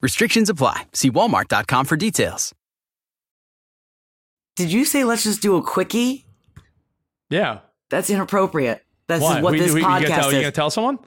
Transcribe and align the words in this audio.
Restrictions 0.00 0.48
apply. 0.48 0.86
See 0.92 1.10
walmart.com 1.10 1.84
for 1.86 1.96
details. 1.96 2.54
Did 4.56 4.72
you 4.72 4.84
say 4.84 5.04
let's 5.04 5.24
just 5.24 5.40
do 5.42 5.56
a 5.56 5.62
quickie? 5.62 6.26
Yeah. 7.30 7.60
That's 7.90 8.10
inappropriate. 8.10 8.84
That's 9.06 9.22
Why? 9.22 9.40
what 9.40 9.52
We- 9.52 9.60
this 9.60 9.72
we- 9.72 9.80
you 9.80 9.86
podcast 9.86 10.02
gonna 10.02 10.08
tell, 10.20 10.28
is. 10.28 10.34
You 10.34 10.40
gonna 10.40 10.52
tell 10.52 10.70
someone? 10.70 10.98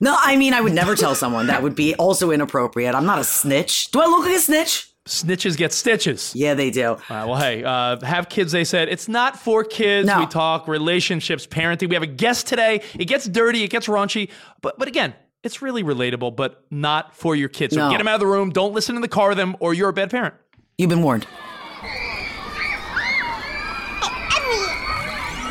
No, 0.00 0.16
I 0.18 0.36
mean 0.36 0.54
I 0.54 0.60
would 0.60 0.72
never 0.74 0.94
tell 0.94 1.14
someone. 1.14 1.46
That 1.48 1.62
would 1.62 1.74
be 1.74 1.94
also 1.94 2.30
inappropriate. 2.30 2.94
I'm 2.94 3.06
not 3.06 3.18
a 3.18 3.24
snitch. 3.24 3.90
Do 3.90 4.00
I 4.00 4.06
look 4.06 4.26
like 4.26 4.36
a 4.36 4.40
snitch? 4.40 4.86
Snitches 5.08 5.56
get 5.56 5.72
stitches. 5.72 6.34
Yeah, 6.36 6.54
they 6.54 6.70
do. 6.70 6.88
All 6.90 6.96
right, 7.08 7.24
well, 7.24 7.36
hey, 7.40 7.64
uh, 7.64 7.98
have 8.04 8.28
kids. 8.28 8.52
They 8.52 8.64
said 8.64 8.88
it's 8.88 9.08
not 9.08 9.38
for 9.38 9.64
kids. 9.64 10.06
No. 10.06 10.20
We 10.20 10.26
talk 10.26 10.68
relationships, 10.68 11.46
parenting. 11.46 11.88
We 11.88 11.94
have 11.94 12.02
a 12.02 12.06
guest 12.06 12.46
today. 12.46 12.82
It 12.94 13.06
gets 13.06 13.26
dirty, 13.26 13.64
it 13.64 13.70
gets 13.70 13.86
raunchy, 13.88 14.30
but 14.60 14.78
but 14.78 14.86
again, 14.88 15.14
it's 15.42 15.62
really 15.62 15.82
relatable, 15.82 16.36
but 16.36 16.64
not 16.70 17.14
for 17.16 17.34
your 17.34 17.48
kids. 17.48 17.74
So 17.74 17.80
No. 17.80 17.90
get 17.90 17.98
them 17.98 18.08
out 18.08 18.14
of 18.14 18.20
the 18.20 18.26
room. 18.26 18.50
Don't 18.50 18.72
listen 18.74 18.96
in 18.96 19.02
the 19.02 19.08
car 19.08 19.28
with 19.28 19.38
them, 19.38 19.56
or 19.60 19.72
you're 19.74 19.88
a 19.88 19.92
bad 19.92 20.10
parent. 20.10 20.34
You've 20.78 20.90
been 20.90 21.02
warned. 21.02 21.24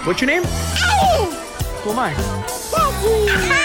What's 0.05 0.21
your 0.21 0.27
name? 0.27 0.43
Who 1.83 1.91
am 1.91 1.99
I? 1.99 3.55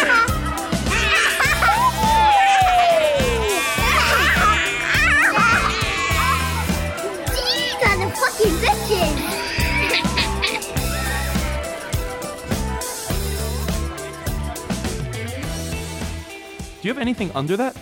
Do 16.85 16.89
you 16.89 16.93
have 16.93 17.01
anything 17.01 17.33
under 17.35 17.57
that? 17.57 17.75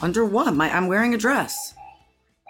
Under 0.00 0.24
what? 0.24 0.54
My 0.54 0.70
I'm 0.72 0.86
wearing 0.86 1.12
a 1.12 1.18
dress. 1.18 1.74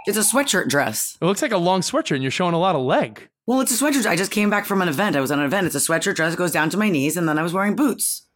It's 0.06 0.18
a 0.18 0.20
sweatshirt 0.20 0.68
dress. 0.68 1.16
It 1.22 1.24
looks 1.24 1.40
like 1.40 1.52
a 1.52 1.56
long 1.56 1.80
sweatshirt, 1.80 2.16
and 2.16 2.22
you're 2.22 2.30
showing 2.30 2.52
a 2.52 2.58
lot 2.58 2.76
of 2.76 2.82
leg. 2.82 3.30
Well, 3.46 3.62
it's 3.62 3.72
a 3.72 3.82
sweatshirt. 3.82 4.04
I 4.04 4.14
just 4.14 4.30
came 4.30 4.50
back 4.50 4.66
from 4.66 4.82
an 4.82 4.90
event. 4.90 5.16
I 5.16 5.20
was 5.20 5.30
on 5.30 5.38
an 5.38 5.46
event. 5.46 5.66
It's 5.66 5.74
a 5.74 5.78
sweatshirt 5.78 6.16
dress. 6.16 6.34
It 6.34 6.36
goes 6.36 6.52
down 6.52 6.68
to 6.68 6.76
my 6.76 6.90
knees, 6.90 7.16
and 7.16 7.26
then 7.26 7.38
I 7.38 7.42
was 7.42 7.54
wearing 7.54 7.76
boots. 7.76 8.26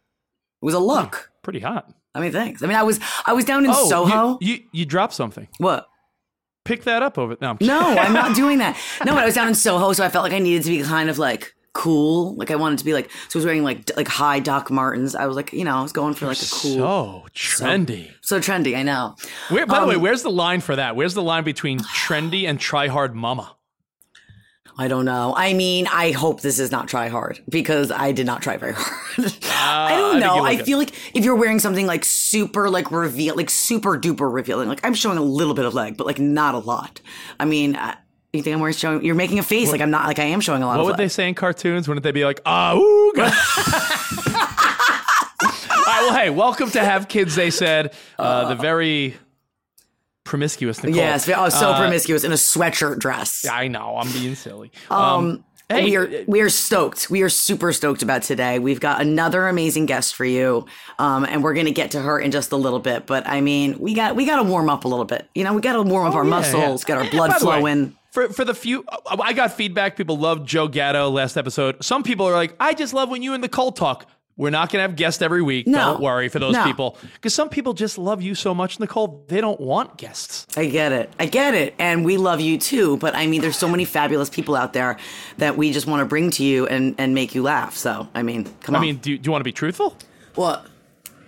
It 0.59 0.65
was 0.65 0.73
a 0.73 0.79
hmm, 0.79 0.85
look. 0.85 1.31
Pretty 1.43 1.59
hot. 1.59 1.87
I 2.15 2.19
mean, 2.19 2.31
thanks. 2.31 2.63
I 2.63 2.65
mean, 2.65 2.77
I 2.77 2.81
was 2.81 2.99
I 3.27 3.33
was 3.33 3.45
down 3.45 3.63
in 3.63 3.69
oh, 3.69 3.87
Soho. 3.87 4.39
You, 4.41 4.53
you 4.55 4.59
you 4.71 4.85
dropped 4.85 5.13
something. 5.13 5.47
what? 5.59 5.87
Pick 6.65 6.85
that 6.85 7.03
up 7.03 7.19
over. 7.19 7.37
No, 7.41 7.51
I'm 7.51 7.57
No, 7.61 7.79
I'm 7.79 8.13
not 8.13 8.35
doing 8.35 8.57
that. 8.63 8.75
No, 9.05 9.13
but 9.13 9.21
I 9.21 9.25
was 9.25 9.35
down 9.35 9.47
in 9.47 9.53
Soho, 9.53 9.93
so 9.93 10.03
I 10.03 10.09
felt 10.09 10.23
like 10.23 10.33
I 10.33 10.39
needed 10.39 10.63
to 10.63 10.69
be 10.71 10.81
kind 10.81 11.11
of 11.11 11.19
like 11.19 11.53
cool. 11.73 12.35
Like 12.35 12.51
I 12.51 12.55
wanted 12.55 12.79
to 12.79 12.85
be 12.85 12.93
like. 12.93 13.09
So 13.29 13.37
I 13.37 13.39
was 13.39 13.45
wearing 13.45 13.63
like 13.63 13.89
like 13.95 14.07
high 14.07 14.39
Doc 14.39 14.69
Martens. 14.71 15.15
I 15.15 15.25
was 15.25 15.35
like, 15.35 15.53
you 15.53 15.63
know, 15.63 15.75
I 15.77 15.81
was 15.81 15.91
going 15.93 16.13
for 16.13 16.25
like 16.27 16.41
a 16.41 16.45
cool. 16.51 16.73
So 16.73 17.23
trendy. 17.33 18.11
So 18.21 18.39
trendy, 18.39 18.75
I 18.77 18.83
know. 18.83 19.15
Where, 19.49 19.65
by 19.65 19.75
the 19.77 19.81
Um, 19.83 19.89
way, 19.89 19.97
where's 19.97 20.23
the 20.23 20.31
line 20.31 20.61
for 20.61 20.75
that? 20.75 20.95
Where's 20.95 21.13
the 21.13 21.23
line 21.23 21.43
between 21.43 21.79
trendy 21.79 22.47
and 22.47 22.59
try 22.59 22.87
hard 22.87 23.15
mama? 23.15 23.55
I 24.77 24.87
don't 24.87 25.03
know. 25.05 25.33
I 25.35 25.53
mean, 25.53 25.85
I 25.91 26.11
hope 26.11 26.41
this 26.41 26.57
is 26.57 26.71
not 26.71 26.87
try 26.87 27.09
hard 27.09 27.39
because 27.49 27.91
I 27.91 28.13
did 28.13 28.25
not 28.25 28.41
try 28.41 28.55
very 28.57 28.73
hard. 28.75 29.33
I 29.43 29.93
I 29.93 29.97
don't 29.97 30.19
know. 30.21 30.37
look 30.37 30.45
I 30.45 30.63
feel 30.63 30.77
like 30.77 30.93
if 31.15 31.25
you're 31.25 31.35
wearing 31.35 31.59
something 31.59 31.85
like 31.85 32.05
super 32.05 32.69
like 32.69 32.89
reveal, 32.89 33.35
like 33.35 33.49
super 33.49 33.97
duper 33.99 34.31
revealing, 34.33 34.69
like 34.69 34.79
I'm 34.85 34.93
showing 34.93 35.17
a 35.17 35.21
little 35.23 35.53
bit 35.53 35.65
of 35.65 35.73
leg, 35.73 35.97
but 35.97 36.07
like 36.07 36.19
not 36.19 36.55
a 36.55 36.59
lot. 36.59 37.01
I 37.39 37.45
mean, 37.45 37.75
uh, 37.75 37.95
you 38.33 38.41
think 38.43 38.53
I'm 38.53 38.59
wearing 38.61 38.73
showing? 38.75 39.03
You're 39.03 39.15
making 39.15 39.39
a 39.39 39.43
face 39.43 39.71
like 39.71 39.81
I'm 39.81 39.91
not. 39.91 40.05
Like 40.07 40.19
I 40.19 40.23
am 40.25 40.39
showing 40.39 40.63
a 40.63 40.65
lot 40.65 40.77
What 40.77 40.85
would 40.85 40.97
they 40.97 41.09
say 41.09 41.27
in 41.27 41.35
cartoons? 41.35 41.87
Wouldn't 41.87 42.03
they 42.03 42.11
be 42.11 42.23
like, 42.23 42.39
ah, 42.45 42.75
ooh? 42.75 43.13
God." 43.15 43.33
All 45.43 45.87
right, 45.87 46.01
well, 46.03 46.13
hey, 46.13 46.29
welcome 46.29 46.69
to 46.71 46.79
Have 46.79 47.07
Kids, 47.09 47.35
they 47.35 47.49
said. 47.49 47.93
Uh, 48.17 48.47
the 48.49 48.55
very 48.55 49.15
promiscuous 50.23 50.81
Nicole. 50.83 50.95
Yes, 50.95 51.27
oh, 51.27 51.49
so 51.49 51.71
Uh, 51.71 51.79
promiscuous 51.79 52.23
in 52.23 52.31
a 52.31 52.35
sweatshirt 52.35 52.99
dress. 52.99 53.45
I 53.45 53.67
know, 53.67 53.97
I'm 53.97 54.09
being 54.13 54.35
silly. 54.35 54.71
Um, 54.89 55.43
hey, 55.69 55.83
we 55.83 55.95
are 55.97 56.09
we 56.27 56.39
are 56.41 56.49
stoked. 56.49 57.09
We 57.09 57.23
are 57.23 57.29
super 57.29 57.73
stoked 57.73 58.01
about 58.03 58.21
today. 58.23 58.59
We've 58.59 58.79
got 58.79 59.01
another 59.01 59.47
amazing 59.47 59.87
guest 59.87 60.15
for 60.15 60.23
you, 60.23 60.65
um, 60.99 61.25
and 61.25 61.43
we're 61.43 61.53
gonna 61.55 61.71
get 61.71 61.91
to 61.91 61.99
her 62.01 62.19
in 62.19 62.31
just 62.31 62.51
a 62.53 62.57
little 62.57 62.79
bit. 62.79 63.05
But 63.07 63.27
I 63.27 63.41
mean, 63.41 63.77
we 63.79 63.93
got 63.93 64.15
we 64.15 64.25
got 64.25 64.37
to 64.37 64.43
warm 64.43 64.69
up 64.69 64.85
a 64.85 64.87
little 64.87 65.05
bit. 65.05 65.27
You 65.35 65.43
know, 65.43 65.53
we 65.53 65.61
got 65.61 65.73
to 65.73 65.81
warm 65.81 66.07
up 66.07 66.13
our 66.15 66.21
Oh, 66.21 66.23
yeah, 66.23 66.29
muscles, 66.29 66.83
yeah. 66.83 66.95
get 66.95 67.03
our 67.03 67.11
blood 67.11 67.31
the 67.31 67.45
way, 67.45 67.59
flowing. 67.59 67.97
For, 68.11 68.27
for 68.29 68.43
the 68.43 68.53
few, 68.53 68.83
I 69.07 69.31
got 69.33 69.53
feedback. 69.53 69.95
People 69.95 70.17
loved 70.17 70.45
Joe 70.47 70.67
Gatto 70.67 71.09
last 71.09 71.37
episode. 71.37 71.81
Some 71.83 72.03
people 72.03 72.25
are 72.27 72.33
like, 72.33 72.53
I 72.59 72.73
just 72.73 72.93
love 72.93 73.09
when 73.09 73.23
you 73.23 73.33
and 73.33 73.41
the 73.41 73.47
Nicole 73.47 73.71
talk. 73.71 74.05
We're 74.37 74.49
not 74.49 74.69
going 74.71 74.79
to 74.79 74.87
have 74.89 74.95
guests 74.97 75.21
every 75.21 75.41
week. 75.41 75.67
No. 75.67 75.77
Don't 75.93 76.01
worry 76.01 76.27
for 76.27 76.39
those 76.39 76.53
No. 76.53 76.63
people. 76.65 76.97
Because 77.13 77.33
some 77.33 77.47
people 77.47 77.73
just 77.73 77.97
love 77.97 78.21
you 78.21 78.33
so 78.35 78.53
much, 78.53 78.79
Nicole, 78.79 79.23
they 79.27 79.39
don't 79.39 79.59
want 79.61 79.97
guests. 79.97 80.47
I 80.57 80.65
get 80.65 80.91
it. 80.91 81.09
I 81.19 81.25
get 81.25 81.53
it. 81.53 81.75
And 81.79 82.03
we 82.03 82.17
love 82.17 82.41
you 82.41 82.57
too. 82.57 82.97
But 82.97 83.15
I 83.15 83.27
mean, 83.27 83.41
there's 83.41 83.57
so 83.57 83.67
many 83.69 83.85
fabulous 83.85 84.29
people 84.29 84.55
out 84.55 84.73
there 84.73 84.97
that 85.37 85.57
we 85.57 85.71
just 85.71 85.85
want 85.87 85.99
to 86.01 86.05
bring 86.05 86.31
to 86.31 86.43
you 86.43 86.65
and, 86.67 86.95
and 86.97 87.13
make 87.13 87.35
you 87.35 87.43
laugh. 87.43 87.77
So, 87.77 88.07
I 88.15 88.23
mean, 88.23 88.45
come 88.61 88.75
I 88.75 88.79
on. 88.79 88.83
I 88.83 88.87
mean, 88.87 88.95
do 88.97 89.11
you, 89.11 89.17
do 89.17 89.27
you 89.27 89.31
want 89.31 89.41
to 89.41 89.45
be 89.45 89.51
truthful? 89.53 89.95
what? 90.35 90.65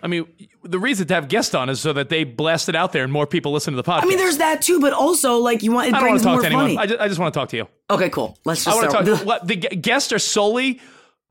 I 0.03 0.08
mean, 0.08 0.25
the 0.64 0.78
reason 0.80 1.08
to 1.08 1.14
have 1.14 1.30
guests 1.30 1.56
on 1.56 1.69
is 1.69 1.80
so 1.80 1.94
that 1.94 2.09
they 2.09 2.25
blast 2.25 2.68
it 2.68 2.75
out 2.75 2.91
there 2.91 3.03
and 3.06 3.12
more 3.14 3.25
people 3.25 3.53
listen 3.53 3.74
to 3.74 3.81
the 3.81 3.90
podcast. 3.90 4.03
I 4.03 4.06
mean, 4.08 4.18
there's 4.18 4.38
that 4.38 4.62
too, 4.62 4.80
but 4.81 4.91
also 4.94 5.38
like 5.38 5.64
you 5.64 5.72
want 5.72 5.88
it 5.88 5.94
I 5.96 6.00
don't 6.02 6.09
want 6.09 6.19
to 6.19 6.24
talk 6.25 6.34
more 6.34 6.41
to 6.41 6.47
anyone. 6.47 6.64
money. 6.66 6.78
I 6.78 6.86
just, 6.86 7.00
I 7.00 7.08
just 7.08 7.19
want 7.19 7.34
to 7.34 7.40
talk 7.40 7.50
to 7.50 7.58
you. 7.58 7.68
okay, 7.90 8.09
cool. 8.09 8.38
Let's 8.46 8.68
I 8.68 8.72
just 8.72 8.81
want 8.81 8.91
to 8.91 9.16
start. 9.16 9.18
talk. 9.19 9.25
what, 9.41 9.47
the 9.47 9.56
guests 9.56 10.12
are 10.12 10.19
solely 10.19 10.81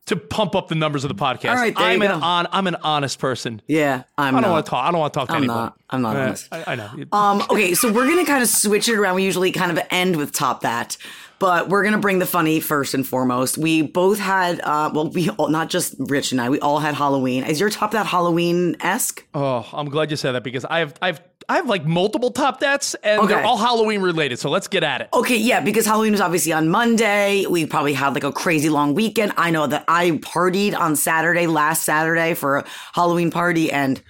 to 0.06 0.16
pump 0.16 0.56
up 0.56 0.66
the 0.66 0.74
numbers 0.74 1.04
of 1.04 1.08
the 1.10 1.14
podcast. 1.14 1.50
All 1.50 1.54
right, 1.56 1.74
I'm 1.76 2.00
you 2.02 2.08
an 2.08 2.22
on, 2.22 2.48
I'm 2.50 2.66
an 2.66 2.76
honest 2.82 3.18
person. 3.20 3.62
yeah, 3.68 4.02
I'm 4.18 4.34
I 4.34 4.40
don't 4.40 4.50
want 4.50 4.66
to 4.66 4.70
talk. 4.70 4.84
I 4.84 4.90
don't 4.90 4.98
want 5.00 5.12
to 5.12 5.18
talk 5.20 5.28
to 5.28 5.34
I'm 5.34 5.42
anybody. 5.44 5.60
not. 5.60 5.78
I'm 5.90 6.02
not 6.02 6.16
Uh, 6.16 6.20
honest. 6.20 6.48
I, 6.50 6.64
I 6.66 6.74
know. 6.74 6.90
Um, 7.12 7.42
okay, 7.50 7.74
so 7.74 7.92
we're 7.92 8.08
gonna 8.08 8.24
kind 8.24 8.42
of 8.42 8.48
switch 8.48 8.88
it 8.88 8.96
around. 8.96 9.14
We 9.16 9.22
usually 9.24 9.52
kind 9.52 9.70
of 9.70 9.78
end 9.90 10.16
with 10.16 10.32
top 10.32 10.62
that, 10.62 10.96
but 11.42 11.68
we're 11.68 11.82
gonna 11.82 11.98
bring 11.98 12.20
the 12.20 12.26
funny 12.26 12.60
first 12.60 12.94
and 12.94 13.04
foremost. 13.04 13.58
We 13.58 13.82
both 13.82 14.20
had, 14.20 14.60
uh, 14.60 14.92
well, 14.94 15.10
we 15.10 15.28
all, 15.30 15.48
not 15.48 15.70
just 15.70 15.96
Rich 15.98 16.30
and 16.30 16.40
I, 16.40 16.48
we 16.48 16.60
all 16.60 16.78
had 16.78 16.94
Halloween. 16.94 17.42
Is 17.42 17.58
your 17.58 17.68
top 17.68 17.90
that 17.90 18.06
Halloween 18.06 18.76
esque? 18.78 19.26
Oh, 19.34 19.68
I'm 19.72 19.88
glad 19.88 20.12
you 20.12 20.16
said 20.16 20.32
that 20.32 20.44
because 20.44 20.64
I 20.64 20.78
have 20.78 20.94
I've 21.02 21.20
I 21.48 21.56
have 21.56 21.68
like 21.68 21.84
multiple 21.84 22.30
top 22.30 22.60
dats 22.60 22.94
and 23.02 23.28
they're 23.28 23.42
all 23.42 23.56
Halloween 23.56 24.02
related. 24.02 24.38
So 24.38 24.50
let's 24.50 24.68
get 24.68 24.84
at 24.84 25.00
it. 25.00 25.08
Okay, 25.12 25.36
yeah, 25.36 25.60
because 25.60 25.84
Halloween 25.84 26.12
was 26.12 26.20
obviously 26.20 26.52
on 26.52 26.68
Monday. 26.68 27.44
We 27.46 27.66
probably 27.66 27.94
had 27.94 28.14
like 28.14 28.22
a 28.22 28.30
crazy 28.30 28.68
long 28.68 28.94
weekend. 28.94 29.32
I 29.36 29.50
know 29.50 29.66
that 29.66 29.84
I 29.88 30.12
partied 30.12 30.78
on 30.78 30.94
Saturday, 30.94 31.48
last 31.48 31.82
Saturday 31.82 32.34
for 32.34 32.58
a 32.58 32.64
Halloween 32.92 33.32
party, 33.32 33.72
and 33.72 34.00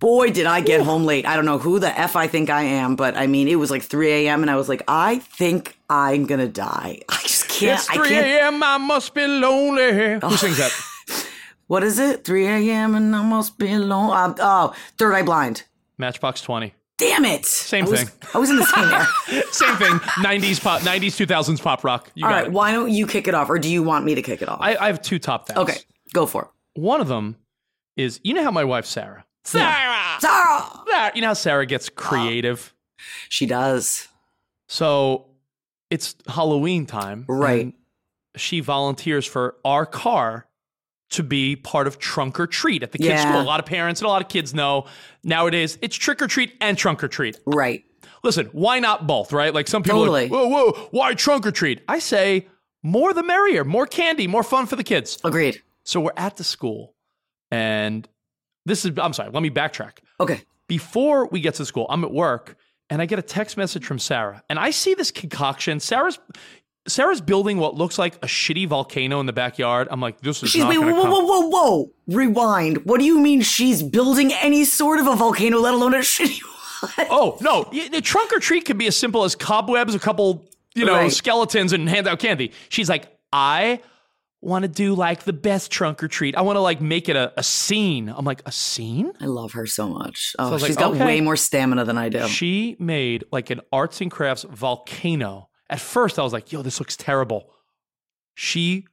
boy, 0.00 0.30
did 0.30 0.46
I 0.46 0.60
get 0.60 0.80
home 0.82 1.04
late. 1.04 1.26
I 1.26 1.36
don't 1.36 1.44
know 1.44 1.58
who 1.58 1.78
the 1.78 1.98
F 1.98 2.16
I 2.16 2.26
think 2.26 2.50
I 2.50 2.62
am, 2.62 2.96
but 2.96 3.16
I 3.16 3.26
mean, 3.26 3.48
it 3.48 3.56
was 3.56 3.70
like 3.70 3.82
3 3.82 4.10
a.m., 4.26 4.42
and 4.42 4.50
I 4.50 4.56
was 4.56 4.68
like, 4.68 4.82
I 4.88 5.18
think 5.18 5.78
I'm 5.88 6.26
gonna 6.26 6.48
die. 6.48 7.00
I 7.08 7.18
just 7.22 7.48
can't. 7.48 7.78
It's 7.80 7.88
3 7.92 8.14
a.m. 8.16 8.62
I 8.62 8.78
must 8.78 9.14
be 9.14 9.26
lonely. 9.26 10.18
Who 10.20 10.36
sings 10.36 10.58
that? 10.58 10.72
What 11.68 11.82
is 11.82 11.98
it? 11.98 12.24
3 12.24 12.46
a.m. 12.46 12.94
and 12.94 13.16
I 13.16 13.24
must 13.24 13.58
be 13.58 13.72
alone. 13.72 14.10
Uh, 14.12 14.34
oh, 14.38 14.74
Third 14.98 15.14
Eye 15.14 15.22
Blind. 15.24 15.64
Matchbox 15.98 16.40
20. 16.42 16.72
Damn 16.96 17.24
it. 17.24 17.44
Same 17.44 17.86
I 17.86 17.88
was- 17.88 18.02
thing. 18.04 18.10
I 18.34 18.38
was 18.38 18.50
in 18.50 18.56
the 18.56 18.64
same 18.64 18.88
there. 18.88 19.42
Same 19.50 19.74
thing. 19.76 19.98
90s 20.24 20.62
pop, 20.62 20.82
90s 20.82 21.26
2000s 21.26 21.60
pop 21.60 21.82
rock. 21.82 22.08
You 22.14 22.24
All 22.24 22.30
right, 22.30 22.46
it. 22.46 22.52
why 22.52 22.70
don't 22.70 22.90
you 22.92 23.04
kick 23.04 23.26
it 23.26 23.34
off, 23.34 23.50
or 23.50 23.58
do 23.58 23.68
you 23.68 23.82
want 23.82 24.04
me 24.04 24.14
to 24.14 24.22
kick 24.22 24.42
it 24.42 24.48
off? 24.48 24.60
I, 24.60 24.76
I 24.76 24.86
have 24.86 25.02
two 25.02 25.18
top 25.18 25.48
things. 25.48 25.58
okay, 25.58 25.78
go 26.14 26.24
for 26.24 26.42
it. 26.44 26.80
One 26.80 27.00
of 27.00 27.08
them 27.08 27.34
is 27.96 28.20
you 28.22 28.32
know 28.32 28.44
how 28.44 28.52
my 28.52 28.62
wife 28.64 28.86
Sarah. 28.86 29.24
Sarah. 29.46 30.16
Sarah! 30.20 30.70
Sarah. 30.88 31.12
You 31.14 31.20
know 31.22 31.28
how 31.28 31.34
Sarah 31.34 31.66
gets 31.66 31.88
creative. 31.88 32.74
She 33.28 33.46
does. 33.46 34.08
So 34.68 35.26
it's 35.90 36.14
Halloween 36.26 36.86
time. 36.86 37.24
Right. 37.28 37.74
She 38.36 38.60
volunteers 38.60 39.24
for 39.26 39.56
our 39.64 39.86
car 39.86 40.46
to 41.10 41.22
be 41.22 41.54
part 41.56 41.86
of 41.86 41.98
trunk 41.98 42.40
or 42.40 42.46
treat 42.46 42.82
at 42.82 42.90
the 42.92 42.98
kids' 42.98 43.10
Yeah. 43.10 43.28
school. 43.30 43.40
A 43.40 43.44
lot 43.44 43.60
of 43.60 43.66
parents 43.66 44.00
and 44.00 44.06
a 44.06 44.10
lot 44.10 44.22
of 44.22 44.28
kids 44.28 44.52
know 44.52 44.86
nowadays 45.22 45.78
it's 45.80 45.94
trick 45.96 46.20
or 46.20 46.26
treat 46.26 46.54
and 46.60 46.76
trunk 46.76 47.04
or 47.04 47.08
treat. 47.08 47.38
Right. 47.46 47.84
Listen, 48.24 48.46
why 48.46 48.80
not 48.80 49.06
both, 49.06 49.32
right? 49.32 49.54
Like 49.54 49.68
some 49.68 49.84
people 49.84 50.04
are 50.04 50.10
like, 50.10 50.30
whoa, 50.32 50.48
whoa, 50.48 50.72
why 50.90 51.14
trunk 51.14 51.46
or 51.46 51.52
treat? 51.52 51.82
I 51.86 52.00
say 52.00 52.48
more 52.82 53.14
the 53.14 53.22
merrier, 53.22 53.62
more 53.64 53.86
candy, 53.86 54.26
more 54.26 54.42
fun 54.42 54.66
for 54.66 54.74
the 54.74 54.82
kids. 54.82 55.18
Agreed. 55.22 55.62
So 55.84 56.00
we're 56.00 56.10
at 56.16 56.36
the 56.36 56.42
school, 56.44 56.96
and 57.52 58.08
this 58.66 58.84
is, 58.84 58.92
I'm 58.98 59.12
sorry, 59.14 59.30
let 59.30 59.42
me 59.42 59.48
backtrack. 59.50 59.98
Okay. 60.20 60.42
Before 60.68 61.26
we 61.28 61.40
get 61.40 61.54
to 61.54 61.64
school, 61.64 61.86
I'm 61.88 62.04
at 62.04 62.12
work 62.12 62.56
and 62.90 63.00
I 63.00 63.06
get 63.06 63.18
a 63.18 63.22
text 63.22 63.56
message 63.56 63.84
from 63.86 63.98
Sarah, 63.98 64.42
and 64.50 64.58
I 64.58 64.70
see 64.70 64.94
this 64.94 65.10
concoction. 65.10 65.80
Sarah's 65.80 66.18
Sarah's 66.88 67.20
building 67.20 67.58
what 67.58 67.74
looks 67.74 67.98
like 67.98 68.14
a 68.16 68.26
shitty 68.28 68.68
volcano 68.68 69.18
in 69.18 69.26
the 69.26 69.32
backyard. 69.32 69.88
I'm 69.90 70.00
like, 70.00 70.20
this 70.20 70.40
is 70.44 70.50
She's 70.50 70.62
not 70.62 70.68
wait, 70.70 70.78
whoa, 70.78 70.92
whoa, 70.92 71.02
come. 71.02 71.10
whoa, 71.10 71.20
whoa, 71.24 71.48
whoa. 71.48 71.90
Rewind. 72.06 72.84
What 72.84 73.00
do 73.00 73.04
you 73.06 73.18
mean 73.18 73.40
she's 73.42 73.82
building 73.82 74.32
any 74.34 74.64
sort 74.64 75.00
of 75.00 75.08
a 75.08 75.16
volcano, 75.16 75.58
let 75.58 75.74
alone 75.74 75.94
a 75.94 75.98
shitty 76.14 76.40
one? 76.42 77.08
Oh 77.10 77.38
no, 77.40 77.64
the 77.72 78.00
trunk 78.00 78.32
or 78.32 78.38
treat 78.38 78.66
could 78.66 78.78
be 78.78 78.86
as 78.86 78.96
simple 78.96 79.24
as 79.24 79.34
cobwebs, 79.34 79.94
a 79.96 79.98
couple, 79.98 80.48
you 80.76 80.84
know, 80.84 80.94
Right. 80.94 81.12
skeletons, 81.12 81.72
and 81.72 81.88
hand 81.88 82.06
out 82.06 82.18
candy. 82.20 82.52
She's 82.68 82.88
like, 82.88 83.08
I 83.32 83.80
want 84.46 84.62
to 84.62 84.68
do 84.68 84.94
like 84.94 85.24
the 85.24 85.32
best 85.32 85.70
trunk 85.70 86.02
or 86.02 86.08
treat. 86.08 86.36
I 86.36 86.42
want 86.42 86.56
to 86.56 86.60
like 86.60 86.80
make 86.80 87.08
it 87.08 87.16
a, 87.16 87.32
a 87.36 87.42
scene. 87.42 88.08
I'm 88.08 88.24
like, 88.24 88.42
a 88.46 88.52
scene? 88.52 89.12
I 89.20 89.26
love 89.26 89.52
her 89.52 89.66
so 89.66 89.88
much. 89.88 90.34
Oh, 90.38 90.48
I 90.48 90.50
was 90.52 90.62
oh, 90.62 90.66
she's 90.66 90.76
like, 90.76 90.84
got 90.84 90.94
okay. 90.94 91.04
way 91.04 91.20
more 91.20 91.36
stamina 91.36 91.84
than 91.84 91.98
I 91.98 92.08
do. 92.08 92.26
She 92.28 92.76
made 92.78 93.24
like 93.32 93.50
an 93.50 93.60
arts 93.72 94.00
and 94.00 94.10
crafts 94.10 94.44
volcano. 94.44 95.48
At 95.68 95.80
first, 95.80 96.18
I 96.18 96.22
was 96.22 96.32
like, 96.32 96.52
yo, 96.52 96.62
this 96.62 96.78
looks 96.78 96.96
terrible. 96.96 97.50
She 98.34 98.86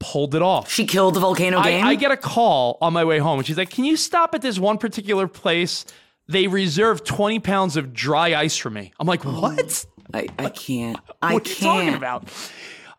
pulled 0.00 0.34
it 0.34 0.42
off. 0.42 0.70
She 0.70 0.86
killed 0.86 1.14
the 1.14 1.20
volcano 1.20 1.62
game. 1.62 1.84
I 1.84 1.94
get 1.94 2.10
a 2.10 2.16
call 2.16 2.78
on 2.80 2.92
my 2.92 3.04
way 3.04 3.18
home, 3.18 3.38
and 3.38 3.46
she's 3.46 3.58
like, 3.58 3.70
"Can 3.70 3.84
you 3.84 3.96
stop 3.96 4.34
at 4.34 4.42
this 4.42 4.58
one 4.58 4.78
particular 4.78 5.26
place? 5.26 5.84
They 6.28 6.46
reserved 6.46 7.04
twenty 7.04 7.40
pounds 7.40 7.76
of 7.76 7.92
dry 7.92 8.34
ice 8.34 8.56
for 8.56 8.70
me." 8.70 8.92
I'm 8.98 9.06
like, 9.06 9.26
oh. 9.26 9.40
"What? 9.40 9.84
I, 10.14 10.28
I 10.38 10.50
can't. 10.50 10.98
I 11.22 11.34
what 11.34 11.46
are 11.46 11.50
you 11.50 11.56
can't. 11.56 11.86
talking 11.86 11.94
about?" 11.94 12.30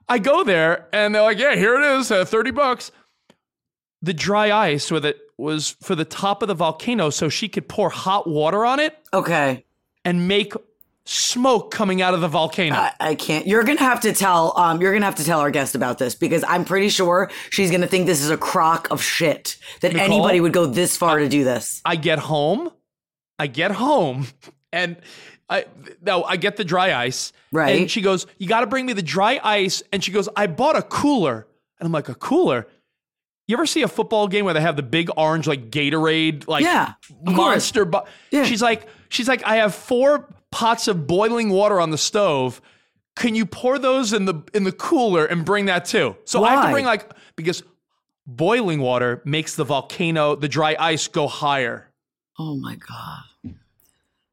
I 0.10 0.18
go 0.20 0.44
there, 0.44 0.88
and 0.92 1.14
they're 1.14 1.22
like, 1.22 1.38
"Yeah, 1.40 1.56
here 1.56 1.76
it 1.80 2.00
is, 2.00 2.12
uh, 2.12 2.26
thirty 2.26 2.52
bucks." 2.52 2.92
The 4.02 4.14
dry 4.14 4.52
ice 4.52 4.90
with 4.92 5.06
it 5.06 5.18
was 5.38 5.76
for 5.82 5.94
the 5.96 6.06
top 6.06 6.42
of 6.42 6.48
the 6.48 6.54
volcano, 6.54 7.10
so 7.10 7.30
she 7.30 7.48
could 7.50 7.68
pour 7.70 7.90
hot 7.90 8.28
water 8.28 8.66
on 8.66 8.80
it 8.80 8.98
Okay. 9.14 9.66
and 10.06 10.28
make 10.28 10.54
smoke 11.06 11.72
coming 11.72 12.02
out 12.02 12.14
of 12.14 12.22
the 12.22 12.28
volcano. 12.28 12.76
I, 12.76 12.92
I 13.00 13.16
can't. 13.16 13.46
You're 13.48 13.64
gonna 13.64 13.80
have 13.80 14.00
to 14.02 14.14
tell. 14.14 14.58
Um, 14.58 14.80
you're 14.82 14.94
gonna 14.94 15.06
have 15.06 15.16
to 15.16 15.24
tell 15.26 15.40
our 15.40 15.52
guest 15.52 15.76
about 15.76 15.98
this 15.98 16.16
because 16.16 16.44
I'm 16.48 16.66
pretty 16.66 16.90
sure 16.90 17.30
she's 17.50 17.72
gonna 17.72 17.88
think 17.88 18.06
this 18.06 18.22
is 18.22 18.30
a 18.30 18.38
crock 18.38 18.90
of 18.92 19.02
shit 19.02 19.58
that 19.82 19.94
Nicole? 19.94 20.06
anybody 20.06 20.40
would 20.42 20.54
go 20.54 20.66
this 20.66 20.96
far 20.98 21.20
to 21.20 21.28
do 21.30 21.44
this. 21.44 21.82
I 21.86 21.96
get 21.96 22.20
home, 22.20 22.70
I 23.38 23.48
get 23.48 23.72
home, 23.72 24.28
and 24.72 24.98
I 25.50 25.66
no, 26.01 26.24
I 26.24 26.38
get 26.38 26.57
the 26.57 26.63
dry 26.63 26.94
ice. 26.94 27.34
Right. 27.51 27.80
And 27.80 27.90
she 27.92 28.01
goes, 28.01 28.28
"You 28.38 28.48
got 28.48 28.62
to 28.62 28.68
bring 28.68 28.86
me 28.86 28.94
the 28.94 29.01
dry 29.01 29.40
ice." 29.44 29.81
And 29.92 30.04
she 30.04 30.12
goes, 30.12 30.30
"I 30.36 30.48
bought 30.48 30.75
a 30.78 30.81
cooler." 30.84 31.48
And 31.80 31.86
I'm 31.88 31.92
like, 31.92 32.10
"A 32.10 32.16
cooler?" 32.16 32.68
You 33.48 33.56
ever 33.56 33.66
see 33.66 33.81
a 33.81 33.88
football 33.88 34.28
game 34.28 34.46
where 34.46 34.54
they 34.54 34.62
have 34.62 34.75
the 34.75 34.84
big 34.84 35.10
orange 35.18 35.48
like 35.48 35.72
Gatorade 35.72 36.48
like 36.48 36.63
Yeah, 36.63 36.94
monster? 37.24 37.84
Bu- 37.84 38.01
Yeah. 38.30 38.44
She's 38.44 38.62
like, 38.62 38.88
she's 39.10 39.28
like, 39.28 39.44
I 39.44 39.56
have 39.56 39.74
four 39.74 40.28
pots 40.51 40.88
of 40.88 41.07
boiling 41.07 41.50
water 41.50 41.81
on 41.81 41.90
the 41.90 41.98
stove. 41.98 42.62
Can 43.16 43.34
you 43.34 43.48
pour 43.48 43.80
those 43.80 44.13
in 44.13 44.25
the 44.25 44.36
in 44.54 44.66
the 44.66 44.72
cooler 44.72 45.25
and 45.25 45.44
bring 45.44 45.66
that 45.66 45.86
too? 45.86 46.16
So 46.25 46.44
I 46.44 46.51
have 46.51 46.66
to 46.66 46.72
bring 46.72 46.86
like 46.86 47.12
because 47.36 47.63
boiling 48.28 48.81
water 48.81 49.22
makes 49.25 49.56
the 49.56 49.63
volcano, 49.63 50.36
the 50.36 50.48
dry 50.48 50.75
ice 50.80 51.07
go 51.07 51.28
higher. 51.28 51.90
Oh 52.38 52.56
my 52.56 52.75
god. 52.75 53.24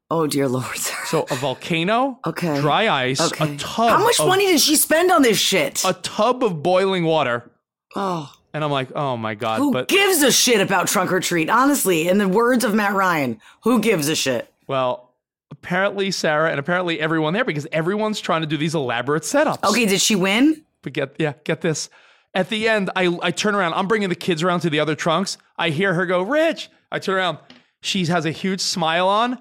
Oh 0.09 0.27
dear 0.27 0.47
lord. 0.47 0.65
So 1.07 1.25
a 1.31 1.35
volcano, 1.35 2.19
Okay. 2.25 2.59
dry 2.59 2.89
ice, 2.89 3.21
Okay. 3.21 3.53
a 3.53 3.57
tub. 3.57 3.89
How 3.89 4.03
much 4.03 4.19
of, 4.19 4.27
money 4.27 4.45
did 4.47 4.59
she 4.59 4.75
spend 4.75 5.09
on 5.09 5.21
this 5.21 5.37
shit? 5.39 5.81
A 5.85 5.93
tub 5.93 6.43
of 6.43 6.61
boiling 6.61 7.05
water, 7.05 7.49
oh, 7.95 8.29
and 8.53 8.61
I'm 8.61 8.71
like, 8.71 8.89
oh 8.93 9.15
my 9.15 9.35
god! 9.35 9.59
who 9.59 9.71
but 9.71 9.87
gives 9.87 10.21
a 10.23 10.31
shit 10.33 10.59
about 10.59 10.87
trunk 10.89 11.13
or 11.13 11.21
treat? 11.21 11.49
Honestly, 11.49 12.09
in 12.09 12.17
the 12.17 12.27
words 12.27 12.65
of 12.65 12.73
Matt 12.73 12.93
Ryan, 12.93 13.39
who 13.63 13.79
gives 13.79 14.09
a 14.09 14.15
shit? 14.15 14.53
well, 14.67 15.13
apparently 15.49 16.11
Sarah 16.11 16.49
and 16.51 16.59
apparently 16.59 16.99
everyone 16.99 17.31
there 17.33 17.45
because 17.45 17.65
everyone's 17.71 18.19
trying 18.19 18.41
to 18.41 18.47
do 18.47 18.57
these 18.57 18.75
elaborate 18.75 19.23
setups. 19.23 19.63
Okay, 19.63 19.85
did 19.85 20.01
she 20.01 20.15
win? 20.17 20.61
But 20.81 20.91
get 20.91 21.15
yeah, 21.19 21.33
get 21.45 21.61
this. 21.61 21.89
At 22.33 22.49
the 22.49 22.67
end, 22.67 22.89
I 22.97 23.17
I 23.23 23.31
turn 23.31 23.55
around. 23.55 23.75
I'm 23.75 23.87
bringing 23.87 24.09
the 24.09 24.15
kids 24.15 24.43
around 24.43 24.59
to 24.61 24.69
the 24.69 24.81
other 24.81 24.93
trunks. 24.95 25.37
I 25.57 25.69
hear 25.69 25.93
her 25.93 26.05
go, 26.05 26.21
"Rich." 26.21 26.69
I 26.91 26.99
turn 26.99 27.15
around. 27.15 27.37
She 27.81 28.05
has 28.07 28.25
a 28.25 28.31
huge 28.31 28.59
smile 28.59 29.07
on. 29.07 29.39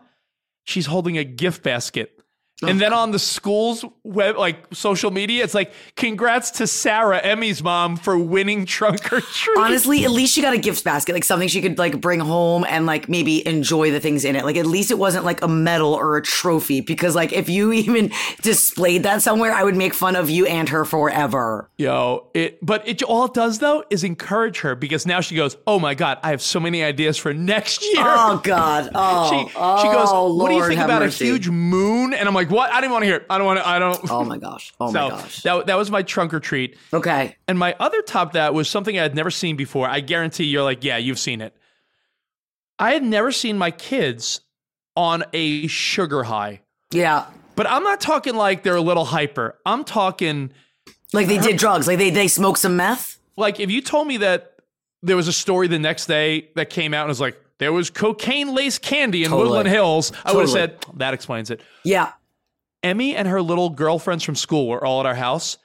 She's 0.66 0.86
holding 0.86 1.16
a 1.16 1.24
gift 1.24 1.62
basket. 1.62 2.15
And 2.62 2.78
oh. 2.78 2.80
then 2.80 2.94
on 2.94 3.10
the 3.10 3.18
school's 3.18 3.84
web, 4.02 4.38
like 4.38 4.56
social 4.72 5.10
media, 5.10 5.44
it's 5.44 5.52
like, 5.52 5.72
"Congrats 5.94 6.52
to 6.52 6.66
Sarah, 6.66 7.18
Emmy's 7.18 7.62
mom, 7.62 7.96
for 7.96 8.18
winning 8.18 8.64
trunk 8.64 9.12
or 9.12 9.20
treat." 9.20 9.58
Honestly, 9.58 10.06
at 10.06 10.10
least 10.10 10.32
she 10.32 10.40
got 10.40 10.54
a 10.54 10.58
gift 10.58 10.82
basket, 10.82 11.12
like 11.12 11.24
something 11.24 11.48
she 11.48 11.60
could 11.60 11.76
like 11.76 12.00
bring 12.00 12.18
home 12.18 12.64
and 12.66 12.86
like 12.86 13.10
maybe 13.10 13.46
enjoy 13.46 13.90
the 13.90 14.00
things 14.00 14.24
in 14.24 14.36
it. 14.36 14.44
Like 14.46 14.56
at 14.56 14.64
least 14.64 14.90
it 14.90 14.98
wasn't 14.98 15.26
like 15.26 15.42
a 15.42 15.48
medal 15.48 15.92
or 15.92 16.16
a 16.16 16.22
trophy 16.22 16.80
because 16.80 17.14
like 17.14 17.30
if 17.34 17.50
you 17.50 17.72
even 17.74 18.10
displayed 18.40 19.02
that 19.02 19.20
somewhere, 19.20 19.52
I 19.52 19.62
would 19.62 19.76
make 19.76 19.92
fun 19.92 20.16
of 20.16 20.30
you 20.30 20.46
and 20.46 20.66
her 20.70 20.86
forever. 20.86 21.68
Yo, 21.76 22.28
it 22.32 22.64
but 22.64 22.88
it 22.88 23.02
all 23.02 23.26
it 23.26 23.34
does 23.34 23.58
though 23.58 23.84
is 23.90 24.02
encourage 24.02 24.60
her 24.60 24.74
because 24.74 25.04
now 25.04 25.20
she 25.20 25.36
goes, 25.36 25.58
"Oh 25.66 25.78
my 25.78 25.92
god, 25.92 26.20
I 26.22 26.30
have 26.30 26.40
so 26.40 26.58
many 26.58 26.82
ideas 26.82 27.18
for 27.18 27.34
next 27.34 27.82
year." 27.82 27.96
Oh 27.98 28.40
God! 28.42 28.90
Oh, 28.98 29.30
she, 29.30 29.52
oh, 29.56 29.82
she 29.82 29.88
goes, 29.88 30.38
"What 30.38 30.48
do 30.48 30.54
you 30.54 30.66
think 30.66 30.80
about 30.80 31.02
mercy. 31.02 31.24
a 31.24 31.32
huge 31.32 31.48
moon?" 31.50 32.14
And 32.14 32.26
I'm 32.26 32.34
like, 32.34 32.45
"What? 32.50 32.72
I 32.72 32.80
didn't 32.80 32.92
want 32.92 33.02
to 33.02 33.06
hear. 33.06 33.16
It. 33.16 33.26
I 33.30 33.38
don't 33.38 33.46
want 33.46 33.58
to. 33.60 33.68
I 33.68 33.78
don't." 33.78 34.10
Oh 34.10 34.24
my 34.24 34.38
gosh! 34.38 34.72
Oh 34.80 34.92
so 34.92 35.08
my 35.08 35.08
gosh! 35.16 35.42
that 35.42 35.66
that 35.66 35.76
was 35.76 35.90
my 35.90 36.02
trunk 36.02 36.32
or 36.34 36.40
treat. 36.40 36.76
Okay. 36.92 37.36
And 37.48 37.58
my 37.58 37.74
other 37.80 38.02
top 38.02 38.32
that 38.32 38.54
was 38.54 38.68
something 38.68 38.98
I 38.98 39.02
had 39.02 39.14
never 39.14 39.30
seen 39.30 39.56
before. 39.56 39.88
I 39.88 40.00
guarantee 40.00 40.44
you're 40.44 40.62
like, 40.62 40.84
yeah, 40.84 40.96
you've 40.96 41.18
seen 41.18 41.40
it. 41.40 41.54
I 42.78 42.92
had 42.92 43.02
never 43.02 43.32
seen 43.32 43.56
my 43.56 43.70
kids 43.70 44.40
on 44.96 45.24
a 45.32 45.66
sugar 45.66 46.24
high. 46.24 46.60
Yeah. 46.90 47.26
But 47.54 47.68
I'm 47.70 47.82
not 47.82 48.00
talking 48.00 48.34
like 48.36 48.62
they're 48.62 48.76
a 48.76 48.80
little 48.82 49.06
hyper. 49.06 49.58
I'm 49.64 49.84
talking 49.84 50.52
Like 51.12 51.26
they 51.26 51.38
did 51.38 51.56
drugs. 51.56 51.86
Like 51.86 51.98
they 51.98 52.10
they 52.10 52.28
smoked 52.28 52.58
some 52.58 52.76
meth. 52.76 53.18
like 53.36 53.60
if 53.60 53.70
you 53.70 53.80
told 53.80 54.06
me 54.06 54.18
that 54.18 54.52
there 55.02 55.16
was 55.16 55.28
a 55.28 55.32
story 55.32 55.68
the 55.68 55.78
next 55.78 56.06
day 56.06 56.50
that 56.56 56.68
came 56.70 56.92
out 56.92 57.02
and 57.02 57.08
was 57.08 57.20
like 57.20 57.40
there 57.58 57.72
was 57.72 57.88
cocaine 57.88 58.54
laced 58.54 58.82
candy 58.82 59.24
in 59.24 59.30
Totally. 59.30 59.48
Woodland 59.48 59.68
Hills, 59.68 60.12
I 60.24 60.32
would 60.34 60.42
have 60.42 60.50
said 60.50 60.76
that 60.96 61.14
explains 61.14 61.50
it. 61.50 61.62
Yeah. 61.84 62.12
Emmy 62.86 63.14
and 63.16 63.26
her 63.28 63.42
little 63.42 63.68
girlfriends 63.70 64.24
from 64.24 64.34
school 64.36 64.68
were 64.68 64.84
all 64.84 65.00
at 65.00 65.06
our 65.06 65.14
house. 65.14 65.58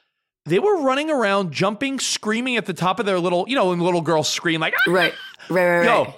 They 0.45 0.57
were 0.59 0.81
running 0.81 1.09
around, 1.11 1.51
jumping, 1.53 1.99
screaming 1.99 2.57
at 2.57 2.65
the 2.65 2.73
top 2.73 2.99
of 2.99 3.05
their 3.05 3.19
little, 3.19 3.45
you 3.47 3.55
know, 3.55 3.69
when 3.69 3.79
little 3.79 4.01
girls 4.01 4.27
scream 4.27 4.59
like, 4.59 4.73
"Ah!" 4.87 4.91
Right. 4.91 5.13
Right. 5.49 5.65
Right. 5.65 5.77
Right. 5.79 5.85
yo, 5.85 6.15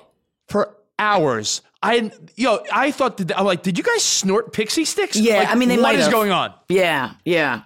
for 0.48 0.76
hours. 0.98 1.62
I, 1.82 2.12
yo, 2.38 2.60
I 2.72 2.92
thought 2.92 3.18
that 3.18 3.38
I'm 3.38 3.46
like, 3.46 3.62
did 3.64 3.78
you 3.78 3.84
guys 3.84 4.02
snort 4.04 4.54
Pixy 4.54 4.84
Stix? 4.84 5.22
Yeah, 5.22 5.40
Like, 5.40 5.50
I 5.50 5.56
mean, 5.56 5.68
they 5.68 5.76
what 5.76 5.84
might 5.84 5.96
is 5.98 6.04
have. 6.06 6.14
going 6.14 6.32
on? 6.32 6.54
Yeah, 6.70 7.12
yeah. 7.26 7.64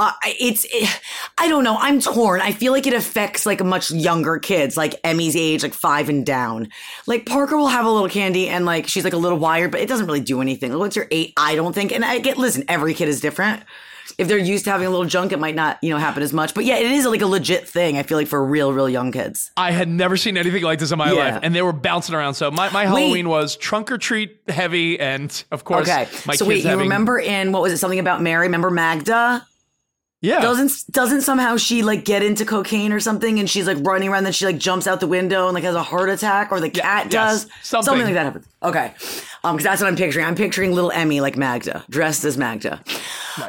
Uh, 0.00 0.12
it's, 0.24 0.64
it, 0.72 0.88
I 1.36 1.46
don't 1.48 1.62
know. 1.62 1.76
I'm 1.78 2.00
torn. 2.00 2.40
I 2.40 2.52
feel 2.52 2.72
like 2.72 2.86
it 2.86 2.94
affects 2.94 3.44
like 3.44 3.62
much 3.62 3.90
younger 3.90 4.38
kids, 4.38 4.74
like 4.74 4.94
Emmy's 5.04 5.36
age, 5.36 5.62
like 5.62 5.74
five 5.74 6.08
and 6.08 6.24
down. 6.24 6.68
Like 7.06 7.26
Parker 7.26 7.56
will 7.58 7.68
have 7.68 7.84
a 7.84 7.90
little 7.90 8.08
candy 8.08 8.48
and 8.48 8.64
like 8.64 8.88
she's 8.88 9.04
like 9.04 9.12
a 9.12 9.18
little 9.18 9.36
wired, 9.38 9.70
but 9.70 9.80
it 9.82 9.88
doesn't 9.90 10.06
really 10.06 10.20
do 10.20 10.40
anything. 10.40 10.76
Once 10.78 10.96
you're 10.96 11.06
eight, 11.10 11.34
I 11.36 11.54
don't 11.54 11.74
think. 11.74 11.92
And 11.92 12.02
I 12.02 12.18
get, 12.18 12.38
listen, 12.38 12.64
every 12.66 12.94
kid 12.94 13.08
is 13.08 13.20
different. 13.20 13.62
If 14.18 14.26
they're 14.26 14.38
used 14.38 14.64
to 14.64 14.70
having 14.70 14.86
a 14.86 14.90
little 14.90 15.04
junk, 15.06 15.32
it 15.32 15.38
might 15.38 15.54
not, 15.54 15.78
you 15.82 15.90
know, 15.90 15.98
happen 15.98 16.22
as 16.22 16.32
much. 16.32 16.54
But 16.54 16.64
yeah, 16.64 16.76
it 16.78 16.90
is 16.90 17.04
like 17.06 17.20
a 17.20 17.26
legit 17.26 17.68
thing. 17.68 17.96
I 17.98 18.02
feel 18.02 18.16
like 18.18 18.26
for 18.26 18.42
real, 18.44 18.72
real 18.72 18.88
young 18.88 19.12
kids. 19.12 19.50
I 19.56 19.70
had 19.70 19.88
never 19.88 20.16
seen 20.16 20.36
anything 20.38 20.62
like 20.62 20.78
this 20.78 20.90
in 20.92 20.98
my 20.98 21.12
Yeah. 21.12 21.34
life, 21.34 21.40
and 21.42 21.54
they 21.54 21.62
were 21.62 21.72
bouncing 21.72 22.14
around. 22.14 22.34
So 22.34 22.50
my, 22.50 22.70
my 22.70 22.86
Halloween 22.86 23.28
was 23.28 23.54
trunk 23.56 23.92
or 23.92 23.98
treat 23.98 24.38
heavy, 24.48 24.98
and 24.98 25.30
of 25.52 25.64
course, 25.64 25.88
Okay. 25.88 26.08
my 26.26 26.34
so 26.36 26.44
wait, 26.46 26.64
you 26.64 26.70
having, 26.70 26.84
remember 26.84 27.18
in 27.18 27.52
what 27.52 27.60
was 27.62 27.72
it? 27.72 27.78
Something 27.78 27.98
about 28.00 28.20
Mary? 28.22 28.46
Remember 28.46 28.70
Magda? 28.70 29.46
Yeah, 30.22 30.40
Doesn't 30.40 30.70
doesn't 30.90 31.22
somehow 31.22 31.56
she 31.56 31.82
like 31.82 32.04
get 32.04 32.22
into 32.22 32.44
cocaine 32.44 32.92
or 32.92 33.00
something 33.00 33.38
and 33.38 33.48
she's 33.48 33.66
like 33.66 33.78
running 33.80 34.08
around 34.10 34.24
then 34.24 34.32
she 34.34 34.44
like 34.44 34.58
jumps 34.58 34.86
out 34.86 35.00
the 35.00 35.06
window 35.06 35.46
and 35.46 35.54
like 35.54 35.64
has 35.64 35.74
a 35.74 35.82
heart 35.82 36.10
attack 36.10 36.52
or 36.52 36.60
the 36.60 36.68
cat 36.68 37.10
yes, 37.10 37.44
does 37.44 37.50
something. 37.62 38.04
like 38.04 38.12
that 38.14 38.24
happens. 38.24 38.46
Okay, 38.62 38.92
um, 39.44 39.56
because 39.56 39.64
that's 39.64 39.80
what 39.80 39.88
I'm 39.88 39.96
picturing. 39.96 40.26
I'm 40.26 40.34
picturing 40.34 40.72
little 40.74 40.90
Emmy 40.92 41.20
like 41.22 41.36
Magda 41.38 41.84
dressed 41.88 42.24
as 42.24 42.36
Magda. 42.36 42.82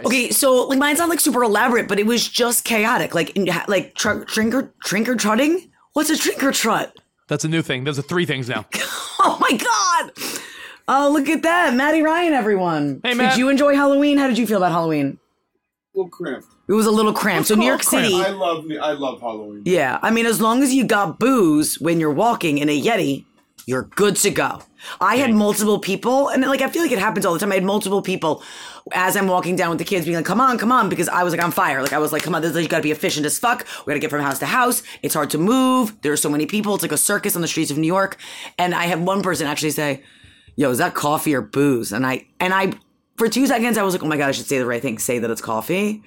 Okay, 0.05 0.29
so 0.29 0.67
like 0.67 0.79
mine's 0.79 0.99
not 0.99 1.09
like 1.09 1.19
super 1.19 1.43
elaborate, 1.43 1.87
but 1.89 1.99
it 1.99 2.05
was 2.05 2.25
just 2.27 2.63
chaotic. 2.63 3.13
Like 3.13 3.35
in, 3.35 3.49
like 3.67 3.93
tr- 3.95 4.23
trinker 4.23 4.71
trinker 4.85 5.17
trutting. 5.17 5.69
What's 5.93 6.09
a 6.09 6.15
trinker 6.15 6.53
trut? 6.53 6.95
that's 7.27 7.43
a 7.45 7.49
new 7.49 7.61
thing. 7.61 7.83
Those 7.85 7.97
are 7.99 8.01
three 8.03 8.25
things 8.25 8.47
now. 8.49 8.65
Oh 9.23 9.37
my 9.39 9.51
god. 9.55 10.11
Oh, 10.87 11.11
look 11.13 11.29
at 11.29 11.43
that. 11.43 11.75
Maddie 11.75 12.01
Ryan, 12.01 12.33
everyone. 12.33 13.01
Hey, 13.03 13.13
Matt. 13.13 13.33
Did 13.33 13.39
you 13.39 13.49
enjoy 13.49 13.75
Halloween? 13.75 14.17
How 14.17 14.27
did 14.27 14.39
you 14.39 14.47
feel 14.47 14.57
about 14.57 14.71
Halloween? 14.71 15.19
A 15.93 15.97
little 15.99 16.09
cramped. 16.09 16.47
It 16.71 16.75
was 16.75 16.85
a 16.85 16.91
little 16.91 17.11
cramped. 17.11 17.49
So 17.49 17.55
New 17.55 17.65
York 17.65 17.81
cramped? 17.81 18.09
City. 18.09 18.23
I 18.23 18.29
love 18.29 18.65
I 18.81 18.93
love 18.93 19.19
Halloween. 19.19 19.63
Yeah, 19.65 19.99
I 20.01 20.09
mean, 20.09 20.25
as 20.25 20.39
long 20.39 20.63
as 20.63 20.73
you 20.73 20.85
got 20.85 21.19
booze 21.19 21.77
when 21.81 21.99
you're 21.99 22.13
walking 22.13 22.59
in 22.59 22.69
a 22.69 22.81
Yeti, 22.81 23.25
you're 23.65 23.83
good 23.83 24.15
to 24.15 24.31
go. 24.31 24.61
I 25.01 25.17
had 25.17 25.33
multiple 25.33 25.79
people, 25.79 26.29
and 26.29 26.43
like 26.43 26.61
I 26.61 26.69
feel 26.69 26.81
like 26.81 26.93
it 26.93 26.97
happens 26.99 27.25
all 27.25 27.33
the 27.33 27.39
time. 27.39 27.51
I 27.51 27.55
had 27.55 27.65
multiple 27.65 28.01
people 28.01 28.41
as 28.93 29.17
I'm 29.17 29.27
walking 29.27 29.57
down 29.57 29.71
with 29.71 29.79
the 29.79 29.83
kids, 29.83 30.05
being 30.05 30.15
like, 30.15 30.25
"Come 30.25 30.39
on, 30.39 30.57
come 30.57 30.71
on," 30.71 30.87
because 30.87 31.09
I 31.09 31.23
was 31.23 31.33
like 31.33 31.43
on 31.43 31.51
fire. 31.51 31.81
Like 31.81 31.91
I 31.91 31.97
was 31.97 32.13
like, 32.13 32.23
"Come 32.23 32.35
on, 32.35 32.41
this 32.41 32.55
you 32.55 32.69
got 32.69 32.77
to 32.77 32.83
be 32.83 32.91
efficient 32.91 33.25
as 33.25 33.37
fuck. 33.37 33.67
We 33.85 33.91
got 33.91 33.95
to 33.95 33.99
get 33.99 34.09
from 34.09 34.21
house 34.21 34.39
to 34.39 34.45
house. 34.45 34.81
It's 35.03 35.13
hard 35.13 35.29
to 35.31 35.37
move. 35.37 36.01
There's 36.03 36.21
so 36.21 36.29
many 36.29 36.45
people. 36.45 36.73
It's 36.73 36.83
like 36.83 36.93
a 36.93 36.97
circus 36.97 37.35
on 37.35 37.41
the 37.41 37.49
streets 37.49 37.69
of 37.69 37.77
New 37.77 37.87
York." 37.87 38.15
And 38.57 38.73
I 38.73 38.85
had 38.85 39.05
one 39.05 39.21
person 39.21 39.45
actually 39.45 39.71
say, 39.71 40.03
"Yo, 40.55 40.71
is 40.71 40.77
that 40.77 40.93
coffee 40.93 41.35
or 41.35 41.41
booze?" 41.41 41.91
And 41.91 42.05
I 42.05 42.27
and 42.39 42.53
I 42.53 42.71
for 43.17 43.27
two 43.27 43.45
seconds 43.45 43.77
I 43.77 43.83
was 43.83 43.93
like, 43.93 44.03
"Oh 44.03 44.07
my 44.07 44.15
god, 44.15 44.29
I 44.29 44.31
should 44.31 44.47
say 44.47 44.57
the 44.57 44.65
right 44.65 44.81
thing. 44.81 44.99
Say 44.99 45.19
that 45.19 45.29
it's 45.29 45.41
coffee." 45.41 46.01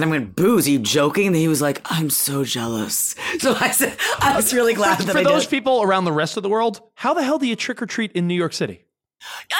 And 0.00 0.08
I 0.08 0.10
went, 0.12 0.34
booze, 0.34 0.66
are 0.66 0.70
you 0.70 0.78
joking? 0.78 1.26
And 1.26 1.36
he 1.36 1.46
was 1.46 1.60
like, 1.60 1.82
I'm 1.84 2.08
so 2.08 2.42
jealous. 2.42 3.14
So 3.38 3.54
I 3.60 3.70
said, 3.70 3.98
I 4.18 4.34
was 4.34 4.54
really 4.54 4.72
glad 4.72 4.98
that 4.98 5.12
For 5.12 5.22
those 5.22 5.44
people 5.44 5.82
around 5.82 6.06
the 6.06 6.12
rest 6.12 6.38
of 6.38 6.42
the 6.42 6.48
world, 6.48 6.80
how 6.94 7.12
the 7.12 7.22
hell 7.22 7.38
do 7.38 7.46
you 7.46 7.54
trick 7.54 7.82
or 7.82 7.86
treat 7.86 8.10
in 8.12 8.26
New 8.26 8.34
York 8.34 8.54
City? 8.54 8.86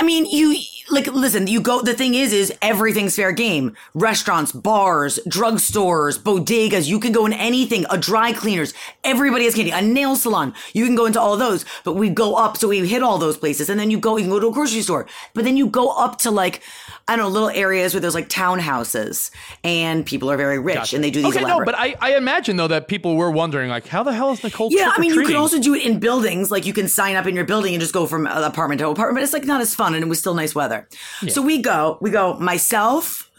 I 0.01 0.03
mean, 0.03 0.25
you, 0.25 0.59
like, 0.89 1.07
listen, 1.09 1.47
you 1.47 1.61
go, 1.61 1.83
the 1.83 1.93
thing 1.93 2.15
is, 2.15 2.33
is 2.33 2.51
everything's 2.63 3.15
fair 3.17 3.33
game. 3.33 3.77
Restaurants, 3.93 4.53
bars, 4.53 5.19
drugstores, 5.29 6.19
bodegas, 6.19 6.89
you 6.89 6.99
can 6.99 7.13
go 7.13 7.27
in 7.27 7.35
anything, 7.35 7.85
a 7.91 7.99
dry 7.99 8.33
cleaners, 8.33 8.73
everybody 9.05 9.45
has 9.45 9.55
candy, 9.55 9.71
a 9.71 9.83
nail 9.83 10.17
salon, 10.17 10.55
you 10.73 10.87
can 10.87 10.95
go 10.95 11.05
into 11.05 11.21
all 11.21 11.37
those, 11.37 11.67
but 11.85 11.93
we 11.93 12.09
go 12.09 12.37
up, 12.37 12.57
so 12.57 12.69
we 12.69 12.89
hit 12.89 13.03
all 13.03 13.19
those 13.19 13.37
places, 13.37 13.69
and 13.69 13.79
then 13.79 13.91
you 13.91 14.01
go, 14.01 14.17
you 14.17 14.23
can 14.23 14.31
go 14.31 14.41
to 14.41 14.49
a 14.49 14.53
grocery 14.53 14.81
store, 14.81 15.07
but 15.35 15.45
then 15.45 15.59
you 15.59 15.67
go 15.67 15.91
up 15.91 16.17
to 16.21 16.31
like, 16.31 16.63
I 17.11 17.17
don't 17.17 17.25
know, 17.25 17.29
little 17.29 17.51
areas 17.51 17.93
where 17.93 18.01
there's 18.01 18.15
like 18.15 18.29
townhouses, 18.29 19.33
and 19.65 20.07
people 20.07 20.31
are 20.31 20.37
very 20.37 20.61
rich, 20.61 20.93
and 20.93 21.03
they 21.03 21.11
do 21.11 21.23
these 21.23 21.35
Okay, 21.35 21.45
no, 21.45 21.65
but 21.65 21.75
I, 21.77 21.97
I 22.01 22.15
imagine 22.15 22.57
though 22.57 22.69
that 22.69 22.87
people 22.87 23.17
were 23.17 23.33
wondering 23.33 23.69
like, 23.69 23.89
how 23.89 24.05
the 24.05 24.13
hell 24.13 24.31
is 24.31 24.45
Nicole? 24.45 24.69
Yeah, 24.71 24.93
I 24.95 25.01
mean, 25.01 25.13
you 25.13 25.27
can 25.27 25.35
also 25.37 25.59
do 25.59 25.75
it 25.75 25.83
in 25.85 25.99
buildings. 25.99 26.53
Like 26.53 26.67
you 26.67 26.73
can 26.73 26.87
sign 26.89 27.17
up 27.17 27.27
in 27.27 27.35
your 27.35 27.45
building 27.45 27.75
and 27.75 27.81
just 27.81 27.93
go 27.93 28.07
from 28.07 28.27
apartment 28.27 28.79
to 28.79 28.89
apartment. 28.89 29.17
But 29.17 29.23
it's 29.25 29.33
like 29.33 29.45
not 29.45 29.61
as 29.61 29.75
fun, 29.75 29.95
and 29.95 30.05
it 30.05 30.07
was 30.07 30.19
still 30.19 30.35
nice 30.35 30.55
weather. 30.55 30.89
So 31.29 31.43
we 31.43 31.59
go, 31.61 31.99
we 32.01 32.11
go. 32.11 32.35
Myself, 32.39 33.30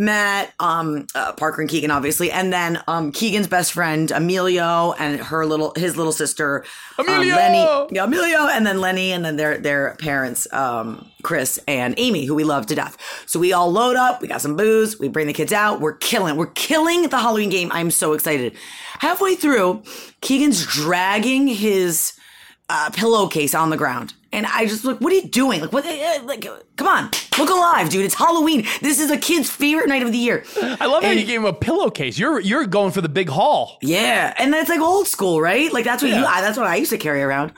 Matt, 0.00 0.54
um, 0.58 1.06
uh, 1.14 1.32
Parker 1.34 1.60
and 1.60 1.68
Keegan, 1.68 1.90
obviously, 1.90 2.32
and 2.32 2.50
then 2.50 2.82
um, 2.88 3.12
Keegan's 3.12 3.46
best 3.46 3.72
friend 3.74 4.10
Emilio 4.10 4.92
and 4.92 5.20
her 5.20 5.44
little 5.44 5.74
his 5.76 5.94
little 5.98 6.12
sister 6.12 6.64
um, 6.98 7.06
Lenny, 7.06 7.94
yeah, 7.94 8.04
Emilio, 8.04 8.48
and 8.48 8.66
then 8.66 8.80
Lenny, 8.80 9.12
and 9.12 9.22
then 9.22 9.36
their 9.36 9.58
their 9.58 9.96
parents, 9.96 10.50
um, 10.54 11.06
Chris 11.22 11.60
and 11.68 11.94
Amy, 11.98 12.24
who 12.24 12.34
we 12.34 12.44
love 12.44 12.64
to 12.66 12.74
death. 12.74 12.96
So 13.26 13.38
we 13.38 13.52
all 13.52 13.70
load 13.70 13.94
up. 13.94 14.22
We 14.22 14.28
got 14.28 14.40
some 14.40 14.56
booze. 14.56 14.98
We 14.98 15.08
bring 15.08 15.26
the 15.26 15.34
kids 15.34 15.52
out. 15.52 15.82
We're 15.82 15.96
killing. 15.96 16.36
We're 16.36 16.46
killing 16.46 17.02
the 17.02 17.18
Halloween 17.18 17.50
game. 17.50 17.70
I'm 17.70 17.90
so 17.90 18.14
excited. 18.14 18.54
Halfway 19.00 19.34
through, 19.34 19.82
Keegan's 20.22 20.64
dragging 20.64 21.46
his 21.46 22.14
uh, 22.72 22.90
pillowcase 22.90 23.54
on 23.54 23.70
the 23.70 23.76
ground. 23.76 24.14
And 24.32 24.46
I 24.46 24.64
just 24.66 24.84
like, 24.84 24.98
what 25.00 25.12
are 25.12 25.16
you 25.16 25.26
doing? 25.28 25.60
Like, 25.60 25.72
what? 25.72 25.84
uh, 25.84 26.22
Like, 26.24 26.46
come 26.76 26.86
on, 26.86 27.10
look 27.36 27.50
alive, 27.50 27.88
dude! 27.90 28.04
It's 28.04 28.14
Halloween. 28.14 28.64
This 28.80 29.00
is 29.00 29.10
a 29.10 29.16
kid's 29.16 29.50
favorite 29.50 29.88
night 29.88 30.04
of 30.04 30.12
the 30.12 30.18
year. 30.18 30.44
I 30.62 30.86
love 30.86 31.02
how 31.02 31.10
you 31.10 31.26
gave 31.26 31.40
him 31.40 31.46
a 31.46 31.52
pillowcase. 31.52 32.16
You're 32.16 32.38
you're 32.38 32.64
going 32.66 32.92
for 32.92 33.00
the 33.00 33.08
big 33.08 33.28
haul. 33.28 33.76
Yeah, 33.82 34.32
and 34.38 34.52
that's 34.54 34.68
like 34.68 34.78
old 34.80 35.08
school, 35.08 35.40
right? 35.40 35.72
Like 35.72 35.84
that's 35.84 36.00
what 36.00 36.12
you, 36.12 36.24
I, 36.24 36.42
that's 36.42 36.56
what 36.56 36.68
I 36.68 36.76
used 36.76 36.92
to 36.92 36.98
carry 36.98 37.22
around. 37.22 37.52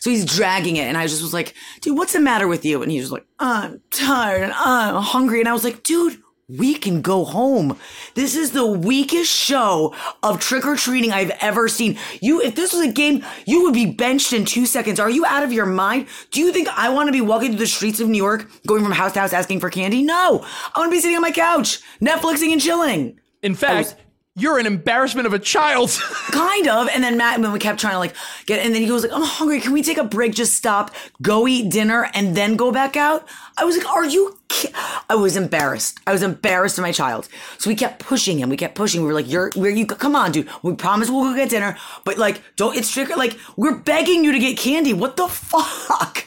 So 0.00 0.10
he's 0.10 0.26
dragging 0.26 0.76
it, 0.76 0.82
and 0.88 0.98
I 0.98 1.06
just 1.06 1.22
was 1.22 1.32
like, 1.32 1.54
"Dude, 1.80 1.96
what's 1.96 2.12
the 2.12 2.20
matter 2.20 2.46
with 2.46 2.66
you?" 2.66 2.82
And 2.82 2.92
he 2.92 3.00
was 3.00 3.10
like, 3.10 3.24
"I'm 3.38 3.80
tired 3.90 4.42
and 4.42 4.52
I'm 4.52 5.02
hungry." 5.02 5.40
And 5.40 5.48
I 5.48 5.54
was 5.54 5.64
like, 5.64 5.82
"Dude." 5.84 6.20
We 6.58 6.74
can 6.74 7.00
go 7.00 7.24
home. 7.24 7.78
This 8.14 8.34
is 8.34 8.52
the 8.52 8.66
weakest 8.66 9.30
show 9.30 9.94
of 10.22 10.40
trick 10.40 10.64
or 10.66 10.76
treating 10.76 11.12
I've 11.12 11.30
ever 11.40 11.68
seen. 11.68 11.98
You, 12.20 12.40
if 12.40 12.54
this 12.54 12.72
was 12.72 12.82
a 12.82 12.92
game, 12.92 13.24
you 13.46 13.62
would 13.64 13.74
be 13.74 13.86
benched 13.86 14.32
in 14.32 14.44
two 14.44 14.66
seconds. 14.66 14.98
Are 14.98 15.10
you 15.10 15.24
out 15.24 15.44
of 15.44 15.52
your 15.52 15.66
mind? 15.66 16.06
Do 16.30 16.40
you 16.40 16.52
think 16.52 16.68
I 16.68 16.88
want 16.88 17.08
to 17.08 17.12
be 17.12 17.20
walking 17.20 17.50
through 17.50 17.58
the 17.58 17.66
streets 17.66 18.00
of 18.00 18.08
New 18.08 18.18
York, 18.18 18.50
going 18.66 18.82
from 18.82 18.92
house 18.92 19.12
to 19.12 19.20
house 19.20 19.32
asking 19.32 19.60
for 19.60 19.70
candy? 19.70 20.02
No. 20.02 20.44
I 20.74 20.78
want 20.78 20.90
to 20.90 20.96
be 20.96 21.00
sitting 21.00 21.16
on 21.16 21.22
my 21.22 21.30
couch, 21.30 21.80
Netflixing 22.00 22.52
and 22.52 22.60
chilling. 22.60 23.20
In 23.42 23.54
fact, 23.54 23.96
you're 24.36 24.58
an 24.58 24.66
embarrassment 24.66 25.26
of 25.26 25.32
a 25.32 25.38
child. 25.38 25.90
kind 26.30 26.68
of. 26.68 26.88
And 26.88 27.02
then 27.02 27.16
Matt, 27.16 27.40
when 27.40 27.52
we 27.52 27.58
kept 27.58 27.80
trying 27.80 27.94
to 27.94 27.98
like 27.98 28.14
get, 28.46 28.64
and 28.64 28.74
then 28.74 28.82
he 28.82 28.88
goes 28.88 29.02
like, 29.02 29.12
"I'm 29.12 29.22
hungry. 29.22 29.60
Can 29.60 29.72
we 29.72 29.82
take 29.82 29.98
a 29.98 30.04
break? 30.04 30.34
Just 30.34 30.54
stop, 30.54 30.92
go 31.20 31.48
eat 31.48 31.70
dinner, 31.70 32.08
and 32.14 32.36
then 32.36 32.56
go 32.56 32.70
back 32.72 32.96
out." 32.96 33.28
I 33.58 33.64
was 33.64 33.76
like, 33.76 33.88
"Are 33.88 34.04
you?" 34.04 34.38
ki-" 34.48 34.70
I 35.08 35.16
was 35.16 35.36
embarrassed. 35.36 35.98
I 36.06 36.12
was 36.12 36.22
embarrassed 36.22 36.78
of 36.78 36.82
my 36.82 36.92
child. 36.92 37.28
So 37.58 37.68
we 37.68 37.74
kept 37.76 37.98
pushing 37.98 38.38
him. 38.38 38.48
We 38.48 38.56
kept 38.56 38.74
pushing. 38.76 39.02
We 39.02 39.08
were 39.08 39.14
like, 39.14 39.28
"You're, 39.28 39.50
where 39.56 39.70
you? 39.70 39.84
Come 39.84 40.14
on, 40.14 40.32
dude. 40.32 40.48
We 40.62 40.74
promise 40.74 41.10
we'll 41.10 41.24
go 41.24 41.34
get 41.34 41.50
dinner, 41.50 41.76
but 42.04 42.16
like, 42.16 42.42
don't. 42.56 42.76
It's 42.76 42.90
trick. 42.90 43.14
Like, 43.16 43.36
we're 43.56 43.76
begging 43.78 44.24
you 44.24 44.32
to 44.32 44.38
get 44.38 44.56
candy. 44.56 44.92
What 44.92 45.16
the 45.16 45.28
fuck?" 45.28 46.26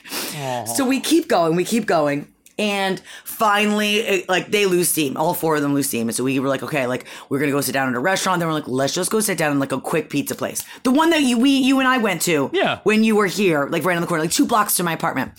So 0.66 0.86
we 0.86 1.00
keep 1.00 1.28
going. 1.28 1.56
We 1.56 1.64
keep 1.64 1.86
going. 1.86 2.28
And 2.60 3.02
finally, 3.44 4.24
like 4.30 4.48
they 4.52 4.66
lose 4.66 4.88
steam. 4.90 5.18
All 5.18 5.34
four 5.34 5.58
of 5.58 5.62
them 5.62 5.74
lose 5.74 5.88
steam. 5.88 6.08
And 6.08 6.16
so 6.16 6.24
we 6.24 6.40
were 6.40 6.48
like, 6.48 6.64
okay, 6.64 6.88
like 6.88 7.04
we're 7.30 7.40
gonna 7.40 7.52
go 7.52 7.60
sit 7.62 7.74
down 7.74 7.90
at 7.90 7.96
a 7.96 8.00
restaurant. 8.00 8.40
Then 8.40 8.48
we're 8.48 8.54
like, 8.54 8.68
let's 8.68 8.94
just 8.94 9.12
go 9.12 9.20
sit 9.20 9.38
down 9.38 9.52
in 9.52 9.60
like 9.60 9.74
a 9.74 9.82
quick 9.82 10.10
pizza 10.10 10.34
place, 10.36 10.64
the 10.84 10.92
one 10.92 11.10
that 11.10 11.22
you, 11.24 11.38
we, 11.38 11.50
you 11.50 11.80
and 11.80 11.88
I 11.88 11.98
went 11.98 12.22
to, 12.24 12.50
Yeah. 12.54 12.80
when 12.84 13.04
you 13.04 13.18
were 13.18 13.28
here, 13.28 13.68
like 13.68 13.84
right 13.84 13.96
on 13.96 14.02
the 14.02 14.08
corner, 14.08 14.24
like 14.24 14.32
two 14.32 14.46
blocks 14.48 14.76
to 14.78 14.84
my 14.84 14.94
apartment. 14.94 15.32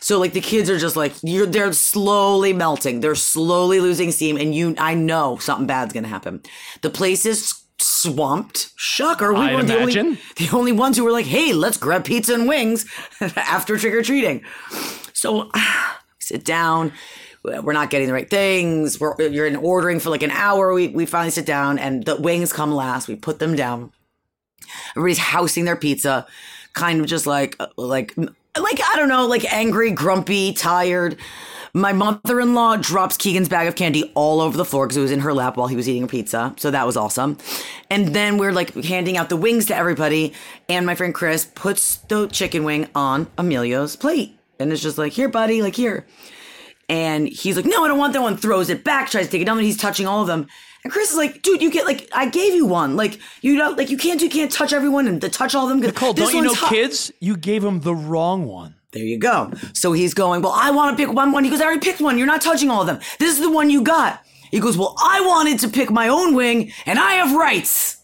So 0.00 0.20
like 0.20 0.32
the 0.32 0.40
kids 0.40 0.70
are 0.70 0.78
just 0.78 0.94
like 0.94 1.12
you're, 1.24 1.46
they're 1.46 1.72
slowly 1.72 2.52
melting. 2.52 3.00
They're 3.00 3.16
slowly 3.16 3.80
losing 3.80 4.12
steam, 4.12 4.36
and 4.36 4.54
you, 4.54 4.76
I 4.78 4.94
know 4.94 5.38
something 5.38 5.66
bad's 5.66 5.92
gonna 5.92 6.06
happen. 6.06 6.42
The 6.82 6.90
place 6.90 7.26
is 7.26 7.52
swamped. 7.80 8.70
Shocker, 8.76 9.32
we 9.34 9.40
I'd 9.40 9.54
weren't 9.54 9.68
the 9.68 9.78
only, 9.80 10.18
the 10.36 10.48
only 10.52 10.72
ones 10.72 10.96
who 10.96 11.04
were 11.04 11.12
like, 11.12 11.26
hey, 11.26 11.52
let's 11.52 11.76
grab 11.76 12.04
pizza 12.04 12.34
and 12.34 12.46
wings 12.48 12.86
after 13.36 13.76
trick 13.76 13.94
or 13.94 14.02
treating. 14.02 14.44
So 15.12 15.50
sit 16.20 16.44
down. 16.44 16.92
We're 17.44 17.72
not 17.72 17.90
getting 17.90 18.08
the 18.08 18.12
right 18.12 18.28
things. 18.28 19.00
We're, 19.00 19.20
you're 19.20 19.46
in 19.46 19.56
ordering 19.56 20.00
for 20.00 20.10
like 20.10 20.22
an 20.22 20.30
hour. 20.30 20.72
We, 20.72 20.88
we 20.88 21.06
finally 21.06 21.30
sit 21.30 21.46
down 21.46 21.78
and 21.78 22.04
the 22.04 22.16
wings 22.16 22.52
come 22.52 22.72
last. 22.74 23.08
We 23.08 23.16
put 23.16 23.38
them 23.38 23.56
down. 23.56 23.92
Everybody's 24.90 25.18
housing 25.18 25.64
their 25.64 25.76
pizza, 25.76 26.26
kind 26.74 27.00
of 27.00 27.06
just 27.06 27.26
like, 27.26 27.56
uh, 27.58 27.68
like, 27.76 28.14
like, 28.16 28.80
I 28.82 28.96
don't 28.96 29.08
know, 29.08 29.26
like 29.26 29.50
angry, 29.52 29.92
grumpy, 29.92 30.52
tired. 30.52 31.16
My 31.74 31.92
mother 31.92 32.40
in 32.40 32.54
law 32.54 32.76
drops 32.76 33.16
Keegan's 33.16 33.48
bag 33.48 33.68
of 33.68 33.76
candy 33.76 34.10
all 34.14 34.40
over 34.40 34.56
the 34.56 34.64
floor 34.64 34.86
because 34.86 34.96
it 34.96 35.02
was 35.02 35.12
in 35.12 35.20
her 35.20 35.32
lap 35.32 35.56
while 35.56 35.68
he 35.68 35.76
was 35.76 35.88
eating 35.88 36.02
a 36.02 36.08
pizza. 36.08 36.54
So 36.56 36.70
that 36.70 36.86
was 36.86 36.96
awesome. 36.96 37.38
And 37.88 38.14
then 38.14 38.36
we're 38.36 38.52
like 38.52 38.74
handing 38.74 39.16
out 39.16 39.28
the 39.28 39.36
wings 39.36 39.66
to 39.66 39.76
everybody. 39.76 40.32
And 40.68 40.86
my 40.86 40.94
friend 40.94 41.14
Chris 41.14 41.46
puts 41.54 41.96
the 41.96 42.26
chicken 42.26 42.64
wing 42.64 42.88
on 42.94 43.28
Emilio's 43.38 43.96
plate. 43.96 44.36
And 44.58 44.72
it's 44.72 44.82
just 44.82 44.98
like, 44.98 45.12
here, 45.12 45.28
buddy, 45.28 45.62
like, 45.62 45.76
here. 45.76 46.04
And 46.88 47.28
he's 47.28 47.56
like, 47.56 47.66
no, 47.66 47.84
I 47.84 47.88
don't 47.88 47.98
want 47.98 48.12
that 48.14 48.22
one. 48.22 48.36
Throws 48.36 48.70
it 48.70 48.82
back, 48.82 49.10
tries 49.10 49.26
to 49.26 49.32
take 49.32 49.42
it 49.42 49.44
down, 49.44 49.58
and 49.58 49.66
he's 49.66 49.76
touching 49.76 50.06
all 50.06 50.22
of 50.22 50.26
them. 50.26 50.46
And 50.84 50.92
Chris 50.92 51.10
is 51.10 51.16
like, 51.16 51.42
dude, 51.42 51.60
you 51.60 51.70
get 51.70 51.86
like, 51.86 52.08
I 52.14 52.28
gave 52.28 52.54
you 52.54 52.64
one. 52.64 52.96
Like, 52.96 53.18
you 53.42 53.56
know, 53.56 53.70
like 53.70 53.90
you 53.90 53.98
can't, 53.98 54.22
you 54.22 54.30
can't 54.30 54.50
touch 54.50 54.72
everyone 54.72 55.06
and 55.06 55.20
to 55.20 55.28
touch 55.28 55.54
all 55.54 55.64
of 55.64 55.70
them. 55.70 55.80
Nicole, 55.80 56.12
don't 56.12 56.32
you 56.32 56.40
know 56.40 56.48
one's 56.48 56.60
hot." 56.60 56.70
kids? 56.70 57.12
You 57.20 57.36
gave 57.36 57.62
him 57.64 57.80
the 57.80 57.94
wrong 57.94 58.46
one. 58.46 58.74
There 58.92 59.02
you 59.02 59.18
go. 59.18 59.52
So 59.74 59.92
he's 59.92 60.14
going, 60.14 60.40
well, 60.40 60.54
I 60.56 60.70
want 60.70 60.96
to 60.96 61.04
pick 61.04 61.14
one 61.14 61.32
one. 61.32 61.44
He 61.44 61.50
goes, 61.50 61.60
I 61.60 61.64
already 61.66 61.80
picked 61.80 62.00
one. 62.00 62.16
You're 62.16 62.26
not 62.26 62.40
touching 62.40 62.70
all 62.70 62.80
of 62.80 62.86
them. 62.86 63.00
This 63.18 63.34
is 63.34 63.40
the 63.40 63.50
one 63.50 63.68
you 63.68 63.82
got. 63.82 64.24
He 64.50 64.60
goes, 64.60 64.78
well, 64.78 64.94
I 64.98 65.20
wanted 65.20 65.58
to 65.60 65.68
pick 65.68 65.90
my 65.90 66.08
own 66.08 66.34
wing, 66.34 66.72
and 66.86 66.98
I 66.98 67.14
have 67.14 67.34
rights. 67.36 67.98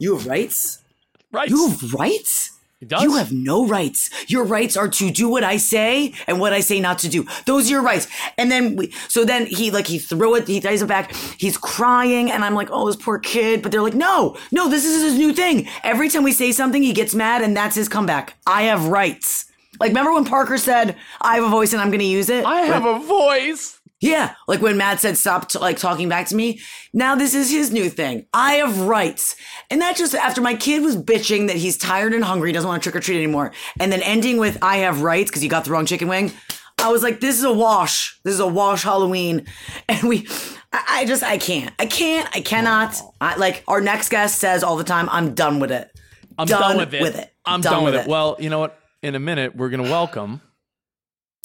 You 0.00 0.16
have 0.16 0.26
rights? 0.26 0.82
Right. 1.30 1.48
You 1.48 1.68
have 1.68 1.94
rights? 1.94 2.53
He 2.84 2.88
does. 2.88 3.02
You 3.02 3.16
have 3.16 3.32
no 3.32 3.66
rights. 3.66 4.10
Your 4.28 4.44
rights 4.44 4.76
are 4.76 4.88
to 4.88 5.10
do 5.10 5.26
what 5.26 5.42
I 5.42 5.56
say 5.56 6.12
and 6.26 6.38
what 6.38 6.52
I 6.52 6.60
say 6.60 6.80
not 6.80 6.98
to 6.98 7.08
do. 7.08 7.26
Those 7.46 7.66
are 7.66 7.70
your 7.70 7.82
rights. 7.82 8.06
And 8.36 8.52
then 8.52 8.76
we, 8.76 8.92
so 9.08 9.24
then 9.24 9.46
he 9.46 9.70
like 9.70 9.86
he 9.86 9.98
threw 9.98 10.34
it, 10.34 10.46
he 10.46 10.60
throws 10.60 10.82
it 10.82 10.88
back. 10.88 11.14
He's 11.38 11.56
crying, 11.56 12.30
and 12.30 12.44
I'm 12.44 12.54
like, 12.54 12.68
oh, 12.70 12.86
this 12.86 12.96
poor 12.96 13.18
kid. 13.18 13.62
But 13.62 13.72
they're 13.72 13.82
like, 13.82 13.94
no, 13.94 14.36
no, 14.52 14.68
this 14.68 14.84
is 14.84 15.02
his 15.02 15.14
new 15.14 15.32
thing. 15.32 15.66
Every 15.82 16.10
time 16.10 16.24
we 16.24 16.32
say 16.32 16.52
something, 16.52 16.82
he 16.82 16.92
gets 16.92 17.14
mad, 17.14 17.40
and 17.40 17.56
that's 17.56 17.74
his 17.74 17.88
comeback. 17.88 18.34
I 18.46 18.64
have 18.64 18.88
rights. 18.88 19.46
Like 19.80 19.88
remember 19.88 20.12
when 20.12 20.24
Parker 20.24 20.58
said, 20.58 20.96
"I 21.20 21.36
have 21.36 21.44
a 21.44 21.48
voice 21.48 21.72
and 21.72 21.82
I'm 21.82 21.88
going 21.88 22.00
to 22.00 22.04
use 22.04 22.28
it." 22.28 22.44
I 22.44 22.62
have 22.62 22.84
a 22.84 22.98
voice. 23.00 23.73
Yeah, 24.00 24.34
like 24.46 24.60
when 24.60 24.76
Matt 24.76 25.00
said 25.00 25.16
stop 25.16 25.48
t- 25.48 25.58
like 25.58 25.78
talking 25.78 26.08
back 26.08 26.26
to 26.28 26.36
me. 26.36 26.60
Now 26.92 27.14
this 27.14 27.34
is 27.34 27.50
his 27.50 27.72
new 27.72 27.88
thing. 27.88 28.26
I 28.34 28.54
have 28.54 28.80
rights. 28.82 29.34
And 29.70 29.80
that 29.80 29.96
just 29.96 30.14
after 30.14 30.40
my 30.42 30.54
kid 30.54 30.82
was 30.82 30.96
bitching 30.96 31.46
that 31.46 31.56
he's 31.56 31.78
tired 31.78 32.12
and 32.12 32.22
hungry, 32.24 32.52
doesn't 32.52 32.68
want 32.68 32.82
to 32.82 32.90
trick 32.90 32.96
or 32.96 33.04
treat 33.04 33.16
anymore, 33.16 33.52
and 33.80 33.90
then 33.90 34.02
ending 34.02 34.36
with 34.38 34.58
I 34.60 34.78
have 34.78 35.00
rights 35.02 35.30
because 35.30 35.42
you 35.42 35.48
got 35.48 35.64
the 35.64 35.70
wrong 35.70 35.86
chicken 35.86 36.08
wing. 36.08 36.32
I 36.78 36.88
was 36.90 37.02
like, 37.02 37.20
this 37.20 37.38
is 37.38 37.44
a 37.44 37.52
wash. 37.52 38.18
This 38.24 38.34
is 38.34 38.40
a 38.40 38.46
wash 38.46 38.82
Halloween. 38.82 39.46
And 39.88 40.08
we 40.08 40.26
I, 40.72 40.84
I 40.88 41.04
just 41.06 41.22
I 41.22 41.38
can't. 41.38 41.72
I 41.78 41.86
can't. 41.86 42.28
I 42.36 42.40
cannot. 42.40 43.00
I 43.20 43.36
like 43.36 43.62
our 43.68 43.80
next 43.80 44.08
guest 44.10 44.38
says 44.38 44.62
all 44.62 44.76
the 44.76 44.84
time, 44.84 45.08
I'm 45.10 45.34
done 45.34 45.60
with 45.60 45.70
it. 45.70 45.88
I'm 46.36 46.46
Done 46.46 46.60
done, 46.60 46.76
with 46.78 46.92
it. 46.94 47.00
with 47.00 47.16
it. 47.18 47.32
I'm 47.46 47.60
Done 47.60 47.72
done, 47.74 47.84
with 47.84 47.94
with 47.94 48.02
it. 48.02 48.06
it. 48.06 48.10
Well, 48.10 48.36
you 48.40 48.50
know 48.50 48.58
what? 48.58 48.78
In 49.02 49.14
a 49.14 49.20
minute, 49.20 49.54
we're 49.54 49.68
gonna 49.70 49.84
welcome 49.84 50.40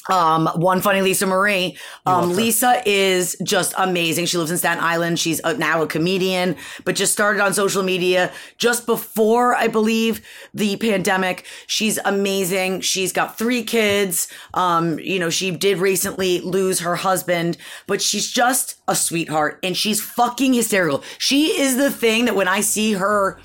Um, 0.09 0.47
one 0.55 0.81
funny 0.81 1.01
Lisa 1.01 1.25
Marie. 1.25 1.77
Um, 2.05 2.35
Lisa 2.35 2.81
is 2.85 3.35
just 3.43 3.73
amazing. 3.77 4.25
She 4.25 4.37
lives 4.37 4.49
in 4.49 4.57
Staten 4.57 4.83
Island. 4.83 5.19
She's 5.19 5.39
a, 5.43 5.53
now 5.55 5.81
a 5.81 5.87
comedian, 5.87 6.55
but 6.85 6.95
just 6.95 7.11
started 7.11 7.41
on 7.41 7.53
social 7.53 7.83
media 7.83 8.31
just 8.57 8.85
before, 8.85 9.55
I 9.55 9.67
believe, 9.67 10.25
the 10.53 10.77
pandemic. 10.77 11.45
She's 11.67 11.99
amazing. 12.05 12.81
She's 12.81 13.11
got 13.11 13.37
three 13.37 13.63
kids. 13.63 14.29
Um, 14.53 14.97
you 14.99 15.19
know, 15.19 15.29
she 15.29 15.51
did 15.51 15.77
recently 15.77 16.41
lose 16.41 16.79
her 16.79 16.95
husband, 16.95 17.57
but 17.85 18.01
she's 18.01 18.31
just 18.31 18.75
a 18.87 18.95
sweetheart 18.95 19.59
and 19.63 19.75
she's 19.77 20.01
fucking 20.01 20.53
hysterical. 20.53 21.03
She 21.17 21.59
is 21.59 21.75
the 21.75 21.91
thing 21.91 22.25
that 22.25 22.35
when 22.35 22.47
I 22.47 22.61
see 22.61 22.93
her, 22.93 23.39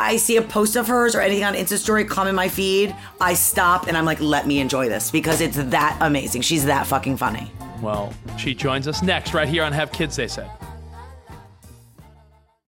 I 0.00 0.16
see 0.16 0.38
a 0.38 0.42
post 0.42 0.76
of 0.76 0.88
hers 0.88 1.14
or 1.14 1.20
anything 1.20 1.44
on 1.44 1.52
Insta 1.54 1.76
story 1.76 2.06
come 2.06 2.26
in 2.26 2.34
my 2.34 2.48
feed, 2.48 2.96
I 3.20 3.34
stop 3.34 3.86
and 3.86 3.98
I'm 3.98 4.06
like, 4.06 4.18
let 4.18 4.46
me 4.46 4.58
enjoy 4.58 4.88
this 4.88 5.10
because 5.10 5.42
it's 5.42 5.56
that 5.56 5.98
amazing. 6.00 6.40
She's 6.40 6.64
that 6.64 6.86
fucking 6.86 7.18
funny. 7.18 7.52
Well, 7.82 8.14
she 8.38 8.54
joins 8.54 8.88
us 8.88 9.02
next 9.02 9.34
right 9.34 9.46
here 9.46 9.62
on 9.62 9.72
Have 9.72 9.92
Kids, 9.92 10.16
they 10.16 10.26
said. 10.26 10.50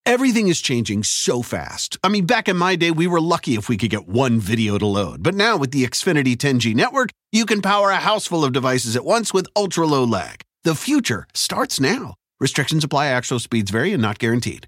Everything 0.06 0.50
is 0.50 0.62
changing 0.62 1.04
so 1.04 1.42
fast. 1.42 1.98
I 2.04 2.10
mean, 2.10 2.28
back 2.28 2.48
in 2.48 2.58
my 2.58 2.76
day, 2.76 2.92
we 2.92 3.08
were 3.08 3.20
lucky 3.20 3.56
if 3.56 3.68
we 3.70 3.76
could 3.76 3.90
get 3.90 4.08
one 4.08 4.40
video 4.40 4.78
to 4.78 4.86
load. 4.86 5.24
But 5.24 5.34
now 5.34 5.58
with 5.58 5.72
the 5.72 5.84
Xfinity 5.84 6.38
10G 6.38 6.76
network, 6.76 7.10
you 7.32 7.48
can 7.48 7.64
power 7.64 7.90
a 7.90 7.98
house 7.98 8.28
full 8.28 8.46
of 8.46 8.54
devices 8.54 8.96
at 8.96 9.04
once 9.04 9.34
with 9.34 9.48
ultra 9.56 9.88
low 9.88 10.04
lag. 10.04 10.42
The 10.64 10.76
future 10.76 11.26
starts 11.34 11.80
now. 11.80 12.14
Restrictions 12.40 12.84
apply, 12.84 13.08
actual 13.08 13.40
speeds 13.40 13.72
vary 13.72 13.94
and 13.94 14.02
not 14.02 14.20
guaranteed. 14.20 14.68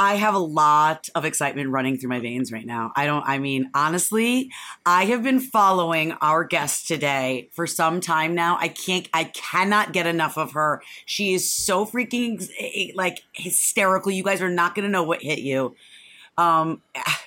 I 0.00 0.14
have 0.14 0.34
a 0.34 0.38
lot 0.38 1.08
of 1.16 1.24
excitement 1.24 1.70
running 1.70 1.98
through 1.98 2.10
my 2.10 2.20
veins 2.20 2.52
right 2.52 2.64
now. 2.64 2.92
I 2.94 3.04
don't, 3.04 3.24
I 3.26 3.38
mean, 3.38 3.68
honestly, 3.74 4.48
I 4.86 5.06
have 5.06 5.24
been 5.24 5.40
following 5.40 6.12
our 6.22 6.44
guest 6.44 6.86
today 6.86 7.48
for 7.52 7.66
some 7.66 8.00
time 8.00 8.32
now. 8.32 8.56
I 8.60 8.68
can't, 8.68 9.08
I 9.12 9.24
cannot 9.24 9.92
get 9.92 10.06
enough 10.06 10.38
of 10.38 10.52
her. 10.52 10.82
She 11.04 11.34
is 11.34 11.50
so 11.50 11.84
freaking 11.84 12.48
like 12.94 13.24
hysterical. 13.32 14.12
You 14.12 14.22
guys 14.22 14.40
are 14.40 14.50
not 14.50 14.76
going 14.76 14.84
to 14.84 14.90
know 14.90 15.02
what 15.02 15.20
hit 15.20 15.40
you. 15.40 15.74
Um, 16.38 16.80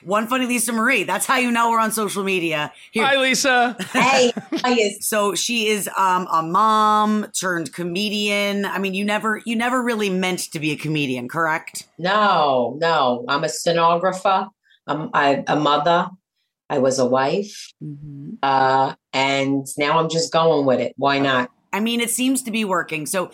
one 0.04 0.28
funny 0.28 0.46
Lisa 0.46 0.72
Marie. 0.72 1.04
That's 1.04 1.26
how 1.26 1.36
you 1.36 1.52
know 1.52 1.70
we're 1.70 1.80
on 1.80 1.92
social 1.92 2.24
media. 2.24 2.72
Here, 2.92 3.06
Hi, 3.06 3.18
Lisa. 3.18 3.76
Hey, 3.92 4.32
how 4.64 4.70
you? 4.70 4.96
so 5.02 5.36
she 5.36 5.68
is 5.68 5.90
um, 5.98 6.28
a 6.32 6.42
mom 6.42 7.28
turned 7.38 7.74
comedian. 7.74 8.66
I 8.66 8.80
mean, 8.80 8.94
you 8.94 9.04
never, 9.04 9.42
you 9.46 9.58
never 9.58 9.84
really 9.84 10.10
meant 10.10 10.40
to 10.54 10.60
be 10.60 10.72
a 10.72 10.78
comedian, 10.78 11.28
correct? 11.28 11.90
No, 12.00 12.78
no. 12.80 13.26
I'm 13.28 13.44
a 13.44 13.50
stenographer. 13.50 14.48
I'm 14.88 15.10
I, 15.14 15.44
a 15.46 15.58
mother. 15.58 16.08
I 16.70 16.78
was 16.78 17.00
a 17.00 17.06
wife, 17.06 17.74
uh, 18.42 18.96
and 19.12 19.68
now 19.78 20.00
I'm 20.00 20.08
just 20.08 20.32
going 20.32 20.66
with 20.66 20.80
it. 20.80 20.94
Why 20.96 21.20
not? 21.20 21.52
I 21.74 21.82
mean, 21.82 22.00
it 22.00 22.10
seems 22.10 22.42
to 22.44 22.52
be 22.52 22.64
working. 22.64 23.06
So, 23.06 23.30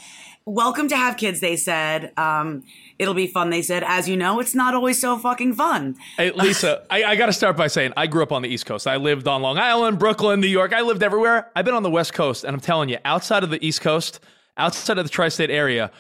welcome 0.48 0.88
to 0.88 0.98
have 0.98 1.17
kids. 1.17 1.39
They 1.39 1.55
said 1.55 2.17
um, 2.17 2.63
it'll 3.00 3.14
be 3.14 3.27
fun. 3.27 3.50
They 3.50 3.62
said, 3.62 3.83
as 3.83 4.07
you 4.07 4.18
know, 4.18 4.40
it's 4.40 4.55
not 4.55 4.74
always 4.74 5.00
so 5.00 5.18
fucking 5.18 5.53
fun. 5.53 5.96
Hey, 6.16 6.31
Lisa, 6.31 6.83
I, 6.90 7.03
I 7.03 7.16
got 7.16 7.27
to 7.27 7.33
start 7.33 7.57
by 7.57 7.68
saying 7.68 7.94
I 7.98 8.07
grew 8.07 8.24
up 8.24 8.31
on 8.31 8.42
the 8.42 8.50
East 8.50 8.66
Coast. 8.66 8.88
I 8.88 8.98
lived 8.98 9.27
on 9.27 9.42
Long 9.42 9.57
Island, 9.57 10.00
Brooklyn, 10.00 10.40
New 10.40 10.48
York. 10.48 10.74
I 10.74 10.81
lived 10.81 11.03
everywhere. 11.03 11.50
I've 11.55 11.66
been 11.66 11.75
on 11.75 11.83
the 11.83 11.92
West 11.92 12.14
Coast, 12.14 12.44
and 12.44 12.53
I'm 12.53 12.62
telling 12.62 12.90
you, 12.90 12.98
outside 13.05 13.44
of 13.44 13.50
the 13.50 13.66
East 13.66 13.81
Coast, 13.81 14.20
outside 14.57 14.98
of 14.98 15.05
the 15.05 15.10
tri 15.10 15.29
state 15.29 15.50
area, 15.50 15.92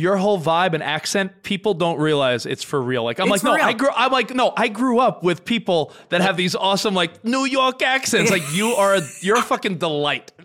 your 0.00 0.16
whole 0.16 0.40
vibe 0.40 0.72
and 0.72 0.82
accent, 0.82 1.42
people 1.42 1.74
don't 1.74 1.98
realize 1.98 2.46
it's 2.46 2.62
for 2.62 2.80
real. 2.80 3.04
Like 3.04 3.20
I'm 3.20 3.30
It's 3.30 3.42
like, 3.42 3.44
no, 3.44 3.54
real. 3.54 3.64
I 3.64 3.72
grew. 3.74 3.90
I'm 3.94 4.10
like, 4.10 4.34
no, 4.34 4.52
I 4.56 4.68
grew 4.68 4.98
up 4.98 5.22
with 5.22 5.44
people 5.44 5.92
that 6.08 6.22
have 6.22 6.36
these 6.36 6.54
awesome 6.54 6.94
like 6.94 7.22
New 7.24 7.44
York 7.44 7.82
accents. 7.82 8.30
Like 8.30 8.42
you 8.54 8.68
are, 8.70 8.94
a, 8.96 9.02
you're 9.20 9.38
a 9.38 9.42
fucking 9.42 9.78
delight. 9.78 10.32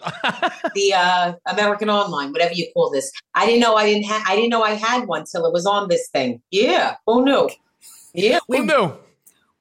The 0.75 0.93
uh, 0.93 1.33
American 1.45 1.89
Online, 1.89 2.31
whatever 2.33 2.53
you 2.53 2.67
call 2.73 2.89
this. 2.91 3.09
I 3.33 3.45
didn't 3.45 3.61
know 3.61 3.75
I 3.75 3.85
didn't 3.85 4.03
have. 4.05 4.21
I 4.27 4.35
didn't 4.35 4.49
know 4.49 4.61
I 4.61 4.71
had 4.71 5.07
one 5.07 5.23
till 5.23 5.45
it 5.45 5.53
was 5.53 5.65
on 5.65 5.87
this 5.87 6.09
thing. 6.09 6.41
Yeah. 6.51 6.97
Who 7.07 7.23
knew? 7.23 7.49
Yeah. 8.13 8.39
Who 8.49 8.65
knew? 8.65 8.93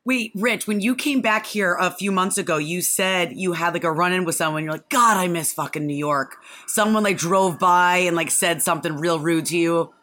Wait, 0.07 0.33
Rich, 0.35 0.67
when 0.67 0.81
you 0.83 0.95
came 0.95 1.23
back 1.23 1.47
here 1.47 1.77
a 1.81 1.91
few 1.91 2.13
months 2.13 2.37
ago, 2.37 2.59
you 2.59 2.83
said 2.83 3.33
you 3.33 3.53
had 3.53 3.73
like 3.73 3.85
a 3.85 3.93
run 3.93 4.13
in 4.13 4.25
with 4.25 4.35
someone. 4.35 4.63
You're 4.63 4.73
like, 4.73 4.91
God, 4.91 5.17
I 5.17 5.29
miss 5.29 5.55
fucking 5.55 5.87
New 5.87 5.97
York. 5.97 6.37
Someone 6.67 7.03
like 7.03 7.17
drove 7.17 7.59
by 7.59 7.99
and 7.99 8.15
like 8.15 8.31
said 8.31 8.61
something 8.61 8.97
real 8.97 9.19
rude 9.19 9.47
to 9.47 9.57
you. 9.57 9.95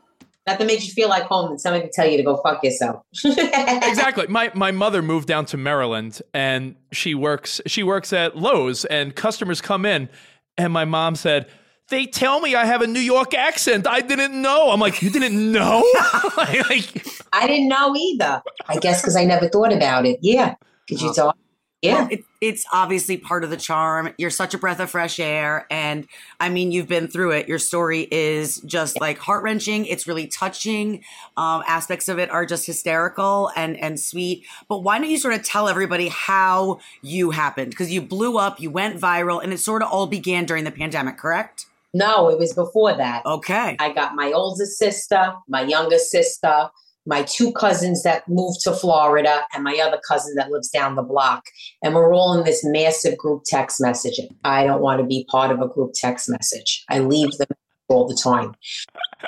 Nothing 0.47 0.65
makes 0.65 0.87
you 0.87 0.93
feel 0.93 1.07
like 1.07 1.23
home 1.25 1.49
than 1.49 1.59
somebody 1.59 1.85
to 1.85 1.91
tell 1.93 2.09
you 2.09 2.17
to 2.17 2.23
go 2.23 2.37
fuck 2.37 2.63
yourself. 2.63 3.03
exactly. 3.23 4.25
My 4.27 4.51
my 4.55 4.71
mother 4.71 5.03
moved 5.03 5.27
down 5.27 5.45
to 5.47 5.57
Maryland 5.57 6.19
and 6.33 6.75
she 6.91 7.13
works 7.13 7.61
she 7.67 7.83
works 7.83 8.11
at 8.11 8.35
Lowe's 8.35 8.85
and 8.85 9.15
customers 9.15 9.61
come 9.61 9.85
in 9.85 10.09
and 10.57 10.73
my 10.73 10.85
mom 10.85 11.15
said, 11.15 11.47
"They 11.91 12.07
tell 12.07 12.39
me 12.39 12.55
I 12.55 12.65
have 12.65 12.81
a 12.81 12.87
New 12.87 12.99
York 12.99 13.35
accent. 13.35 13.85
I 13.85 14.01
didn't 14.01 14.41
know." 14.41 14.71
I'm 14.71 14.79
like, 14.79 15.03
"You 15.03 15.11
didn't 15.11 15.51
know?" 15.51 15.85
like, 16.37 17.05
I 17.31 17.45
didn't 17.45 17.67
know 17.67 17.95
either. 17.95 18.41
I 18.67 18.77
guess 18.77 19.01
because 19.01 19.15
I 19.15 19.25
never 19.25 19.47
thought 19.47 19.71
about 19.71 20.07
it. 20.07 20.17
Yeah. 20.21 20.55
Could 20.87 21.01
you 21.01 21.13
talk? 21.13 21.37
Yeah. 21.81 22.01
Well, 22.01 22.07
it, 22.11 22.23
it's 22.41 22.63
obviously 22.71 23.17
part 23.17 23.43
of 23.43 23.49
the 23.49 23.57
charm. 23.57 24.13
You're 24.19 24.29
such 24.29 24.53
a 24.53 24.59
breath 24.59 24.79
of 24.79 24.91
fresh 24.91 25.19
air. 25.19 25.65
And 25.71 26.07
I 26.39 26.49
mean, 26.49 26.71
you've 26.71 26.87
been 26.87 27.07
through 27.07 27.31
it. 27.31 27.47
Your 27.47 27.57
story 27.57 28.07
is 28.11 28.61
just 28.61 29.01
like 29.01 29.17
heart 29.17 29.41
wrenching. 29.41 29.87
It's 29.87 30.07
really 30.07 30.27
touching. 30.27 31.03
Um, 31.37 31.63
aspects 31.67 32.07
of 32.07 32.19
it 32.19 32.29
are 32.29 32.45
just 32.45 32.67
hysterical 32.67 33.51
and, 33.55 33.77
and 33.77 33.99
sweet. 33.99 34.45
But 34.67 34.83
why 34.83 34.99
don't 34.99 35.09
you 35.09 35.17
sort 35.17 35.33
of 35.33 35.43
tell 35.43 35.67
everybody 35.67 36.09
how 36.09 36.79
you 37.01 37.31
happened? 37.31 37.71
Because 37.71 37.91
you 37.91 38.01
blew 38.01 38.37
up, 38.37 38.59
you 38.59 38.69
went 38.69 38.99
viral, 38.99 39.43
and 39.43 39.51
it 39.51 39.59
sort 39.59 39.81
of 39.81 39.89
all 39.89 40.05
began 40.05 40.45
during 40.45 40.65
the 40.65 40.71
pandemic, 40.71 41.17
correct? 41.17 41.65
No, 41.93 42.29
it 42.29 42.39
was 42.39 42.53
before 42.53 42.95
that. 42.95 43.25
Okay. 43.25 43.75
I 43.79 43.91
got 43.91 44.15
my 44.15 44.31
older 44.31 44.65
sister, 44.65 45.33
my 45.47 45.61
younger 45.61 45.97
sister, 45.97 46.69
my 47.05 47.23
two 47.23 47.51
cousins 47.53 48.03
that 48.03 48.27
moved 48.27 48.61
to 48.61 48.73
Florida, 48.73 49.41
and 49.53 49.63
my 49.63 49.79
other 49.83 49.99
cousin 50.07 50.35
that 50.35 50.51
lives 50.51 50.69
down 50.69 50.95
the 50.95 51.01
block. 51.01 51.43
And 51.83 51.95
we're 51.95 52.13
all 52.13 52.37
in 52.37 52.45
this 52.45 52.63
massive 52.63 53.17
group 53.17 53.43
text 53.45 53.81
messaging. 53.81 54.33
I 54.43 54.63
don't 54.63 54.81
want 54.81 55.01
to 55.01 55.07
be 55.07 55.25
part 55.29 55.51
of 55.51 55.61
a 55.61 55.67
group 55.67 55.91
text 55.95 56.29
message. 56.29 56.83
I 56.89 56.99
leave 56.99 57.31
them 57.37 57.47
all 57.89 58.07
the 58.07 58.15
time. 58.15 58.55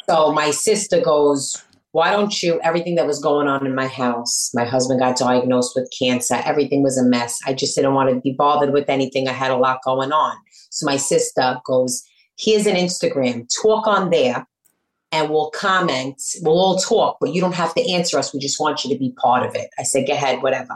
So 0.08 0.32
my 0.32 0.52
sister 0.52 1.02
goes, 1.02 1.62
Why 1.92 2.12
don't 2.12 2.42
you? 2.42 2.62
Everything 2.64 2.96
that 2.96 3.08
was 3.08 3.20
going 3.20 3.48
on 3.48 3.66
in 3.66 3.76
my 3.76 3.88
house, 3.88 4.52
my 4.54 4.66
husband 4.66 5.00
got 5.00 5.18
diagnosed 5.18 5.74
with 5.76 5.92
cancer. 5.98 6.42
Everything 6.46 6.84
was 6.84 6.98
a 6.98 7.04
mess. 7.04 7.40
I 7.46 7.54
just 7.54 7.76
didn't 7.76 7.94
want 7.94 8.10
to 8.10 8.22
be 8.22 8.36
bothered 8.38 8.72
with 8.72 8.88
anything. 8.88 9.28
I 9.28 9.34
had 9.34 9.52
a 9.52 9.58
lot 9.58 9.80
going 9.84 10.12
on. 10.12 10.38
So 10.70 10.86
my 10.86 10.98
sister 10.98 11.60
goes, 11.66 12.04
Here's 12.44 12.66
an 12.66 12.76
Instagram, 12.76 13.48
talk 13.62 13.88
on 13.88 14.10
there 14.10 14.46
and 15.14 15.30
we'll 15.30 15.52
comment. 15.52 16.22
We'll 16.42 16.58
all 16.58 16.78
talk, 16.78 17.18
but 17.22 17.34
you 17.34 17.40
don't 17.40 17.54
have 17.54 17.74
to 17.76 17.92
answer 17.92 18.18
us. 18.18 18.34
We 18.34 18.40
just 18.40 18.60
want 18.60 18.84
you 18.84 18.92
to 18.92 19.00
be 19.00 19.14
part 19.22 19.46
of 19.48 19.56
it. 19.56 19.70
I 19.80 19.84
said, 19.84 20.08
go 20.08 20.14
ahead, 20.14 20.42
whatever. 20.42 20.76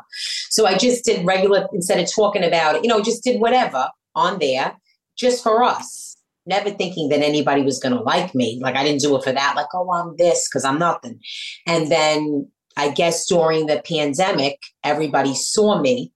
So 0.50 0.66
I 0.68 0.78
just 0.78 1.04
did 1.04 1.26
regular, 1.26 1.68
instead 1.74 2.00
of 2.00 2.10
talking 2.10 2.44
about 2.44 2.76
it, 2.76 2.84
you 2.84 2.88
know, 2.88 3.02
just 3.02 3.24
did 3.24 3.42
whatever 3.42 3.90
on 4.16 4.40
there 4.40 4.78
just 5.18 5.44
for 5.44 5.64
us. 5.64 6.16
Never 6.46 6.70
thinking 6.70 7.10
that 7.10 7.20
anybody 7.20 7.64
was 7.64 7.80
going 7.80 7.96
to 7.96 8.02
like 8.02 8.34
me. 8.34 8.60
Like 8.62 8.76
I 8.76 8.84
didn't 8.84 9.02
do 9.02 9.18
it 9.18 9.24
for 9.24 9.34
that. 9.34 9.56
Like, 9.56 9.68
oh, 9.74 9.92
I'm 9.92 10.16
this 10.18 10.48
because 10.48 10.64
I'm 10.64 10.80
nothing. 10.80 11.20
And 11.66 11.92
then 11.92 12.50
I 12.78 12.92
guess 12.92 13.26
during 13.26 13.66
the 13.66 13.82
pandemic, 13.86 14.60
everybody 14.84 15.34
saw 15.34 15.82
me 15.82 16.14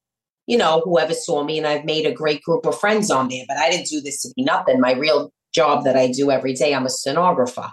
you 0.48 0.58
know, 0.58 0.82
whoever 0.84 1.14
saw 1.14 1.44
me, 1.44 1.58
and 1.60 1.68
I've 1.68 1.86
made 1.86 2.06
a 2.06 2.12
great 2.12 2.42
group 2.44 2.66
of 2.66 2.78
friends 2.78 3.10
on 3.10 3.30
there. 3.30 3.46
But 3.48 3.58
I 3.58 3.70
didn't 3.70 3.88
do 3.88 4.02
this 4.02 4.22
to 4.24 4.34
be 4.36 4.44
nothing. 4.44 4.82
My 4.82 4.94
real 4.94 5.32
job 5.54 5.84
that 5.84 5.96
I 5.96 6.08
do 6.12 6.32
every 6.32 6.54
day, 6.54 6.74
I'm 6.74 6.86
a 6.86 6.90
stenographer. 6.90 7.72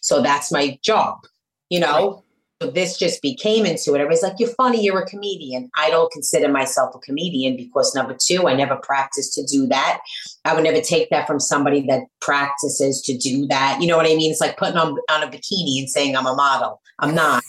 So 0.00 0.22
that's 0.22 0.52
my 0.52 0.78
job, 0.82 1.26
you 1.68 1.80
know. 1.80 2.22
So 2.62 2.70
this 2.70 2.96
just 2.96 3.20
became 3.20 3.66
into 3.66 3.92
it. 3.92 3.96
Everybody's 3.96 4.22
like, 4.22 4.36
You're 4.38 4.48
funny, 4.50 4.82
you're 4.82 5.00
a 5.00 5.06
comedian. 5.06 5.70
I 5.76 5.90
don't 5.90 6.10
consider 6.10 6.48
myself 6.48 6.94
a 6.94 6.98
comedian 7.00 7.56
because 7.56 7.94
number 7.94 8.16
two, 8.18 8.48
I 8.48 8.54
never 8.54 8.76
practiced 8.76 9.34
to 9.34 9.44
do 9.44 9.66
that. 9.66 10.00
I 10.44 10.54
would 10.54 10.64
never 10.64 10.80
take 10.80 11.10
that 11.10 11.26
from 11.26 11.38
somebody 11.38 11.82
that 11.88 12.04
practices 12.20 13.02
to 13.02 13.16
do 13.16 13.46
that. 13.48 13.78
You 13.80 13.88
know 13.88 13.96
what 13.96 14.06
I 14.06 14.14
mean? 14.14 14.30
It's 14.30 14.40
like 14.40 14.56
putting 14.56 14.78
on, 14.78 14.96
on 15.10 15.22
a 15.22 15.26
bikini 15.26 15.78
and 15.80 15.90
saying 15.90 16.16
I'm 16.16 16.26
a 16.26 16.34
model. 16.34 16.80
I'm 16.98 17.14
not. 17.14 17.42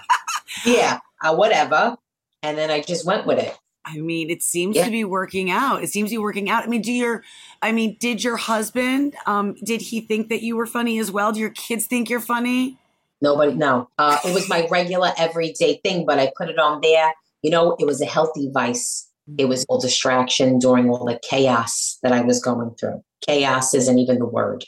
yeah, 0.64 1.00
uh, 1.22 1.34
whatever. 1.34 1.96
And 2.42 2.56
then 2.56 2.70
I 2.70 2.82
just 2.82 3.04
went 3.04 3.26
with 3.26 3.38
it. 3.38 3.58
I 3.86 3.98
mean, 3.98 4.30
it 4.30 4.42
seems 4.42 4.76
Yeah. 4.76 4.84
to 4.84 4.90
be 4.90 5.04
working 5.04 5.50
out. 5.50 5.82
It 5.84 5.90
seems 5.90 6.10
to 6.10 6.14
be 6.14 6.18
working 6.18 6.50
out. 6.50 6.64
I 6.64 6.66
mean, 6.66 6.82
do 6.82 6.92
your, 6.92 7.22
I 7.62 7.70
mean, 7.70 7.96
did 8.00 8.24
your 8.24 8.36
husband, 8.36 9.14
um, 9.26 9.54
did 9.64 9.80
he 9.80 10.00
think 10.00 10.28
that 10.28 10.42
you 10.42 10.56
were 10.56 10.66
funny 10.66 10.98
as 10.98 11.12
well? 11.12 11.30
Do 11.32 11.38
your 11.40 11.50
kids 11.50 11.86
think 11.86 12.10
you're 12.10 12.20
funny? 12.20 12.78
Nobody, 13.22 13.54
no. 13.54 13.88
Uh, 13.96 14.18
it 14.24 14.34
was 14.34 14.48
my 14.48 14.66
regular 14.70 15.12
everyday 15.16 15.80
thing, 15.84 16.04
but 16.04 16.18
I 16.18 16.32
put 16.36 16.48
it 16.50 16.58
on 16.58 16.80
there. 16.82 17.14
You 17.42 17.50
know, 17.50 17.76
it 17.78 17.86
was 17.86 18.00
a 18.00 18.06
healthy 18.06 18.50
vice. 18.52 19.08
It 19.38 19.46
was 19.46 19.64
all 19.68 19.80
distraction 19.80 20.58
during 20.58 20.90
all 20.90 21.04
the 21.04 21.18
chaos 21.22 21.98
that 22.02 22.12
I 22.12 22.20
was 22.20 22.40
going 22.40 22.74
through. 22.78 23.02
Chaos 23.26 23.72
isn't 23.72 23.98
even 23.98 24.18
the 24.18 24.26
word. 24.26 24.64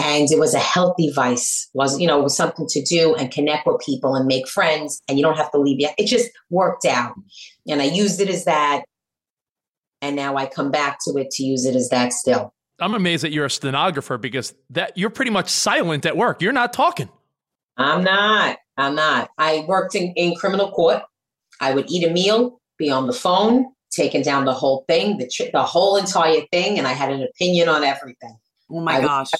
And 0.00 0.30
it 0.30 0.38
was 0.38 0.54
a 0.54 0.58
healthy 0.58 1.12
vice. 1.14 1.68
Was 1.74 2.00
you 2.00 2.06
know, 2.06 2.18
it 2.18 2.22
was 2.22 2.36
something 2.36 2.66
to 2.68 2.82
do 2.82 3.14
and 3.16 3.30
connect 3.30 3.66
with 3.66 3.80
people 3.84 4.14
and 4.14 4.26
make 4.26 4.48
friends, 4.48 5.02
and 5.08 5.18
you 5.18 5.24
don't 5.24 5.36
have 5.36 5.50
to 5.52 5.58
leave 5.58 5.78
yet. 5.78 5.94
It 5.98 6.06
just 6.06 6.30
worked 6.48 6.84
out, 6.86 7.12
and 7.68 7.82
I 7.82 7.84
used 7.84 8.20
it 8.20 8.28
as 8.28 8.44
that. 8.46 8.82
And 10.02 10.16
now 10.16 10.36
I 10.36 10.46
come 10.46 10.70
back 10.70 10.98
to 11.06 11.18
it 11.18 11.30
to 11.32 11.42
use 11.42 11.66
it 11.66 11.76
as 11.76 11.90
that 11.90 12.14
still. 12.14 12.54
I'm 12.78 12.94
amazed 12.94 13.22
that 13.24 13.32
you're 13.32 13.44
a 13.44 13.50
stenographer 13.50 14.16
because 14.16 14.54
that 14.70 14.96
you're 14.96 15.10
pretty 15.10 15.30
much 15.30 15.50
silent 15.50 16.06
at 16.06 16.16
work. 16.16 16.40
You're 16.40 16.52
not 16.52 16.72
talking. 16.72 17.10
I'm 17.76 18.02
not. 18.02 18.56
I'm 18.78 18.94
not. 18.94 19.28
I 19.36 19.66
worked 19.68 19.94
in, 19.94 20.14
in 20.16 20.34
criminal 20.34 20.70
court. 20.70 21.02
I 21.60 21.74
would 21.74 21.90
eat 21.90 22.06
a 22.08 22.10
meal, 22.10 22.58
be 22.78 22.90
on 22.90 23.06
the 23.06 23.12
phone, 23.12 23.66
taking 23.90 24.22
down 24.22 24.46
the 24.46 24.54
whole 24.54 24.86
thing, 24.88 25.18
the 25.18 25.28
tr- 25.28 25.50
the 25.52 25.62
whole 25.62 25.98
entire 25.98 26.40
thing, 26.50 26.78
and 26.78 26.86
I 26.88 26.92
had 26.94 27.12
an 27.12 27.22
opinion 27.22 27.68
on 27.68 27.84
everything. 27.84 28.38
Oh 28.70 28.80
my 28.80 28.96
I 28.96 29.00
was- 29.00 29.08
gosh. 29.08 29.30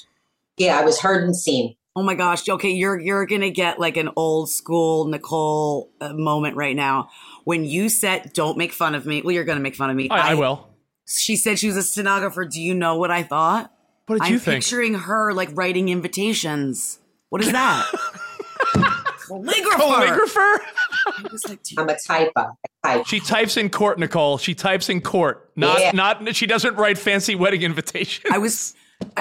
Yeah, 0.60 0.78
I 0.78 0.84
was 0.84 1.00
heard 1.00 1.24
and 1.24 1.34
seen. 1.34 1.74
Oh 1.96 2.02
my 2.02 2.14
gosh. 2.14 2.46
Okay, 2.46 2.68
you're 2.70 3.00
you're 3.00 3.24
gonna 3.24 3.48
get 3.50 3.80
like 3.80 3.96
an 3.96 4.10
old 4.14 4.50
school 4.50 5.06
Nicole 5.06 5.90
uh, 6.02 6.12
moment 6.12 6.54
right 6.54 6.76
now. 6.76 7.08
When 7.44 7.64
you 7.64 7.88
said, 7.88 8.32
"Don't 8.34 8.58
make 8.58 8.72
fun 8.74 8.94
of 8.94 9.06
me," 9.06 9.22
well, 9.22 9.32
you're 9.32 9.44
gonna 9.44 9.60
make 9.60 9.74
fun 9.74 9.88
of 9.88 9.96
me. 9.96 10.10
I, 10.10 10.32
I 10.32 10.34
will. 10.34 10.68
She 11.08 11.36
said 11.36 11.58
she 11.58 11.66
was 11.66 11.78
a 11.78 11.82
stenographer. 11.82 12.44
Do 12.44 12.60
you 12.60 12.74
know 12.74 12.96
what 12.98 13.10
I 13.10 13.22
thought? 13.22 13.72
What 14.06 14.16
did 14.16 14.26
I'm 14.26 14.32
you 14.34 14.38
think? 14.38 14.62
picturing 14.62 14.94
her 14.94 15.32
like 15.32 15.48
writing 15.54 15.88
invitations. 15.88 16.98
What 17.30 17.40
is 17.40 17.52
that? 17.52 17.86
Calligrapher. 19.30 19.78
Calligrapher? 19.78 20.58
like, 21.48 21.60
I'm 21.78 21.88
a 21.88 21.94
typer. 21.94 22.52
Type. 22.84 23.06
She 23.06 23.20
types 23.20 23.56
in 23.56 23.70
court, 23.70 23.98
Nicole. 23.98 24.36
She 24.38 24.54
types 24.54 24.88
in 24.88 25.00
court. 25.00 25.50
Not 25.56 25.80
Yeah. 25.80 25.92
not 25.92 26.34
she 26.36 26.46
doesn't 26.46 26.76
write 26.76 26.98
fancy 26.98 27.34
wedding 27.34 27.62
invitations. 27.62 28.26
I 28.30 28.38
was 28.38 28.74
I 28.76 28.79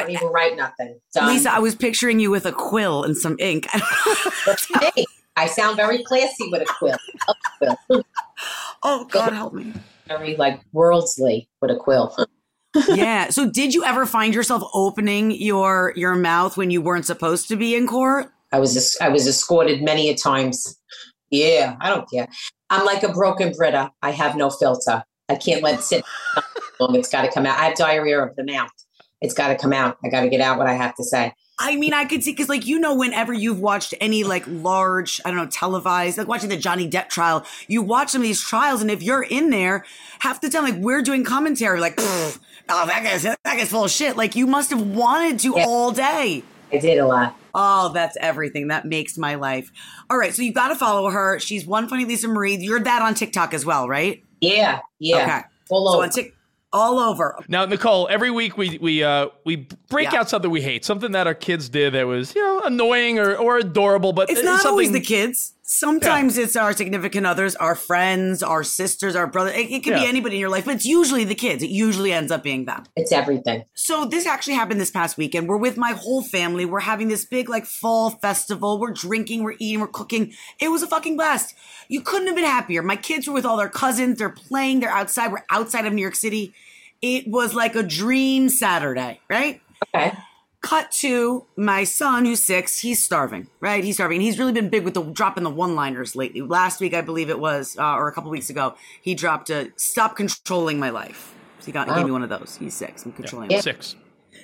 don't 0.10 0.12
even 0.12 0.28
write 0.30 0.56
nothing. 0.56 1.00
Done. 1.14 1.28
Lisa. 1.28 1.52
I 1.52 1.60
was 1.60 1.76
picturing 1.76 2.20
you 2.20 2.32
with 2.32 2.46
a 2.46 2.52
quill 2.52 3.04
and 3.04 3.18
some 3.18 3.36
ink. 3.40 3.68
hey, 4.96 5.06
I 5.36 5.48
sound 5.48 5.78
very 5.78 6.04
classy 6.04 6.50
with 6.52 6.62
a 6.62 6.66
quill. 6.66 6.98
A 7.28 7.36
quill. 7.58 8.04
oh 8.84 9.06
God, 9.06 9.34
help 9.34 9.54
me. 9.54 9.74
Very 10.08 10.36
like 10.36 10.62
worldly 10.74 11.50
with 11.62 11.72
a 11.72 11.76
quill. 11.76 12.16
yeah. 12.90 13.30
So, 13.30 13.50
did 13.50 13.74
you 13.74 13.84
ever 13.84 14.06
find 14.06 14.34
yourself 14.34 14.64
opening 14.74 15.32
your 15.32 15.94
your 15.96 16.16
mouth 16.16 16.58
when 16.58 16.72
you 16.72 16.82
weren't 16.82 17.06
supposed 17.06 17.48
to 17.50 17.56
be 17.56 17.76
in 17.76 17.88
court? 17.88 18.32
I 18.52 18.60
was 18.60 18.98
I 19.00 19.10
was 19.10 19.28
escorted 19.28 19.82
many 19.82 20.10
a 20.10 20.16
times. 20.16 20.78
Yeah, 21.30 21.76
I 21.80 21.90
don't 21.90 22.10
care. 22.10 22.28
I'm 22.70 22.86
like 22.86 23.04
a 23.04 23.12
broken 23.12 23.54
Brita. 23.56 23.92
I 24.02 24.12
have 24.12 24.36
no 24.36 24.50
filter. 24.50 25.04
I 25.30 25.36
can't 25.36 25.62
let 25.62 25.76
it 25.76 25.84
sit 25.84 26.04
long. 26.80 26.96
It's 26.96 27.10
got 27.10 27.22
to 27.22 27.32
come 27.32 27.46
out. 27.46 27.60
I 27.60 27.66
have 27.66 27.76
diarrhea 27.76 28.24
of 28.24 28.36
the 28.36 28.44
mouth. 28.44 28.72
It's 29.22 29.34
got 29.34 29.50
to 29.50 29.56
come 29.58 29.74
out. 29.74 29.98
I 30.04 30.10
got 30.10 30.22
to 30.22 30.30
get 30.30 30.42
out 30.42 30.58
what 30.58 30.68
I 30.68 30.74
have 30.74 30.96
to 30.96 31.04
say. 31.04 31.34
I 31.62 31.76
mean, 31.76 31.94
I 31.94 32.06
could 32.06 32.24
see 32.24 32.32
because, 32.32 32.48
like, 32.48 32.66
you 32.66 32.80
know, 32.80 32.96
whenever 32.96 33.34
you've 33.34 33.60
watched 33.60 33.94
any 34.00 34.24
like 34.24 34.46
large, 34.48 35.20
I 35.26 35.30
don't 35.30 35.38
know, 35.38 35.46
televised, 35.48 36.18
like 36.18 36.28
watching 36.28 36.48
the 36.48 36.56
Johnny 36.56 36.90
Depp 36.90 37.10
trial, 37.10 37.46
you 37.68 37.82
watch 37.82 38.12
some 38.12 38.22
of 38.22 38.28
these 38.28 38.42
trials, 38.42 38.82
and 38.82 38.90
if 38.90 39.04
you're 39.04 39.24
in 39.24 39.50
there, 39.50 39.86
half 40.20 40.40
the 40.40 40.50
time, 40.50 40.64
like, 40.64 40.76
we're 40.78 41.02
doing 41.02 41.26
commentary, 41.26 41.82
like, 41.82 41.96
oh, 41.98 42.36
that 42.70 43.04
guy's 43.04 43.24
that 43.24 43.38
guy's 43.44 43.70
full 43.70 43.84
of 43.84 43.92
shit. 43.92 44.16
Like, 44.16 44.38
you 44.38 44.48
must 44.48 44.70
have 44.70 44.82
wanted 44.82 45.40
to 45.40 45.54
Yeah. 45.58 45.66
all 45.68 45.92
day. 45.92 46.44
I 46.72 46.78
did 46.78 46.98
a 46.98 47.06
lot. 47.06 47.36
Oh, 47.54 47.92
that's 47.94 48.16
everything. 48.22 48.68
That 48.68 48.86
makes 48.86 49.18
my 49.18 49.36
life. 49.36 49.70
All 50.10 50.18
right, 50.18 50.34
so 50.34 50.44
you've 50.44 50.56
got 50.56 50.70
to 50.70 50.76
follow 50.76 51.10
her. 51.10 51.40
She's 51.40 51.66
one 51.66 51.90
funny 51.90 52.06
Lisa 52.06 52.28
Marie. 52.30 52.56
You're 52.56 52.80
that 52.80 53.02
on 53.02 53.16
TikTok 53.16 53.54
as 53.54 53.66
well, 53.66 53.90
right? 53.90 54.24
Yeah, 54.40 54.80
yeah. 55.00 55.24
Okay. 55.24 55.40
All 55.72 55.88
So 55.92 55.96
over. 55.98 56.04
on 56.04 56.10
Tik, 56.12 56.34
all 56.72 57.00
over. 57.00 57.38
Now, 57.48 57.66
Nicole, 57.66 58.08
every 58.10 58.32
week 58.32 58.58
we 58.58 58.78
we 58.80 59.04
uh 59.04 59.28
we 59.46 59.68
break 59.90 60.12
Yeah. 60.12 60.20
out 60.22 60.30
something 60.30 60.52
we 60.52 60.62
hate, 60.62 60.86
something 60.86 61.12
that 61.14 61.28
our 61.28 61.34
kids 61.34 61.70
did 61.70 61.94
that 61.94 62.08
was 62.08 62.36
you 62.36 62.42
know 62.42 62.62
annoying 62.62 63.20
or, 63.20 63.36
or 63.36 63.58
adorable, 63.58 64.14
but 64.14 64.30
It's 64.30 64.44
not 64.44 64.62
something, 64.62 64.70
always 64.72 64.92
the 64.92 65.02
kids. 65.02 65.54
Sometimes 65.72 66.40
it's 66.40 66.56
our 66.56 66.74
significant 66.74 67.28
others, 67.28 67.56
our 67.58 67.76
friends, 67.76 68.42
our 68.42 68.64
sisters, 68.64 69.16
our 69.16 69.28
brother. 69.28 69.52
It, 69.52 69.70
it 69.70 69.84
could 69.84 69.94
be 69.94 70.08
anybody 70.08 70.38
in 70.38 70.40
your 70.40 70.50
life, 70.50 70.66
but 70.66 70.74
it's 70.74 70.86
usually 70.86 71.26
the 71.26 71.36
kids. 71.36 71.62
It 71.62 71.70
usually 71.70 72.12
ends 72.12 72.32
up 72.32 72.42
being 72.42 72.66
them. 72.66 72.86
it's 72.96 73.12
everything. 73.12 73.66
So 73.76 74.06
this 74.06 74.26
actually 74.26 74.56
happened 74.56 74.82
this 74.82 74.90
past 74.90 75.16
weekend. 75.16 75.48
We're 75.48 75.58
with 75.58 75.78
my 75.78 75.92
whole 75.92 76.24
family. 76.24 76.66
We're 76.66 76.80
having 76.80 77.08
this 77.08 77.24
big 77.24 77.50
like 77.50 77.68
fall 77.68 78.10
festival. 78.10 78.80
We're 78.80 78.94
drinking, 78.94 79.44
we're 79.44 79.58
eating, 79.60 79.80
we're 79.80 79.88
cooking. 79.88 80.34
It 80.60 80.70
was 80.70 80.82
a 80.82 80.88
fucking 80.88 81.16
blast. 81.16 81.54
You 81.88 82.02
couldn't 82.02 82.26
have 82.26 82.36
been 82.36 82.46
happier. 82.46 82.82
My 82.82 82.96
kids 82.96 83.28
were 83.28 83.36
with 83.36 83.46
all 83.46 83.58
their 83.58 83.70
cousins. 83.70 84.18
They're 84.18 84.30
playing. 84.30 84.80
They're 84.80 84.90
outside. 84.90 85.32
We're 85.32 85.46
outside 85.52 85.86
of 85.86 85.94
New 85.94 86.02
York 86.02 86.16
City. 86.16 86.52
It 87.04 87.28
was 87.28 87.54
like 87.54 87.76
a 87.76 87.84
dream 87.84 88.50
Saturday, 88.50 89.20
right? 89.30 89.62
Okay. 89.96 90.18
Cut 90.62 90.92
to 90.92 91.46
my 91.56 91.86
son, 91.86 92.26
who's 92.26 92.44
six. 92.44 92.80
He's 92.80 93.02
starving, 93.02 93.48
right? 93.62 93.84
He's 93.84 93.96
starving. 93.96 94.18
And 94.18 94.24
he's 94.24 94.38
really 94.38 94.52
been 94.52 94.70
big 94.70 94.84
with 94.84 94.94
the 94.94 95.04
dropping 95.04 95.46
the 95.46 95.50
one-liners 95.50 96.16
lately. 96.16 96.42
Last 96.42 96.82
week, 96.82 96.94
I 96.94 97.02
believe 97.02 97.30
it 97.30 97.40
was, 97.40 97.78
uh, 97.78 97.94
or 97.94 98.10
a 98.10 98.14
couple 98.14 98.30
weeks 98.30 98.50
ago, 98.50 98.76
he 99.02 99.16
dropped 99.16 99.50
a 99.50 99.72
"Stop 99.78 100.18
controlling 100.18 100.78
my 100.78 100.90
life." 100.90 101.34
So 101.60 101.68
he 101.68 101.72
got 101.72 101.88
he 101.88 101.96
gave 101.96 102.06
me 102.06 102.12
one 102.12 102.24
of 102.24 102.30
those. 102.30 102.58
He's 102.60 102.74
six. 102.74 103.06
I'm 103.06 103.14
controlling. 103.14 103.52
Yeah. 103.52 103.62
six. 103.62 103.96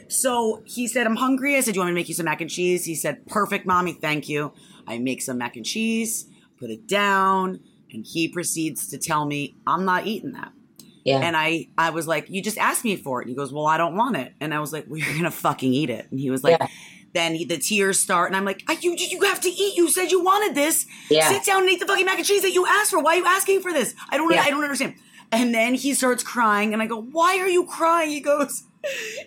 So 0.07 0.61
he 0.65 0.87
said, 0.87 1.07
I'm 1.07 1.15
hungry. 1.15 1.55
I 1.55 1.61
said, 1.61 1.73
Do 1.73 1.77
you 1.77 1.81
want 1.81 1.89
me 1.89 1.93
to 1.93 2.01
make 2.01 2.09
you 2.09 2.15
some 2.15 2.25
mac 2.25 2.41
and 2.41 2.49
cheese? 2.49 2.85
He 2.85 2.95
said, 2.95 3.25
Perfect, 3.27 3.65
mommy. 3.65 3.93
Thank 3.93 4.29
you. 4.29 4.53
I 4.87 4.99
make 4.99 5.21
some 5.21 5.37
mac 5.37 5.55
and 5.55 5.65
cheese, 5.65 6.27
put 6.59 6.69
it 6.69 6.87
down, 6.87 7.59
and 7.91 8.05
he 8.05 8.27
proceeds 8.27 8.87
to 8.89 8.97
tell 8.97 9.25
me, 9.25 9.55
I'm 9.65 9.85
not 9.85 10.05
eating 10.05 10.33
that. 10.33 10.51
Yeah. 11.05 11.19
And 11.19 11.37
I, 11.37 11.67
I 11.77 11.91
was 11.91 12.07
like, 12.07 12.25
You 12.29 12.41
just 12.41 12.57
asked 12.57 12.83
me 12.83 12.97
for 12.97 13.21
it. 13.21 13.25
And 13.25 13.29
he 13.29 13.35
goes, 13.35 13.53
Well, 13.53 13.65
I 13.67 13.77
don't 13.77 13.95
want 13.95 14.17
it. 14.17 14.33
And 14.41 14.53
I 14.53 14.59
was 14.59 14.73
like, 14.73 14.85
Well, 14.89 14.97
you're 14.99 15.11
going 15.11 15.23
to 15.23 15.31
fucking 15.31 15.71
eat 15.73 15.89
it. 15.89 16.07
And 16.11 16.19
he 16.19 16.29
was 16.29 16.43
like, 16.43 16.59
Yeah. 16.59 16.67
Then 17.13 17.33
he, 17.35 17.45
the 17.45 17.57
tears 17.57 17.97
start. 17.97 18.29
And 18.29 18.35
I'm 18.35 18.43
like, 18.43 18.61
you, 18.83 18.93
you 18.97 19.21
have 19.21 19.39
to 19.39 19.47
eat. 19.49 19.77
You 19.77 19.89
said 19.89 20.11
you 20.11 20.21
wanted 20.21 20.53
this. 20.53 20.85
Yeah. 21.09 21.29
Sit 21.29 21.45
down 21.45 21.61
and 21.61 21.69
eat 21.71 21.79
the 21.79 21.85
fucking 21.85 22.05
mac 22.05 22.17
and 22.17 22.27
cheese 22.27 22.41
that 22.41 22.51
you 22.51 22.65
asked 22.67 22.91
for. 22.91 23.01
Why 23.01 23.13
are 23.13 23.17
you 23.19 23.25
asking 23.25 23.61
for 23.61 23.71
this? 23.71 23.95
I 24.09 24.17
don't, 24.17 24.29
Yeah. 24.33 24.41
I 24.41 24.49
don't 24.49 24.61
understand. 24.63 24.95
And 25.31 25.53
then 25.55 25.75
he 25.75 25.93
starts 25.93 26.23
crying. 26.23 26.73
And 26.73 26.81
I 26.81 26.87
go, 26.87 27.01
Why 27.01 27.37
are 27.37 27.47
you 27.47 27.65
crying? 27.67 28.09
He 28.09 28.19
goes, 28.19 28.63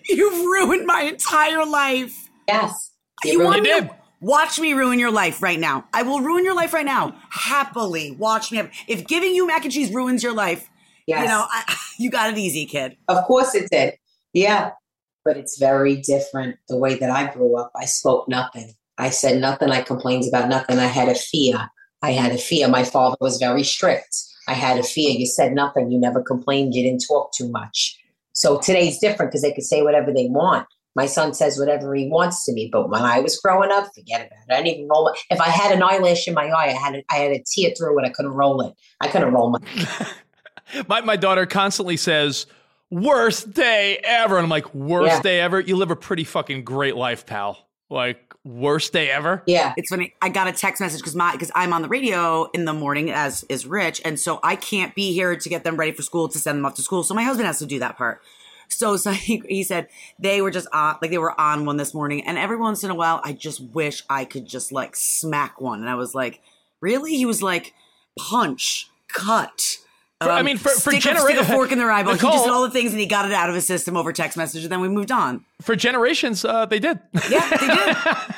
You've 0.07 0.45
ruined 0.45 0.85
my 0.85 1.01
entire 1.01 1.65
life. 1.65 2.29
yes. 2.47 2.91
You 3.25 3.39
really 3.39 3.45
want 3.45 3.63
me 3.63 3.69
to 3.81 3.95
watch 4.21 4.59
me 4.59 4.73
ruin 4.73 4.99
your 4.99 5.11
life 5.11 5.41
right 5.41 5.59
now? 5.59 5.85
I 5.93 6.03
will 6.03 6.21
ruin 6.21 6.45
your 6.45 6.55
life 6.55 6.73
right 6.73 6.85
now. 6.85 7.15
Happily 7.31 8.11
watch 8.19 8.51
me. 8.51 8.61
If 8.87 9.07
giving 9.07 9.33
you 9.33 9.47
mac 9.47 9.63
and 9.63 9.73
cheese 9.73 9.91
ruins 9.91 10.21
your 10.23 10.33
life, 10.33 10.68
Yes. 11.09 11.23
you 11.23 11.27
know, 11.27 11.45
I, 11.49 11.75
you 11.97 12.11
got 12.11 12.31
it 12.31 12.37
easy, 12.37 12.65
kid. 12.65 12.95
Of 13.07 13.23
course 13.25 13.55
it 13.55 13.69
did. 13.71 13.95
Yeah. 14.33 14.71
But 15.25 15.37
it's 15.37 15.57
very 15.57 15.97
different 15.97 16.57
the 16.69 16.77
way 16.77 16.95
that 16.95 17.09
I 17.09 17.33
grew 17.33 17.57
up. 17.57 17.71
I 17.75 17.85
spoke 17.85 18.29
nothing. 18.29 18.73
I 18.97 19.09
said 19.09 19.41
nothing. 19.41 19.71
I 19.71 19.81
complained 19.81 20.25
about 20.27 20.49
nothing. 20.49 20.77
I 20.77 20.85
had 20.85 21.09
a 21.09 21.15
fear. 21.15 21.69
I 22.01 22.11
had 22.11 22.31
a 22.31 22.37
fear. 22.37 22.67
My 22.67 22.83
father 22.83 23.17
was 23.19 23.37
very 23.37 23.63
strict. 23.63 24.15
I 24.47 24.53
had 24.53 24.77
a 24.77 24.83
fear. 24.83 25.11
You 25.11 25.25
said 25.25 25.53
nothing. 25.53 25.91
You 25.91 25.99
never 25.99 26.21
complained. 26.21 26.73
You 26.73 26.83
didn't 26.83 27.05
talk 27.07 27.33
too 27.33 27.49
much. 27.49 27.97
So 28.33 28.59
today's 28.59 28.99
different 28.99 29.31
because 29.31 29.41
they 29.41 29.51
could 29.51 29.63
say 29.63 29.81
whatever 29.81 30.13
they 30.13 30.27
want. 30.27 30.67
My 30.95 31.05
son 31.05 31.33
says 31.33 31.57
whatever 31.59 31.93
he 31.93 32.07
wants 32.07 32.45
to 32.45 32.53
me. 32.53 32.69
But 32.71 32.89
when 32.89 33.01
I 33.01 33.19
was 33.19 33.39
growing 33.39 33.71
up, 33.71 33.89
forget 33.93 34.27
about 34.27 34.39
it. 34.47 34.53
I 34.53 34.63
didn't 34.63 34.77
even 34.77 34.89
roll 34.89 35.05
my, 35.05 35.15
if 35.29 35.39
I 35.39 35.49
had 35.49 35.71
an 35.71 35.83
eyelash 35.83 36.27
in 36.27 36.33
my 36.33 36.47
eye, 36.47 36.67
I 36.67 36.73
had 36.73 36.95
a, 36.95 37.03
I 37.11 37.15
had 37.15 37.31
a 37.31 37.43
tear 37.43 37.71
through 37.77 37.99
it. 37.99 38.05
I 38.05 38.09
couldn't 38.09 38.33
roll 38.33 38.61
it. 38.61 38.73
I 39.01 39.07
couldn't 39.07 39.33
roll 39.33 39.51
my 39.51 39.59
My 40.87 41.01
my 41.01 41.15
daughter 41.15 41.45
constantly 41.45 41.97
says, 41.97 42.45
"Worst 42.89 43.53
day 43.53 43.99
ever," 44.03 44.37
and 44.37 44.43
I'm 44.43 44.49
like, 44.49 44.73
"Worst 44.73 45.15
Yeah. 45.15 45.21
day 45.21 45.41
ever? 45.41 45.59
You 45.59 45.75
live 45.75 45.91
a 45.91 45.95
pretty 45.95 46.23
fucking 46.23 46.63
great 46.63 46.95
life, 46.95 47.25
pal. 47.25 47.67
Like 47.89 48.33
worst 48.43 48.93
day 48.93 49.09
ever." 49.09 49.43
Yeah. 49.45 49.73
It's 49.77 49.89
funny. 49.89 50.13
I 50.21 50.29
got 50.29 50.47
a 50.47 50.51
text 50.51 50.81
message 50.81 50.99
because 50.99 51.15
my 51.15 51.31
because 51.31 51.51
I'm 51.55 51.73
on 51.73 51.81
the 51.81 51.87
radio 51.89 52.49
in 52.53 52.65
the 52.65 52.73
morning 52.73 53.11
as 53.11 53.43
is 53.49 53.65
Rich, 53.65 54.01
and 54.05 54.19
so 54.19 54.39
I 54.43 54.55
can't 54.55 54.93
be 54.95 55.13
here 55.13 55.35
to 55.35 55.49
get 55.49 55.63
them 55.63 55.75
ready 55.75 55.91
for 55.91 56.03
school 56.03 56.27
to 56.29 56.37
send 56.39 56.57
them 56.57 56.65
off 56.65 56.75
to 56.75 56.83
school. 56.83 57.03
So 57.03 57.13
my 57.13 57.23
husband 57.23 57.47
has 57.47 57.59
to 57.59 57.65
do 57.65 57.79
that 57.79 57.97
part. 57.97 58.21
So 58.69 58.95
so 58.97 59.11
he, 59.11 59.41
he 59.49 59.63
said 59.63 59.87
they 60.19 60.41
were 60.41 60.51
just 60.51 60.67
on 60.71 60.97
like 61.01 61.09
they 61.11 61.17
were 61.17 61.39
on 61.39 61.65
one 61.65 61.77
this 61.77 61.93
morning, 61.93 62.25
and 62.27 62.37
every 62.37 62.57
once 62.57 62.83
in 62.83 62.91
a 62.91 62.95
while 62.95 63.21
I 63.23 63.33
just 63.33 63.59
wish 63.59 64.03
I 64.09 64.25
could 64.25 64.45
just 64.45 64.71
like 64.71 64.95
smack 64.95 65.59
one, 65.59 65.79
and 65.81 65.89
I 65.89 65.95
was 65.95 66.13
like, 66.13 66.41
really? 66.79 67.15
He 67.15 67.25
was 67.25 67.41
like, 67.41 67.73
punch, 68.17 68.87
cut. 69.07 69.79
For- 70.21 70.29
I 70.31 70.41
mean, 70.43 70.57
for- 70.57 70.69
for 70.69 70.91
stick, 70.91 70.97
a, 70.97 70.99
genera- 70.99 71.21
stick 71.21 71.37
a 71.37 71.45
fork 71.45 71.71
in 71.71 71.77
their 71.77 71.89
eyeball. 71.91 72.13
he 72.15 72.19
just 72.19 72.43
did 72.43 72.51
all 72.51 72.63
the 72.63 72.71
things, 72.71 72.91
and 72.91 72.99
he 72.99 73.05
got 73.05 73.25
it 73.25 73.31
out 73.31 73.47
of 73.49 73.55
his 73.55 73.65
system 73.65 73.95
over 73.95 74.11
text 74.11 74.37
message, 74.37 74.63
and 74.63 74.71
then 74.71 74.81
we 74.81 74.89
moved 74.89 75.11
on. 75.11 75.45
For 75.61 75.75
generations, 75.77 76.43
uh, 76.43 76.65
they 76.65 76.79
did. 76.79 76.99
Yeah, 77.29 77.49
they 77.49 77.67
did. 77.67 77.97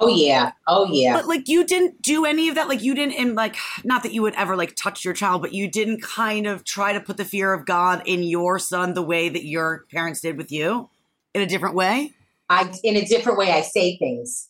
Oh 0.00 0.08
yeah. 0.08 0.50
Oh 0.66 0.86
yeah. 0.90 1.14
But 1.14 1.28
like 1.28 1.46
you 1.46 1.64
didn't 1.64 2.02
do 2.02 2.24
any 2.24 2.48
of 2.48 2.56
that. 2.56 2.68
Like 2.68 2.82
you 2.82 2.96
didn't, 2.96 3.14
and 3.14 3.36
like 3.36 3.54
not 3.84 4.02
that 4.02 4.12
you 4.12 4.22
would 4.22 4.34
ever 4.34 4.56
like 4.56 4.74
touch 4.74 5.04
your 5.04 5.14
child, 5.14 5.40
but 5.40 5.52
you 5.54 5.70
didn't 5.70 6.02
kind 6.02 6.48
of 6.48 6.64
try 6.64 6.92
to 6.92 7.00
put 7.00 7.16
the 7.16 7.24
fear 7.24 7.52
of 7.52 7.64
God 7.64 8.02
in 8.04 8.24
your 8.24 8.58
son 8.58 8.94
the 8.94 9.02
way 9.02 9.28
that 9.28 9.44
your 9.44 9.84
parents 9.92 10.20
did 10.20 10.36
with 10.36 10.50
you, 10.50 10.90
in 11.32 11.42
a 11.42 11.46
different 11.46 11.76
way. 11.76 12.12
I 12.50 12.72
in 12.82 12.96
a 12.96 13.04
different 13.04 13.38
way 13.38 13.52
I 13.52 13.60
say 13.60 13.96
things. 13.96 14.48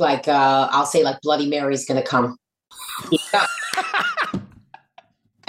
Like 0.00 0.26
uh 0.26 0.68
I'll 0.72 0.84
say 0.84 1.04
like 1.04 1.20
Bloody 1.22 1.48
Mary's 1.48 1.86
gonna 1.86 2.02
come. 2.02 2.36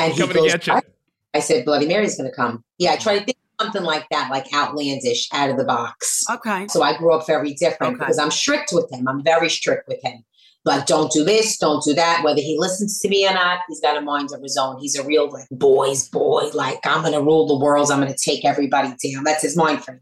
and 0.05 0.13
he 0.13 0.19
Coming 0.19 0.35
to 0.35 0.41
goes, 0.41 0.51
get 0.51 0.67
you. 0.67 0.73
"What?" 0.73 0.85
I 1.33 1.39
said 1.39 1.65
Bloody 1.65 1.87
Mary's 1.87 2.15
gonna 2.15 2.31
come. 2.31 2.63
Yeah, 2.77 2.91
I 2.91 2.97
try 2.97 3.19
to 3.19 3.25
think 3.25 3.37
something 3.61 3.83
like 3.83 4.05
that, 4.11 4.29
like 4.31 4.51
outlandish, 4.53 5.29
out 5.31 5.49
of 5.49 5.57
the 5.57 5.63
box. 5.63 6.23
Okay. 6.29 6.67
So 6.67 6.81
I 6.81 6.97
grew 6.97 7.13
up 7.13 7.25
very 7.27 7.53
different 7.53 7.95
Okay. 7.95 7.99
because 7.99 8.19
I'm 8.19 8.31
strict 8.31 8.71
with 8.73 8.91
him. 8.91 9.07
I'm 9.07 9.23
very 9.23 9.49
strict 9.49 9.87
with 9.87 9.99
him. 10.03 10.23
Like, 10.65 10.85
don't 10.85 11.11
do 11.11 11.25
this, 11.25 11.57
don't 11.57 11.83
do 11.83 11.93
that. 11.93 12.23
Whether 12.23 12.39
he 12.41 12.55
listens 12.57 12.97
to 12.99 13.09
me 13.09 13.27
or 13.27 13.33
not, 13.33 13.59
he's 13.67 13.81
got 13.81 13.97
a 13.97 14.01
mind 14.01 14.29
of 14.33 14.41
his 14.41 14.55
own. 14.57 14.79
He's 14.79 14.95
a 14.95 15.03
real 15.05 15.29
like 15.29 15.47
boy's 15.51 16.07
boy. 16.07 16.49
Like, 16.53 16.79
I'm 16.85 17.03
gonna 17.03 17.21
rule 17.21 17.47
the 17.47 17.59
world. 17.63 17.91
I'm 17.91 17.99
gonna 17.99 18.15
take 18.15 18.45
everybody 18.45 18.89
down. 19.03 19.23
That's 19.23 19.41
his 19.41 19.57
mind 19.57 19.83
frame. 19.83 19.99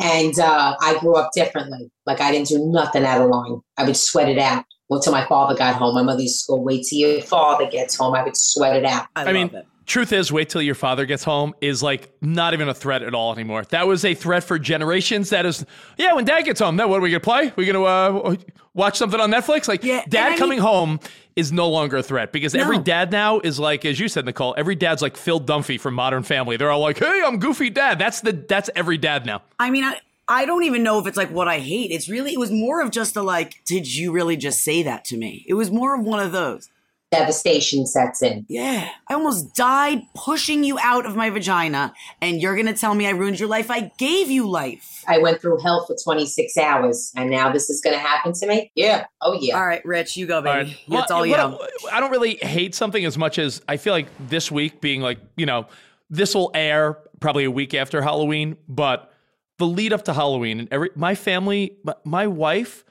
And 0.00 0.38
uh, 0.38 0.76
I 0.80 0.98
grew 1.00 1.16
up 1.16 1.30
differently. 1.34 1.90
Like, 2.06 2.20
I 2.20 2.30
didn't 2.32 2.48
do 2.48 2.64
nothing 2.66 3.04
out 3.04 3.20
of 3.20 3.28
line. 3.28 3.60
I 3.76 3.84
would 3.84 3.96
sweat 3.96 4.28
it 4.28 4.38
out. 4.38 4.64
Well, 4.90 5.00
till 5.00 5.12
my 5.12 5.24
father 5.26 5.54
got 5.54 5.76
home, 5.76 5.94
my 5.94 6.02
mother 6.02 6.20
used 6.22 6.44
to 6.46 6.52
go, 6.52 6.56
wait 6.56 6.84
till 6.84 6.98
your 6.98 7.22
father 7.22 7.64
gets 7.70 7.96
home. 7.96 8.14
I 8.14 8.24
would 8.24 8.36
sweat 8.36 8.74
it 8.76 8.84
out. 8.84 9.06
I, 9.14 9.24
I 9.26 9.32
mean, 9.32 9.54
it. 9.54 9.64
truth 9.86 10.12
is, 10.12 10.32
wait 10.32 10.48
till 10.48 10.60
your 10.62 10.74
father 10.74 11.06
gets 11.06 11.22
home 11.22 11.54
is 11.60 11.80
like 11.82 12.12
not 12.20 12.54
even 12.54 12.68
a 12.68 12.74
threat 12.74 13.02
at 13.02 13.14
all 13.14 13.32
anymore. 13.32 13.62
That 13.70 13.86
was 13.86 14.04
a 14.04 14.14
threat 14.14 14.42
for 14.42 14.58
generations. 14.58 15.30
That 15.30 15.46
is, 15.46 15.64
yeah, 15.96 16.12
when 16.14 16.24
dad 16.24 16.42
gets 16.42 16.58
home, 16.58 16.76
then 16.76 16.88
what 16.90 16.98
are 16.98 17.02
we 17.02 17.10
gonna 17.10 17.20
play? 17.20 17.52
We're 17.54 17.72
gonna 17.72 17.84
uh, 17.84 18.34
watch 18.74 18.96
something 18.98 19.20
on 19.20 19.30
Netflix? 19.30 19.68
Like, 19.68 19.84
Yeah, 19.84 20.02
dad 20.08 20.36
coming 20.38 20.58
mean- 20.58 20.66
home 20.66 21.00
is 21.36 21.52
no 21.52 21.68
longer 21.68 21.98
a 21.98 22.02
threat 22.02 22.32
because 22.32 22.56
every 22.56 22.78
dad 22.78 23.12
now 23.12 23.38
is 23.38 23.60
like, 23.60 23.84
as 23.84 24.00
you 24.00 24.08
said, 24.08 24.24
Nicole, 24.24 24.54
every 24.58 24.74
dad's 24.74 25.00
like 25.00 25.16
Phil 25.16 25.40
Dunphy 25.40 25.78
from 25.78 25.94
Modern 25.94 26.24
Family. 26.24 26.56
They're 26.56 26.72
all 26.72 26.80
like, 26.80 26.98
hey, 26.98 27.22
I'm 27.24 27.38
goofy 27.38 27.70
dad. 27.70 27.98
That's 28.00 28.20
the 28.20 28.32
that's 28.32 28.68
every 28.74 28.98
dad 28.98 29.24
now. 29.24 29.42
I 29.58 29.70
mean, 29.70 29.84
I, 29.84 30.00
I 30.30 30.46
don't 30.46 30.62
even 30.62 30.82
know 30.84 30.98
if 31.00 31.06
it's 31.06 31.16
like 31.16 31.30
what 31.30 31.48
I 31.48 31.58
hate. 31.58 31.90
It's 31.90 32.08
really, 32.08 32.32
it 32.32 32.38
was 32.38 32.50
more 32.52 32.80
of 32.80 32.90
just 32.92 33.16
a 33.16 33.22
like, 33.22 33.62
did 33.66 33.92
you 33.94 34.12
really 34.12 34.36
just 34.36 34.62
say 34.62 34.82
that 34.84 35.04
to 35.06 35.16
me? 35.16 35.44
It 35.48 35.54
was 35.54 35.70
more 35.70 35.94
of 35.98 36.04
one 36.04 36.20
of 36.20 36.30
those. 36.32 36.70
Devastation 37.10 37.86
sets 37.88 38.22
in. 38.22 38.46
Yeah. 38.48 38.88
I 39.08 39.14
almost 39.14 39.56
died 39.56 40.02
pushing 40.14 40.62
you 40.62 40.78
out 40.78 41.04
of 41.06 41.16
my 41.16 41.28
vagina, 41.30 41.92
and 42.22 42.40
you're 42.40 42.54
going 42.54 42.68
to 42.72 42.72
tell 42.72 42.94
me 42.94 43.08
I 43.08 43.10
ruined 43.10 43.40
your 43.40 43.48
life. 43.48 43.68
I 43.68 43.90
gave 43.98 44.30
you 44.30 44.48
life. 44.48 45.02
I 45.08 45.18
went 45.18 45.40
through 45.40 45.58
hell 45.60 45.84
for 45.84 45.96
26 46.00 46.56
hours, 46.56 47.10
and 47.16 47.28
now 47.28 47.50
this 47.52 47.68
is 47.68 47.80
going 47.80 47.96
to 47.96 48.00
happen 48.00 48.32
to 48.34 48.46
me? 48.46 48.70
Yeah. 48.76 49.06
Oh, 49.20 49.36
yeah. 49.40 49.56
All 49.56 49.66
right, 49.66 49.84
Rich, 49.84 50.16
you 50.16 50.26
go, 50.28 50.40
baby. 50.40 50.56
right. 50.56 50.66
That's 50.88 51.10
Well, 51.10 51.18
all 51.18 51.26
you 51.26 51.32
what- 51.32 51.50
know. 51.50 51.66
I 51.92 51.98
don't 51.98 52.12
really 52.12 52.36
hate 52.36 52.76
something 52.76 53.04
as 53.04 53.18
much 53.18 53.40
as 53.40 53.60
I 53.66 53.76
feel 53.76 53.92
like 53.92 54.06
this 54.28 54.48
week 54.52 54.80
being 54.80 55.00
like, 55.00 55.18
you 55.36 55.46
know, 55.46 55.66
this 56.10 56.32
will 56.36 56.52
air 56.54 56.96
probably 57.18 57.42
a 57.42 57.50
week 57.50 57.74
after 57.74 58.00
Halloween, 58.02 58.56
but 58.68 59.12
the 59.60 59.66
lead 59.66 59.92
up 59.92 60.04
to 60.06 60.12
Halloween 60.12 60.58
and 60.58 60.68
every 60.72 60.90
my 60.96 61.14
family, 61.14 61.76
my, 61.84 61.94
my 62.04 62.26
wife 62.26 62.84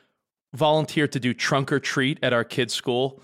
volunteered 0.53 1.11
to 1.11 1.19
do 1.19 1.33
trunk 1.33 1.71
or 1.71 1.79
treat 1.79 2.19
at 2.23 2.31
our 2.31 2.45
kids' 2.45 2.73
school. 2.73 3.21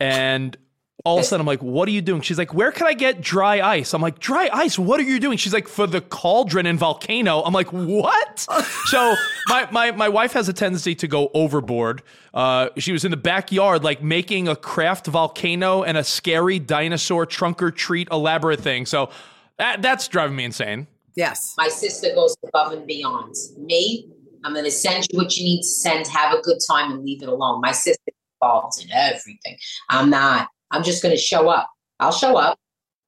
And 0.00 0.56
all 1.04 1.18
of 1.18 1.22
a 1.22 1.24
sudden, 1.24 1.42
I'm 1.42 1.46
like, 1.46 1.62
what 1.62 1.86
are 1.88 1.92
you 1.92 2.02
doing? 2.02 2.20
She's 2.20 2.38
like, 2.38 2.52
where 2.52 2.72
can 2.72 2.86
I 2.86 2.94
get 2.94 3.20
dry 3.20 3.60
ice? 3.60 3.94
I'm 3.94 4.02
like, 4.02 4.18
dry 4.18 4.50
ice? 4.52 4.76
What 4.76 4.98
are 4.98 5.04
you 5.04 5.20
doing? 5.20 5.38
She's 5.38 5.52
like, 5.52 5.68
for 5.68 5.86
the 5.86 6.00
cauldron 6.00 6.66
and 6.66 6.78
volcano. 6.78 7.42
I'm 7.42 7.52
like, 7.52 7.72
what? 7.72 8.40
so 8.86 9.14
my, 9.46 9.68
my, 9.70 9.92
my 9.92 10.08
wife 10.08 10.32
has 10.32 10.48
a 10.48 10.52
tendency 10.52 10.96
to 10.96 11.06
go 11.06 11.30
overboard. 11.32 12.02
Uh, 12.34 12.70
she 12.78 12.90
was 12.90 13.04
in 13.04 13.12
the 13.12 13.16
backyard, 13.16 13.84
like 13.84 14.02
making 14.02 14.48
a 14.48 14.56
craft 14.56 15.06
volcano 15.06 15.84
and 15.84 15.96
a 15.96 16.02
scary 16.02 16.58
dinosaur 16.58 17.24
trunk 17.24 17.62
or 17.62 17.70
treat 17.70 18.08
elaborate 18.10 18.60
thing. 18.60 18.84
So 18.84 19.10
that, 19.58 19.82
that's 19.82 20.08
driving 20.08 20.34
me 20.34 20.44
insane. 20.44 20.88
Yes. 21.16 21.54
My 21.58 21.68
sister 21.68 22.08
goes 22.14 22.36
above 22.46 22.72
and 22.72 22.86
beyond. 22.86 23.34
Me, 23.58 24.08
I'm 24.44 24.52
going 24.52 24.64
to 24.64 24.70
send 24.70 25.06
you 25.10 25.18
what 25.18 25.36
you 25.36 25.44
need 25.44 25.58
to 25.62 25.66
send, 25.68 26.06
have 26.06 26.32
a 26.34 26.40
good 26.42 26.58
time, 26.70 26.92
and 26.92 27.02
leave 27.04 27.22
it 27.22 27.28
alone. 27.28 27.60
My 27.60 27.72
sister's 27.72 28.14
involved 28.40 28.82
in 28.84 28.90
everything. 28.92 29.56
I'm 29.88 30.10
not. 30.10 30.48
I'm 30.70 30.82
just 30.82 31.02
going 31.02 31.14
to 31.14 31.20
show 31.20 31.48
up. 31.48 31.68
I'll 32.00 32.12
show 32.12 32.36
up. 32.36 32.58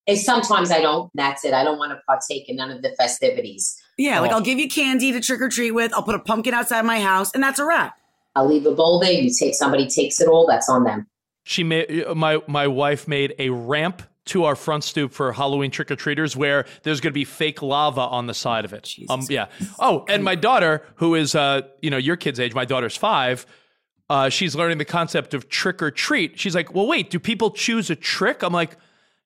And 0.07 0.17
sometimes 0.19 0.71
I 0.71 0.81
don't. 0.81 1.11
That's 1.15 1.45
it. 1.45 1.53
I 1.53 1.63
don't 1.65 1.79
want 1.79 1.93
to 1.93 1.99
partake 2.09 2.49
in 2.49 2.57
none 2.57 2.71
of 2.71 2.81
the 2.81 2.91
festivities. 2.99 3.77
Yeah, 3.99 4.21
like 4.21 4.31
Oh. 4.33 4.37
I'll 4.37 4.41
give 4.41 4.59
you 4.59 4.69
candy 4.69 5.13
to 5.13 5.21
trick 5.21 5.41
or 5.43 5.51
treat 5.51 5.73
with. 5.73 5.93
I'll 5.93 6.03
put 6.03 6.15
a 6.15 6.19
pumpkin 6.19 6.55
outside 6.55 6.83
my 6.87 7.01
house, 7.01 7.31
and 7.35 7.43
that's 7.43 7.59
a 7.59 7.65
wrap. 7.67 7.99
I'll 8.35 8.47
leave 8.47 8.65
a 8.65 8.73
bowl 8.75 9.01
there. 9.01 9.13
You 9.13 9.31
take 9.37 9.55
somebody 9.55 9.87
takes 9.87 10.21
it 10.21 10.29
all. 10.29 10.47
That's 10.47 10.69
on 10.69 10.85
them. 10.85 11.07
she 11.45 11.63
made 11.65 12.05
uh, 12.05 12.15
my 12.15 12.41
my 12.47 12.67
wife 12.69 13.07
made 13.07 13.35
a 13.39 13.51
ramp 13.51 14.03
to 14.29 14.45
our 14.45 14.57
front 14.57 14.85
stoop 14.85 15.13
for 15.13 15.33
Halloween 15.33 15.71
trick 15.71 15.91
or 15.91 15.97
treaters 15.97 16.37
where 16.37 16.65
there's 16.83 17.01
going 17.01 17.11
to 17.11 17.15
be 17.15 17.25
fake 17.25 17.63
lava 17.63 18.01
on 18.01 18.27
the 18.27 18.35
side 18.35 18.65
of 18.65 18.73
it. 18.73 18.95
Um, 19.09 19.23
yeah. 19.29 19.47
Oh, 19.79 20.05
and 20.09 20.25
my 20.25 20.35
daughter, 20.35 20.83
who 20.97 21.15
is 21.15 21.35
uh, 21.35 21.63
you 21.83 21.91
know, 21.91 21.97
your 21.97 22.17
kid's 22.17 22.41
age, 22.41 22.55
my 22.55 22.65
daughter's 22.65 22.97
five. 22.97 23.47
Uh, 24.11 24.31
she's 24.31 24.55
learning 24.55 24.79
the 24.79 24.87
concept 24.87 25.35
of 25.35 25.49
trick 25.49 25.83
or 25.83 25.91
treat. 25.91 26.39
She's 26.39 26.55
like, 26.55 26.75
well, 26.75 26.87
wait, 26.87 27.11
do 27.11 27.19
people 27.19 27.51
choose 27.51 27.91
a 27.91 27.97
trick? 27.97 28.43
I'm 28.43 28.55
like, 28.55 28.77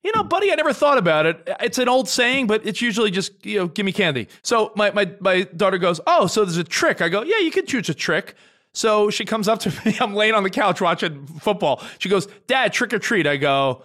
you 0.03 0.11
know, 0.15 0.25
buddy, 0.25 0.51
I 0.51 0.57
never 0.57 0.73
thought 0.73 0.99
about 0.99 1.27
it. 1.27 1.49
It's 1.61 1.79
an 1.79 1.89
old 1.89 2.09
saying, 2.09 2.49
but 2.49 2.67
it's 2.67 2.83
usually 2.83 3.13
just, 3.13 3.47
you 3.47 3.59
know, 3.59 3.69
give 3.69 3.87
me 3.87 3.93
candy. 3.93 4.27
So 4.43 4.73
my, 4.75 4.91
my, 4.91 5.13
my 5.21 5.43
daughter 5.43 5.79
goes, 5.79 6.01
oh, 6.07 6.27
so 6.27 6.45
there's 6.45 6.57
a 6.57 6.65
trick. 6.65 7.01
I 7.01 7.09
go, 7.09 7.23
yeah, 7.23 7.39
you 7.39 7.53
can 7.53 7.67
choose 7.67 7.89
a 7.89 7.95
trick. 7.95 8.35
So 8.75 9.11
she 9.11 9.25
comes 9.25 9.47
up 9.47 9.61
to 9.61 9.71
me. 9.87 9.97
I'm 10.01 10.15
laying 10.15 10.35
on 10.35 10.43
the 10.43 10.51
couch 10.51 10.81
watching 10.81 11.27
football. 11.27 11.83
She 11.99 12.09
goes, 12.09 12.27
Dad, 12.49 12.73
trick 12.73 12.93
or 12.93 12.99
treat. 12.99 13.27
I 13.27 13.37
go, 13.37 13.83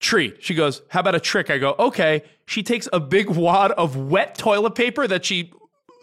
treat. 0.00 0.42
She 0.42 0.54
goes, 0.54 0.82
how 0.88 1.00
about 1.00 1.14
a 1.14 1.20
trick? 1.20 1.50
I 1.50 1.58
go, 1.58 1.74
okay. 1.78 2.22
She 2.46 2.62
takes 2.62 2.88
a 2.92 3.00
big 3.00 3.28
wad 3.30 3.72
of 3.72 3.96
wet 3.96 4.36
toilet 4.38 4.74
paper 4.74 5.06
that 5.06 5.24
she 5.24 5.52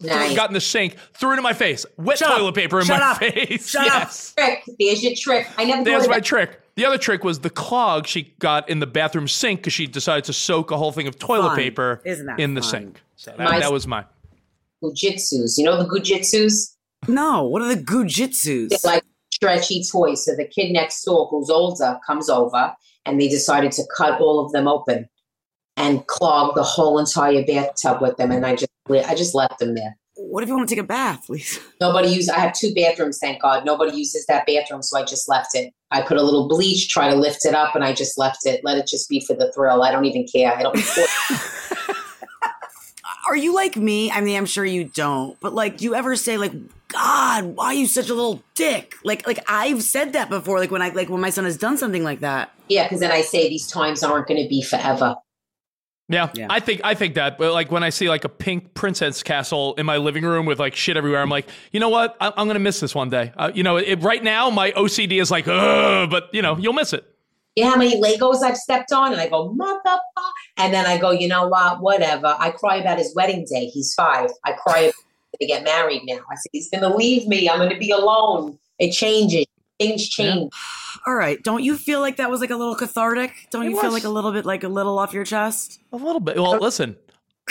Nice. 0.02 0.36
got 0.36 0.50
in 0.50 0.54
the 0.54 0.60
sink, 0.60 0.98
threw 1.14 1.32
it 1.34 1.38
in 1.38 1.44
my 1.44 1.54
face. 1.54 1.86
Wet 1.98 2.18
Shut 2.18 2.30
up. 2.30 2.38
toilet 2.38 2.56
paper 2.56 2.80
in 2.80 2.86
Shut 2.86 3.00
my 3.00 3.12
up. 3.12 3.18
face. 3.18 3.70
Shut 3.70 3.88
up. 3.90 4.12
Trick. 4.36 4.64
There's 4.78 5.02
your 5.04 5.14
trick. 5.16 5.48
I 5.58 5.64
never 5.64 5.84
There's 5.86 6.02
thought 6.04 6.10
my 6.10 6.16
that. 6.18 6.26
trick. 6.26 6.60
The 6.76 6.86
other 6.86 6.98
trick 6.98 7.24
was 7.24 7.40
the 7.40 7.50
clog 7.52 8.08
she 8.08 8.34
got 8.40 8.68
in 8.68 8.80
the 8.80 8.88
bathroom 8.88 9.28
sink 9.28 9.60
because 9.62 9.74
she 9.74 9.86
decided 9.88 10.26
to 10.26 10.34
soak 10.34 10.72
a 10.72 10.78
whole 10.78 10.92
thing 10.92 11.08
of 11.08 11.18
toilet 11.20 11.50
Fun. 11.50 11.56
paper 11.58 12.02
Isn't 12.04 12.40
in 12.40 12.56
the 12.56 12.62
fun? 12.62 12.70
sink. 12.70 13.02
So 13.16 13.32
that, 13.38 13.40
My- 13.40 13.60
that 13.60 13.72
was 13.72 13.88
my 13.88 14.04
Goo 14.82 14.92
Jit 14.94 15.20
Zus. 15.22 15.58
You 15.58 15.64
know 15.66 15.78
the 15.82 15.88
Goo 15.88 16.00
Jit 16.02 16.26
Zus? 16.26 16.76
No, 17.08 17.44
what 17.46 17.62
are 17.62 17.68
the 17.74 17.82
Goo 17.82 18.04
Jit 18.06 18.34
Zus? 18.36 18.70
They're 18.82 18.92
like 18.94 19.04
stretchy 19.32 19.84
toys. 19.90 20.26
So 20.26 20.36
the 20.36 20.46
kid 20.46 20.72
next 20.74 21.02
door 21.04 21.28
who's 21.30 21.50
older 21.50 21.98
comes 22.06 22.30
over 22.30 22.74
and 23.06 23.20
they 23.20 23.28
decided 23.28 23.72
to 23.74 23.84
cut 23.96 24.20
all 24.20 24.46
of 24.46 24.52
them 24.52 24.68
open 24.68 25.08
and 25.78 26.06
clog 26.08 26.56
the 26.56 26.64
whole 26.64 27.00
entire 27.00 27.46
bathtub 27.46 28.02
with 28.02 28.18
them. 28.18 28.32
And 28.32 28.46
I 28.46 28.56
just 28.56 28.70
I 28.90 29.16
just 29.16 29.34
left 29.34 29.60
them 29.60 29.76
there. 29.76 29.98
what 30.16 30.44
if 30.44 30.50
you 30.50 30.56
want 30.56 30.68
to 30.68 30.76
take 30.76 30.84
a 30.84 30.88
bath, 30.88 31.26
please? 31.26 31.60
Nobody 31.82 32.10
uses 32.10 32.30
I 32.30 32.40
have 32.40 32.54
two 32.54 32.74
bathrooms, 32.74 33.18
thank 33.20 33.42
God. 33.42 33.66
Nobody 33.66 33.96
uses 33.98 34.26
that 34.28 34.46
bathroom, 34.46 34.82
so 34.82 34.98
I 35.00 35.04
just 35.04 35.30
left 35.30 35.56
it. 35.56 35.74
I 35.92 36.02
put 36.02 36.18
a 36.18 36.24
little 36.24 36.48
bleach, 36.48 36.90
try 36.90 37.10
to 37.10 37.16
lift 37.16 37.46
it 37.46 37.54
up, 37.54 37.76
and 37.76 37.84
I 37.84 37.94
just 37.94 38.18
left 38.18 38.46
it. 38.46 38.62
Let 38.64 38.78
it 38.78 38.88
just 38.88 39.10
be 39.10 39.20
for 39.20 39.34
the 39.36 39.52
thrill. 39.54 39.84
I 39.84 39.92
don't 39.92 40.06
even 40.06 40.26
care. 40.28 40.54
I 40.54 40.64
don't 40.64 40.76
Are 43.26 43.38
you 43.38 43.56
like 43.56 43.78
me? 43.78 44.12
I 44.12 44.20
mean, 44.20 44.38
I'm 44.38 44.46
sure 44.46 44.66
you 44.66 44.84
don't, 44.84 45.40
but 45.40 45.54
like, 45.54 45.78
do 45.78 45.86
you 45.86 45.96
ever 45.96 46.16
say 46.16 46.38
like, 46.38 46.52
God, 46.90 47.56
why 47.56 47.68
are 47.68 47.74
you 47.74 47.88
such 47.88 48.10
a 48.10 48.14
little 48.14 48.44
dick? 48.54 48.96
Like, 49.04 49.26
like 49.26 49.40
I've 49.48 49.82
said 49.82 50.14
that 50.14 50.30
before. 50.30 50.60
Like 50.60 50.72
when 50.72 50.82
I 50.82 50.90
like 50.90 51.10
when 51.10 51.22
my 51.22 51.30
son 51.30 51.46
has 51.46 51.58
done 51.58 51.78
something 51.78 52.04
like 52.04 52.20
that. 52.20 52.52
Yeah, 52.74 52.84
because 52.84 53.00
then 53.00 53.12
I 53.12 53.22
say 53.22 53.50
these 53.50 53.68
times 53.68 54.02
aren't 54.04 54.28
gonna 54.28 54.48
be 54.48 54.62
forever. 54.64 55.16
Yeah, 56.10 56.30
Yeah. 56.34 56.48
I 56.50 56.60
think 56.60 56.82
I 56.84 56.96
think 56.96 57.16
that. 57.16 57.38
But 57.38 57.54
like 57.54 57.72
when 57.72 57.84
I 57.84 57.90
see 57.90 58.10
like 58.10 58.24
a 58.26 58.30
pink 58.30 58.74
princess 58.74 59.24
castle 59.24 59.74
in 59.76 59.86
my 59.86 59.98
living 59.98 60.24
room 60.24 60.46
with 60.46 60.60
like 60.60 60.76
shit 60.76 60.98
everywhere, 60.98 61.22
I'm 61.22 61.30
like, 61.30 61.48
you 61.72 61.80
know 61.80 61.90
what? 61.90 62.18
I- 62.20 62.34
I'm 62.36 62.48
gonna 62.48 62.60
miss 62.60 62.80
this 62.80 62.94
one 62.94 63.10
day. 63.10 63.32
Uh, 63.38 63.52
you 63.54 63.64
know, 63.64 63.78
it, 63.78 64.02
right 64.02 64.24
now 64.24 64.50
my 64.50 64.72
OCD 64.72 65.22
is 65.22 65.32
like, 65.32 65.48
ugh, 65.48 66.10
but 66.10 66.30
you 66.34 66.42
know, 66.42 66.58
you'll 66.58 66.74
miss 66.74 66.94
it. 66.94 67.06
You 67.56 67.66
know 67.66 67.72
how 67.72 67.78
many 67.78 68.02
Legos 68.02 68.42
I've 68.42 68.58
stepped 68.58 68.92
on? 68.92 69.12
And 69.12 69.22
I 69.22 69.30
go, 69.30 69.52
mother. 69.54 70.00
And 70.58 70.74
then 70.74 70.88
I 70.88 70.98
go, 70.98 71.12
you 71.12 71.28
know 71.28 71.48
what? 71.48 71.82
Whatever. 71.82 72.36
I 72.40 72.50
cry 72.50 72.78
about 72.78 72.98
his 72.98 73.14
wedding 73.16 73.46
day. 73.48 73.68
He's 73.68 73.94
five. 73.94 74.32
I 74.44 74.54
cry 74.54 74.80
about 74.80 74.94
to 75.40 75.46
get 75.46 75.64
married 75.64 76.02
now. 76.06 76.16
I 76.32 76.36
said, 76.36 76.50
he's 76.52 76.70
going 76.72 76.82
to 76.82 76.90
leave 76.96 77.28
me. 77.28 77.48
I'm 77.48 77.60
going 77.60 77.70
to 77.70 77.78
be 77.78 77.92
alone. 77.92 78.58
It 78.80 78.92
changes. 78.92 79.46
Things 79.88 80.10
change. 80.10 80.52
All 81.06 81.16
right, 81.16 81.42
don't 81.44 81.64
you 81.64 81.78
feel 81.78 82.00
like 82.00 82.18
that 82.18 82.30
was 82.30 82.40
like 82.42 82.50
a 82.52 82.56
little 82.56 82.76
cathartic? 82.76 83.48
Don't 83.52 83.66
It 83.66 83.72
you 83.72 83.82
feel 83.82 83.92
like 83.92 84.04
a 84.06 84.10
little 84.10 84.32
bit 84.32 84.46
like 84.46 84.64
a 84.64 84.70
little 84.70 84.98
off 85.00 85.14
your 85.14 85.26
chest? 85.26 85.80
A 85.92 85.98
little 85.98 86.22
bit. 86.22 86.36
Well, 86.38 86.58
listen, 86.60 86.96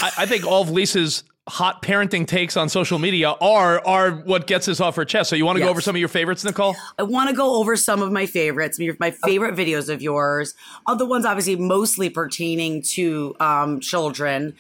I, 0.01 0.11
I 0.19 0.27
think 0.27 0.47
all 0.47 0.63
of 0.63 0.71
Lisa's 0.71 1.25
hot 1.49 1.83
parenting 1.83 2.25
takes 2.25 2.57
on 2.57 2.69
social 2.69 3.01
media 3.01 3.31
are 3.41 3.85
are 3.85 4.13
what 4.13 4.47
gets 4.47 4.69
us 4.69 4.81
off 4.81 4.97
our 4.97 5.05
chest. 5.05 5.29
So 5.29 5.37
you 5.37 5.45
want 5.45 5.59
to 5.59 5.65
go 5.65 5.69
over 5.71 5.81
some 5.81 5.95
of 5.97 5.99
your 6.01 6.09
favorites, 6.09 6.45
Nicole? 6.45 6.77
I 6.99 7.03
want 7.03 7.31
to 7.31 7.37
go 7.37 7.57
over 7.57 7.77
some 7.77 8.01
of 8.01 8.13
my 8.13 8.27
favorites, 8.27 8.79
my 9.01 9.11
favorite 9.11 9.55
videos 9.57 9.93
of 9.93 10.01
yours, 10.01 10.55
other 10.87 11.05
ones 11.05 11.27
obviously 11.27 11.57
mostly 11.57 12.09
pertaining 12.11 12.83
to 12.95 13.35
um, 13.41 13.81
children. 13.81 14.55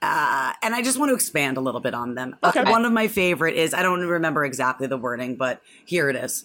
Uh, 0.00 0.52
and 0.62 0.76
I 0.76 0.82
just 0.82 0.96
want 0.96 1.10
to 1.10 1.14
expand 1.14 1.56
a 1.56 1.60
little 1.60 1.80
bit 1.80 1.92
on 1.92 2.14
them. 2.14 2.36
Uh, 2.42 2.52
Okay. 2.56 2.70
one 2.70 2.84
of 2.84 2.92
my 2.92 3.08
favorite 3.08 3.56
is 3.56 3.74
I 3.74 3.82
don't 3.82 4.00
remember 4.06 4.44
exactly 4.44 4.86
the 4.86 4.96
wording, 4.96 5.34
but 5.34 5.60
here 5.84 6.08
it 6.08 6.14
is. 6.16 6.44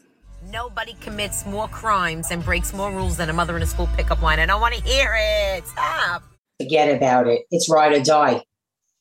Nobody 0.51 0.93
commits 0.99 1.45
more 1.45 1.69
crimes 1.69 2.29
and 2.29 2.43
breaks 2.43 2.73
more 2.73 2.91
rules 2.91 3.15
than 3.15 3.29
a 3.29 3.34
mother 3.34 3.56
in 3.56 3.63
a 3.63 3.65
school 3.65 3.88
pickup 3.95 4.21
line. 4.21 4.39
And 4.39 4.51
I 4.51 4.53
don't 4.53 4.62
want 4.62 4.75
to 4.75 4.84
hear 4.84 5.15
it. 5.17 5.65
Stop. 5.67 6.23
Forget 6.60 6.95
about 6.95 7.27
it. 7.27 7.43
It's 7.49 7.69
ride 7.69 7.93
or 7.93 8.03
die. 8.03 8.43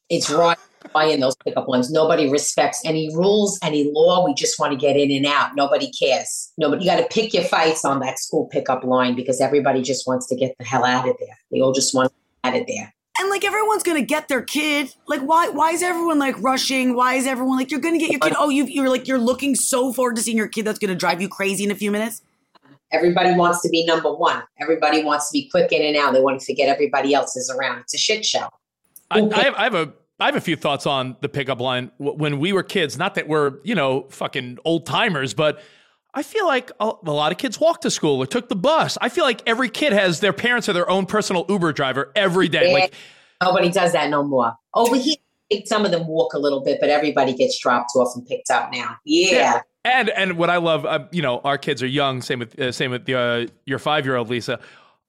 It's 0.09 0.31
ride 0.31 0.59
or 0.85 0.89
die 0.91 1.07
in 1.07 1.19
those 1.19 1.35
pickup 1.37 1.67
lines. 1.67 1.91
Nobody 1.91 2.31
respects 2.31 2.81
any 2.85 3.13
rules, 3.15 3.59
any 3.63 3.91
law. 3.93 4.25
We 4.25 4.35
just 4.35 4.61
want 4.61 4.73
to 4.73 4.79
get 4.79 4.97
in 4.97 5.11
and 5.11 5.27
out. 5.27 5.57
Nobody 5.57 5.91
cares. 5.91 6.53
Nobody. 6.59 6.85
You 6.85 6.91
got 6.91 6.99
to 6.99 7.09
pick 7.09 7.35
your 7.35 7.45
fights 7.45 7.85
on 7.85 7.99
that 8.01 8.21
school 8.21 8.47
pickup 8.47 8.85
line 8.85 9.17
because 9.17 9.41
everybody 9.41 9.83
just 9.83 10.07
wants 10.07 10.29
to 10.29 10.37
get 10.37 10.55
the 10.59 10.65
hell 10.65 10.85
out 10.85 11.09
of 11.09 11.17
there. 11.19 11.39
They 11.51 11.61
all 11.61 11.73
just 11.73 11.93
want 11.93 12.11
to 12.11 12.15
get 12.45 12.55
out 12.55 12.61
of 12.61 12.67
there. 12.69 12.95
And 13.19 13.29
like 13.29 13.45
everyone's 13.45 13.83
gonna 13.83 14.03
get 14.03 14.29
their 14.29 14.43
kid. 14.43 14.95
Like 15.07 15.21
why? 15.21 15.49
Why 15.49 15.73
is 15.73 15.83
everyone 15.83 16.19
like 16.19 16.41
rushing? 16.43 16.95
Why 16.97 17.15
is 17.15 17.27
everyone 17.27 17.59
like 17.59 17.71
you're 17.71 17.81
gonna 17.81 17.99
get 17.99 18.11
your 18.11 18.21
kid? 18.21 18.35
Oh, 18.39 18.49
you 18.49 18.65
you're 18.65 18.89
like 18.89 19.07
you're 19.07 19.19
looking 19.19 19.55
so 19.55 19.93
forward 19.93 20.17
to 20.17 20.23
seeing 20.23 20.37
your 20.37 20.49
kid. 20.49 20.65
That's 20.65 20.79
gonna 20.79 20.95
drive 20.95 21.21
you 21.21 21.29
crazy 21.29 21.65
in 21.65 21.71
a 21.71 21.75
few 21.75 21.91
minutes. 21.91 22.23
Everybody 22.91 23.35
wants 23.35 23.63
to 23.63 23.69
be 23.69 23.85
number 23.87 24.13
one. 24.13 24.43
Everybody 24.61 25.03
wants 25.03 25.31
to 25.31 25.33
be 25.33 25.49
quick 25.49 25.73
in 25.73 25.83
and 25.83 25.97
out. 25.97 26.13
They 26.13 26.21
want 26.21 26.41
to 26.41 26.47
forget 26.47 26.69
everybody 26.69 27.15
else 27.15 27.37
is 27.37 27.51
around. 27.51 27.81
It's 27.81 27.95
a 27.95 27.99
shit 27.99 28.25
show. 28.25 28.49
I, 29.11 29.21
I, 29.21 29.43
have, 29.45 29.55
I 29.55 29.65
have 29.65 29.75
a 29.75 29.93
I 30.21 30.27
have 30.27 30.37
a 30.37 30.41
few 30.41 30.57
thoughts 30.57 30.87
on 30.87 31.17
the 31.21 31.29
pickup 31.29 31.61
line 31.61 31.91
when 31.99 32.39
we 32.39 32.53
were 32.53 32.63
kids. 32.63 32.97
Not 32.97 33.15
that 33.17 33.29
we're 33.29 33.59
you 33.63 33.75
know 33.75 34.07
fucking 34.11 34.59
old 34.65 34.87
timers, 34.87 35.35
but 35.35 35.63
I 36.15 36.23
feel 36.23 36.47
like 36.47 36.71
a, 36.79 36.93
a 37.05 37.13
lot 37.13 37.33
of 37.33 37.39
kids 37.39 37.59
walk 37.59 37.81
to 37.83 37.91
school 37.91 38.23
or 38.23 38.27
took 38.27 38.49
the 38.49 38.57
bus. 38.57 38.99
I 39.01 39.09
feel 39.09 39.25
like 39.25 39.43
every 39.47 39.71
kid 39.71 39.93
has 39.93 40.21
their 40.21 40.33
parents 40.33 40.69
or 40.69 40.75
their 40.75 40.89
own 40.91 41.07
personal 41.07 41.47
Uber 41.49 41.73
driver 41.73 42.13
every 42.15 42.49
day. 42.49 42.69
Yeah. 42.69 42.75
Like 42.75 42.95
Nobody 43.43 43.71
does 43.71 43.93
that 43.93 44.09
no 44.11 44.23
more. 44.23 44.55
Over 44.75 44.97
here, 44.97 45.17
some 45.65 45.85
of 45.85 45.91
them 45.91 46.07
walk 46.07 46.35
a 46.35 46.39
little 46.39 46.63
bit, 46.63 46.79
but 46.81 46.89
everybody 46.89 47.35
gets 47.35 47.59
dropped 47.59 47.91
off 47.97 48.15
and 48.15 48.27
picked 48.27 48.51
up 48.51 48.71
now. 48.73 48.97
Yeah. 49.05 49.63
And 49.85 50.11
and 50.11 50.39
what 50.39 50.49
I 50.49 50.59
love, 50.59 50.87
uh, 50.87 51.07
you 51.11 51.23
know, 51.23 51.41
our 51.41 51.59
kids 51.59 51.83
are 51.83 51.89
young. 51.89 52.23
Same 52.23 52.39
with 52.39 52.59
uh, 52.59 52.71
same 52.71 52.93
with 52.93 53.09
uh, 53.09 53.47
your 53.67 53.81
five 53.81 54.07
year 54.07 54.17
old 54.17 54.31
Lisa. 54.31 54.61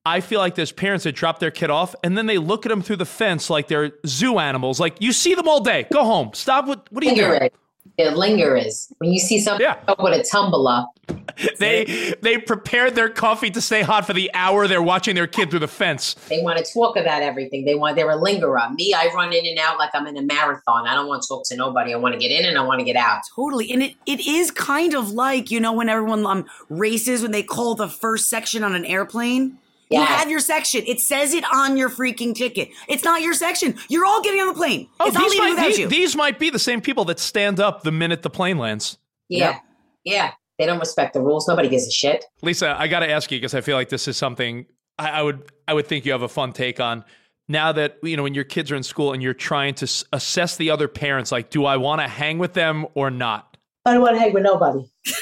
I 0.06 0.20
feel 0.20 0.40
like 0.40 0.56
there's 0.56 0.72
parents 0.72 1.04
that 1.06 1.16
drop 1.16 1.40
their 1.40 1.52
kid 1.52 1.70
off 1.70 1.96
and 2.04 2.18
then 2.18 2.26
they 2.26 2.38
look 2.38 2.66
at 2.66 2.70
them 2.70 2.82
through 2.82 2.98
the 2.98 3.06
fence 3.06 3.50
like 3.50 3.68
they're 3.70 3.94
zoo 4.06 4.40
animals. 4.40 4.80
Like 4.80 4.98
you 5.00 5.14
see 5.14 5.36
them 5.36 5.48
all 5.48 5.62
day. 5.62 5.86
Go 5.94 6.04
home. 6.04 6.32
Stop. 6.34 6.66
What 6.66 6.88
What 6.92 7.04
are 7.04 7.08
you 7.08 7.16
doing? 7.16 7.50
The 7.98 8.10
linger 8.12 8.56
is. 8.58 8.92
When 8.98 9.12
you 9.14 9.20
see 9.20 9.40
something 9.40 9.64
Yeah. 9.64 9.78
up 9.88 10.02
with 10.02 10.20
a 10.20 10.24
tumbler, 10.24 10.86
They 11.60 12.14
they 12.22 12.38
prepared 12.38 12.96
their 12.96 13.10
coffee 13.10 13.50
to 13.52 13.62
stay 13.62 13.82
hot 13.82 14.06
for 14.06 14.14
the 14.14 14.30
hour 14.34 14.68
they're 14.68 14.82
watching 14.84 15.16
their 15.16 15.28
kid 15.28 15.50
through 15.50 15.60
the 15.60 15.68
fence. 15.68 16.16
they 16.30 16.42
want 16.42 16.58
to 16.64 16.74
talk 16.74 16.96
about 16.96 17.22
everything. 17.22 17.66
They 17.66 17.76
want, 17.76 17.96
they're 17.96 18.10
a 18.10 18.16
lingerer. 18.16 18.70
Me, 18.76 18.94
I 18.94 19.08
run 19.14 19.34
in 19.34 19.46
and 19.46 19.58
out 19.60 19.78
like 19.78 19.90
I'm 19.94 20.06
in 20.08 20.16
a 20.18 20.22
marathon. 20.22 20.88
I 20.88 20.94
don't 20.96 21.08
want 21.08 21.22
to 21.24 21.28
talk 21.28 21.44
to 21.50 21.56
nobody. 21.56 21.94
I 21.94 21.98
want 21.98 22.14
to 22.14 22.20
get 22.20 22.32
in 22.32 22.46
and 22.46 22.58
I 22.58 22.64
want 22.64 22.80
to 22.80 22.86
get 22.86 22.96
out. 22.96 23.22
Totally. 23.36 23.72
And 23.72 23.82
it, 23.84 23.96
it 24.06 24.26
is 24.28 24.52
kind 24.52 24.94
of 24.94 25.12
like, 25.12 25.50
you 25.52 25.60
know, 25.60 25.74
when 25.74 25.90
everyone 25.90 26.26
um, 26.26 26.46
races, 26.70 27.22
when 27.22 27.32
they 27.32 27.44
call 27.44 27.76
the 27.76 27.90
first 27.90 28.30
section 28.30 28.64
on 28.64 28.74
an 28.76 28.86
airplane. 28.86 29.58
You 29.94 30.00
Yes. 30.00 30.20
have 30.22 30.30
your 30.32 30.40
section. 30.40 30.84
It 30.88 31.00
says 31.00 31.34
it 31.36 31.44
on 31.54 31.78
your 31.78 31.90
freaking 31.90 32.34
ticket. 32.34 32.70
It's 32.88 33.04
not 33.04 33.22
your 33.22 33.34
section. 33.36 33.76
You're 33.90 34.06
all 34.06 34.22
getting 34.24 34.40
on 34.42 34.48
the 34.48 34.54
plane. 34.56 34.88
Oh, 35.00 35.08
it's 35.08 35.16
Oh, 35.16 35.20
these 35.20 35.32
leaving 35.40 35.56
might, 35.56 35.68
these, 35.68 35.78
you. 35.80 35.88
these 35.88 36.16
might 36.16 36.40
be 36.40 36.50
the 36.50 36.58
same 36.60 36.82
people 36.82 37.06
that 37.06 37.20
stand 37.20 37.60
up 37.60 37.84
the 37.84 37.92
minute 37.92 38.24
the 38.24 38.30
plane 38.32 38.58
lands. 38.58 38.98
Yeah. 39.30 39.60
Yeah. 40.04 40.32
They 40.58 40.66
don't 40.66 40.80
respect 40.80 41.14
the 41.14 41.22
rules. 41.22 41.48
Nobody 41.48 41.70
gives 41.70 41.88
a 41.88 41.92
shit. 41.92 42.26
Lisa, 42.42 42.76
I 42.80 42.88
got 42.88 43.02
to 43.02 43.10
ask 43.10 43.32
you 43.32 43.38
because 43.38 43.54
I 43.54 43.62
feel 43.62 43.76
like 43.78 43.90
this 43.90 44.08
is 44.08 44.18
something 44.18 44.66
I, 44.98 45.10
I 45.10 45.22
would 45.22 45.44
I 45.68 45.74
would 45.74 45.86
think 45.88 46.06
you 46.06 46.12
have 46.12 46.22
a 46.24 46.28
fun 46.30 46.54
take 46.54 46.80
on. 46.80 47.04
Now 47.48 47.72
that 47.74 47.98
you 48.04 48.16
know 48.18 48.24
when 48.24 48.34
your 48.34 48.44
kids 48.46 48.72
are 48.72 48.76
in 48.76 48.84
school 48.84 49.14
and 49.14 49.22
you're 49.22 49.34
trying 49.34 49.74
to 49.76 49.86
s- 49.86 50.04
assess 50.14 50.56
the 50.58 50.70
other 50.72 50.88
parents, 50.88 51.32
like, 51.32 51.50
do 51.50 51.66
I 51.66 51.78
want 51.78 52.02
to 52.02 52.08
hang 52.08 52.40
with 52.40 52.54
them 52.54 52.86
or 52.96 53.12
not? 53.12 53.58
I 53.86 53.94
don't 53.94 54.02
want 54.02 54.16
to 54.16 54.20
hang 54.20 54.34
with 54.34 54.44
nobody. 54.44 54.86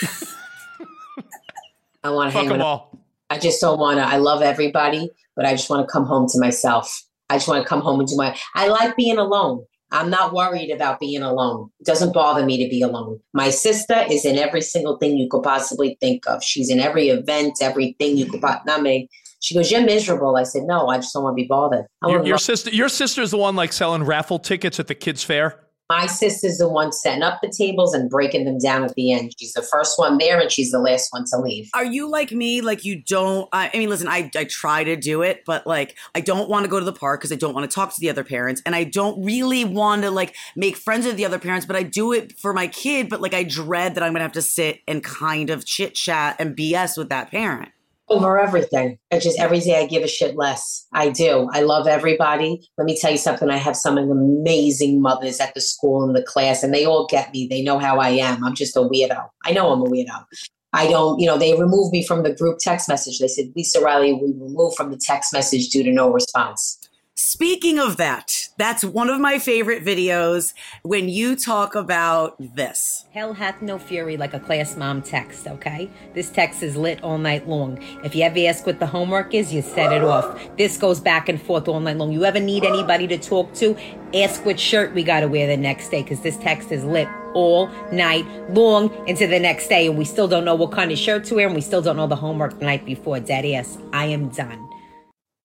I 2.03 2.09
want 2.09 2.31
to 2.31 2.37
hang 2.37 2.47
them 2.47 2.57
with 2.57 2.61
all. 2.61 2.97
I 3.31 3.37
just 3.37 3.61
don't 3.61 3.79
want 3.79 3.97
to. 3.97 4.05
I 4.05 4.17
love 4.17 4.41
everybody, 4.41 5.09
but 5.37 5.45
I 5.45 5.51
just 5.51 5.69
want 5.69 5.87
to 5.87 5.91
come 5.91 6.05
home 6.05 6.27
to 6.31 6.39
myself. 6.39 7.01
I 7.29 7.35
just 7.35 7.47
want 7.47 7.63
to 7.63 7.69
come 7.69 7.79
home 7.79 8.01
and 8.01 8.09
do 8.09 8.17
my. 8.17 8.37
I 8.55 8.67
like 8.67 8.97
being 8.97 9.17
alone. 9.17 9.63
I'm 9.89 10.09
not 10.09 10.33
worried 10.33 10.69
about 10.69 10.99
being 10.99 11.21
alone. 11.21 11.69
It 11.79 11.85
doesn't 11.85 12.13
bother 12.13 12.45
me 12.45 12.61
to 12.61 12.69
be 12.69 12.81
alone. 12.81 13.21
My 13.33 13.49
sister 13.49 14.03
is 14.09 14.25
in 14.25 14.37
every 14.37 14.61
single 14.61 14.97
thing 14.97 15.17
you 15.17 15.29
could 15.29 15.43
possibly 15.43 15.97
think 16.01 16.27
of. 16.27 16.43
She's 16.43 16.69
in 16.69 16.81
every 16.81 17.07
event, 17.07 17.59
everything 17.61 18.17
you 18.17 18.25
could. 18.25 18.41
Not 18.41 18.81
me. 18.81 19.09
She 19.39 19.55
goes, 19.55 19.71
"You're 19.71 19.85
miserable." 19.85 20.35
I 20.35 20.43
said, 20.43 20.63
"No, 20.63 20.87
I 20.87 20.97
just 20.97 21.13
don't 21.13 21.23
want 21.23 21.37
to 21.37 21.41
be 21.41 21.47
bothered." 21.47 21.85
Your, 22.03 22.23
your 22.25 22.31
love- 22.31 22.41
sister, 22.41 22.69
your 22.71 22.89
sister's 22.89 23.31
the 23.31 23.37
one 23.37 23.55
like 23.55 23.71
selling 23.71 24.03
raffle 24.03 24.39
tickets 24.39 24.77
at 24.77 24.87
the 24.87 24.95
kids' 24.95 25.23
fair. 25.23 25.57
My 25.91 26.05
sister's 26.05 26.57
the 26.57 26.69
one 26.69 26.93
setting 26.93 27.21
up 27.21 27.39
the 27.41 27.49
tables 27.49 27.93
and 27.93 28.09
breaking 28.09 28.45
them 28.45 28.57
down 28.57 28.85
at 28.85 28.95
the 28.95 29.11
end. 29.11 29.33
She's 29.37 29.51
the 29.51 29.61
first 29.61 29.99
one 29.99 30.19
there, 30.19 30.39
and 30.39 30.49
she's 30.49 30.71
the 30.71 30.79
last 30.79 31.11
one 31.11 31.25
to 31.25 31.37
leave. 31.37 31.69
Are 31.73 31.83
you 31.83 32.09
like 32.09 32.31
me? 32.31 32.61
Like 32.61 32.85
you 32.85 33.03
don't? 33.03 33.49
I, 33.51 33.69
I 33.73 33.77
mean, 33.77 33.89
listen, 33.89 34.07
I 34.07 34.31
I 34.33 34.45
try 34.45 34.85
to 34.85 34.95
do 34.95 35.21
it, 35.21 35.43
but 35.45 35.67
like 35.67 35.97
I 36.15 36.21
don't 36.21 36.49
want 36.49 36.63
to 36.63 36.69
go 36.69 36.79
to 36.79 36.85
the 36.85 36.93
park 36.93 37.19
because 37.19 37.33
I 37.33 37.35
don't 37.35 37.53
want 37.53 37.69
to 37.69 37.75
talk 37.75 37.93
to 37.93 37.99
the 37.99 38.09
other 38.09 38.23
parents, 38.23 38.61
and 38.65 38.73
I 38.73 38.85
don't 38.85 39.21
really 39.21 39.65
want 39.65 40.03
to 40.03 40.11
like 40.11 40.33
make 40.55 40.77
friends 40.77 41.05
with 41.05 41.17
the 41.17 41.25
other 41.25 41.39
parents. 41.39 41.65
But 41.65 41.75
I 41.75 41.83
do 41.83 42.13
it 42.13 42.39
for 42.39 42.53
my 42.53 42.67
kid. 42.67 43.09
But 43.09 43.19
like 43.19 43.33
I 43.33 43.43
dread 43.43 43.95
that 43.95 44.03
I'm 44.03 44.13
gonna 44.13 44.23
have 44.23 44.31
to 44.33 44.41
sit 44.41 44.79
and 44.87 45.03
kind 45.03 45.49
of 45.49 45.65
chit 45.65 45.93
chat 45.93 46.37
and 46.39 46.55
BS 46.55 46.97
with 46.97 47.09
that 47.09 47.31
parent. 47.31 47.69
Over 48.11 48.39
everything. 48.39 48.97
I 49.11 49.19
just 49.19 49.39
every 49.39 49.59
day 49.59 49.79
I 49.79 49.87
give 49.87 50.03
a 50.03 50.07
shit 50.07 50.35
less. 50.35 50.85
I 50.93 51.09
do. 51.09 51.49
I 51.53 51.61
love 51.61 51.87
everybody. 51.87 52.67
Let 52.77 52.85
me 52.85 52.97
tell 52.99 53.11
you 53.11 53.17
something. 53.17 53.49
I 53.49 53.57
have 53.57 53.75
some 53.75 53.97
amazing 53.97 55.01
mothers 55.01 55.39
at 55.39 55.53
the 55.53 55.61
school 55.61 56.03
and 56.03 56.15
the 56.15 56.23
class, 56.23 56.63
and 56.63 56.73
they 56.73 56.85
all 56.85 57.07
get 57.07 57.31
me. 57.31 57.47
They 57.47 57.63
know 57.63 57.79
how 57.79 57.99
I 57.99 58.09
am. 58.09 58.43
I'm 58.43 58.55
just 58.55 58.75
a 58.75 58.81
weirdo. 58.81 59.27
I 59.45 59.51
know 59.51 59.71
I'm 59.71 59.81
a 59.81 59.85
weirdo. 59.85 60.25
I 60.73 60.87
don't, 60.87 61.19
you 61.19 61.27
know, 61.27 61.37
they 61.37 61.59
removed 61.59 61.91
me 61.91 62.05
from 62.05 62.23
the 62.23 62.33
group 62.33 62.57
text 62.59 62.87
message. 62.87 63.19
They 63.19 63.27
said, 63.27 63.51
Lisa 63.55 63.81
Riley, 63.81 64.13
we 64.13 64.33
removed 64.37 64.77
from 64.77 64.89
the 64.89 64.97
text 64.97 65.33
message 65.33 65.69
due 65.69 65.83
to 65.83 65.91
no 65.91 66.09
response. 66.11 66.79
Speaking 67.23 67.77
of 67.77 67.97
that, 67.97 68.49
that's 68.57 68.83
one 68.83 69.07
of 69.07 69.21
my 69.21 69.37
favorite 69.37 69.85
videos 69.85 70.55
when 70.81 71.07
you 71.07 71.35
talk 71.35 71.75
about 71.75 72.35
this. 72.39 73.05
Hell 73.13 73.33
hath 73.33 73.61
no 73.61 73.77
fury 73.77 74.17
like 74.17 74.33
a 74.33 74.39
class 74.39 74.75
mom 74.75 75.03
text, 75.03 75.45
okay? 75.45 75.87
This 76.15 76.31
text 76.31 76.63
is 76.63 76.75
lit 76.75 77.03
all 77.03 77.19
night 77.19 77.47
long. 77.47 77.77
If 78.03 78.15
you 78.15 78.23
ever 78.23 78.39
ask 78.47 78.65
what 78.65 78.79
the 78.79 78.87
homework 78.87 79.35
is, 79.35 79.53
you 79.53 79.61
set 79.61 79.93
it 79.93 80.03
off. 80.03 80.35
This 80.57 80.77
goes 80.77 80.99
back 80.99 81.29
and 81.29 81.39
forth 81.39 81.67
all 81.67 81.79
night 81.79 81.97
long. 81.97 82.11
You 82.11 82.25
ever 82.25 82.39
need 82.39 82.65
anybody 82.65 83.05
to 83.09 83.19
talk 83.19 83.53
to, 83.55 83.77
ask 84.15 84.43
what 84.43 84.59
shirt 84.59 84.95
we 84.95 85.03
gotta 85.03 85.27
wear 85.27 85.45
the 85.45 85.57
next 85.57 85.89
day, 85.89 86.01
because 86.01 86.21
this 86.21 86.37
text 86.37 86.71
is 86.71 86.83
lit 86.83 87.07
all 87.35 87.67
night 87.91 88.25
long 88.49 88.91
into 89.07 89.27
the 89.27 89.39
next 89.39 89.67
day, 89.67 89.85
and 89.85 89.95
we 89.95 90.05
still 90.05 90.27
don't 90.27 90.43
know 90.43 90.55
what 90.55 90.71
kind 90.71 90.91
of 90.91 90.97
shirt 90.97 91.25
to 91.25 91.35
wear, 91.35 91.45
and 91.45 91.55
we 91.55 91.61
still 91.61 91.83
don't 91.83 91.97
know 91.97 92.07
the 92.07 92.15
homework 92.15 92.57
the 92.57 92.65
night 92.65 92.83
before. 92.83 93.19
Dead 93.19 93.45
ass. 93.45 93.77
I 93.93 94.07
am 94.07 94.29
done. 94.29 94.70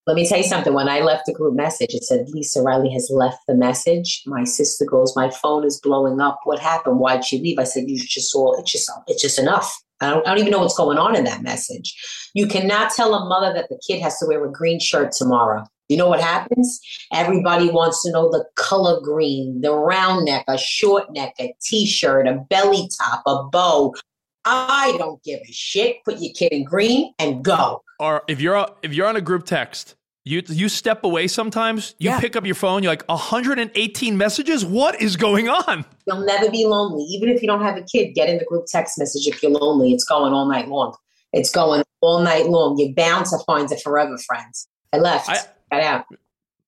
Let 0.06 0.14
me 0.14 0.28
tell 0.28 0.38
you 0.38 0.44
something. 0.44 0.72
When 0.72 0.88
I 0.88 1.00
left 1.00 1.26
the 1.26 1.32
group 1.32 1.56
message, 1.56 1.92
it 1.92 2.04
said 2.04 2.28
Lisa 2.28 2.62
Riley 2.62 2.92
has 2.92 3.10
left 3.12 3.38
the 3.48 3.56
message. 3.56 4.22
My 4.24 4.44
sister 4.44 4.84
goes, 4.84 5.16
My 5.16 5.30
phone 5.30 5.64
is 5.64 5.80
blowing 5.80 6.20
up. 6.20 6.38
What 6.44 6.60
happened? 6.60 7.00
Why'd 7.00 7.24
she 7.24 7.40
leave? 7.40 7.58
I 7.58 7.64
said, 7.64 7.88
You 7.88 7.98
just 7.98 8.30
saw 8.30 8.58
it's 8.60 8.70
just 8.70 8.88
it's 9.08 9.20
just 9.20 9.38
enough. 9.38 9.76
I 10.00 10.10
don't, 10.10 10.26
I 10.26 10.30
don't 10.30 10.40
even 10.40 10.52
know 10.52 10.60
what's 10.60 10.76
going 10.76 10.98
on 10.98 11.16
in 11.16 11.24
that 11.24 11.42
message. 11.42 12.30
You 12.34 12.46
cannot 12.46 12.92
tell 12.92 13.14
a 13.14 13.26
mother 13.28 13.52
that 13.54 13.68
the 13.68 13.80
kid 13.86 14.00
has 14.02 14.18
to 14.18 14.26
wear 14.26 14.44
a 14.44 14.52
green 14.52 14.78
shirt 14.78 15.12
tomorrow. 15.12 15.64
You 15.88 15.96
know 15.96 16.08
what 16.08 16.20
happens? 16.20 16.80
Everybody 17.12 17.70
wants 17.70 18.02
to 18.02 18.10
know 18.10 18.30
the 18.30 18.44
color 18.56 19.00
green, 19.00 19.60
the 19.60 19.72
round 19.72 20.26
neck, 20.26 20.44
a 20.48 20.58
short 20.58 21.12
neck, 21.12 21.34
a 21.40 21.54
t-shirt, 21.62 22.26
a 22.26 22.34
belly 22.50 22.90
top, 23.00 23.22
a 23.26 23.44
bow. 23.44 23.94
I 24.46 24.94
don't 24.98 25.22
give 25.24 25.40
a 25.40 25.52
shit. 25.52 26.04
Put 26.04 26.20
your 26.20 26.32
kid 26.32 26.52
in 26.52 26.64
green 26.64 27.12
and 27.18 27.44
go. 27.44 27.82
Or 28.00 28.22
if 28.28 28.40
you're 28.40 28.66
if 28.82 28.92
you're 28.94 29.06
on 29.06 29.16
a 29.16 29.20
group 29.20 29.44
text, 29.44 29.96
you 30.24 30.42
you 30.46 30.68
step 30.68 31.02
away 31.04 31.26
sometimes. 31.28 31.94
You 31.98 32.10
Yeah. 32.10 32.20
pick 32.20 32.36
up 32.36 32.44
your 32.46 32.54
phone. 32.54 32.82
You're 32.82 32.92
like 32.92 33.04
118 33.08 34.16
messages. 34.16 34.64
What 34.64 35.00
is 35.00 35.16
going 35.16 35.48
on? 35.48 35.84
You'll 36.06 36.24
never 36.24 36.50
be 36.50 36.64
lonely. 36.66 37.04
Even 37.04 37.28
if 37.28 37.42
you 37.42 37.48
don't 37.48 37.62
have 37.62 37.76
a 37.76 37.82
kid, 37.82 38.14
get 38.14 38.28
in 38.28 38.38
the 38.38 38.44
group 38.44 38.66
text 38.68 38.98
message 38.98 39.26
if 39.26 39.42
you're 39.42 39.52
lonely. 39.52 39.92
It's 39.92 40.04
going 40.04 40.32
all 40.32 40.46
night 40.46 40.68
long. 40.68 40.94
It's 41.32 41.50
going 41.50 41.82
all 42.00 42.20
night 42.20 42.46
long. 42.48 42.78
You're 42.78 42.94
bound 42.94 43.26
to 43.26 43.38
find 43.46 43.70
a 43.72 43.76
forever 43.78 44.16
friend. 44.18 44.52
I 44.92 44.98
left. 44.98 45.28
I- 45.28 45.40
Got 45.72 45.82
out. 45.82 46.04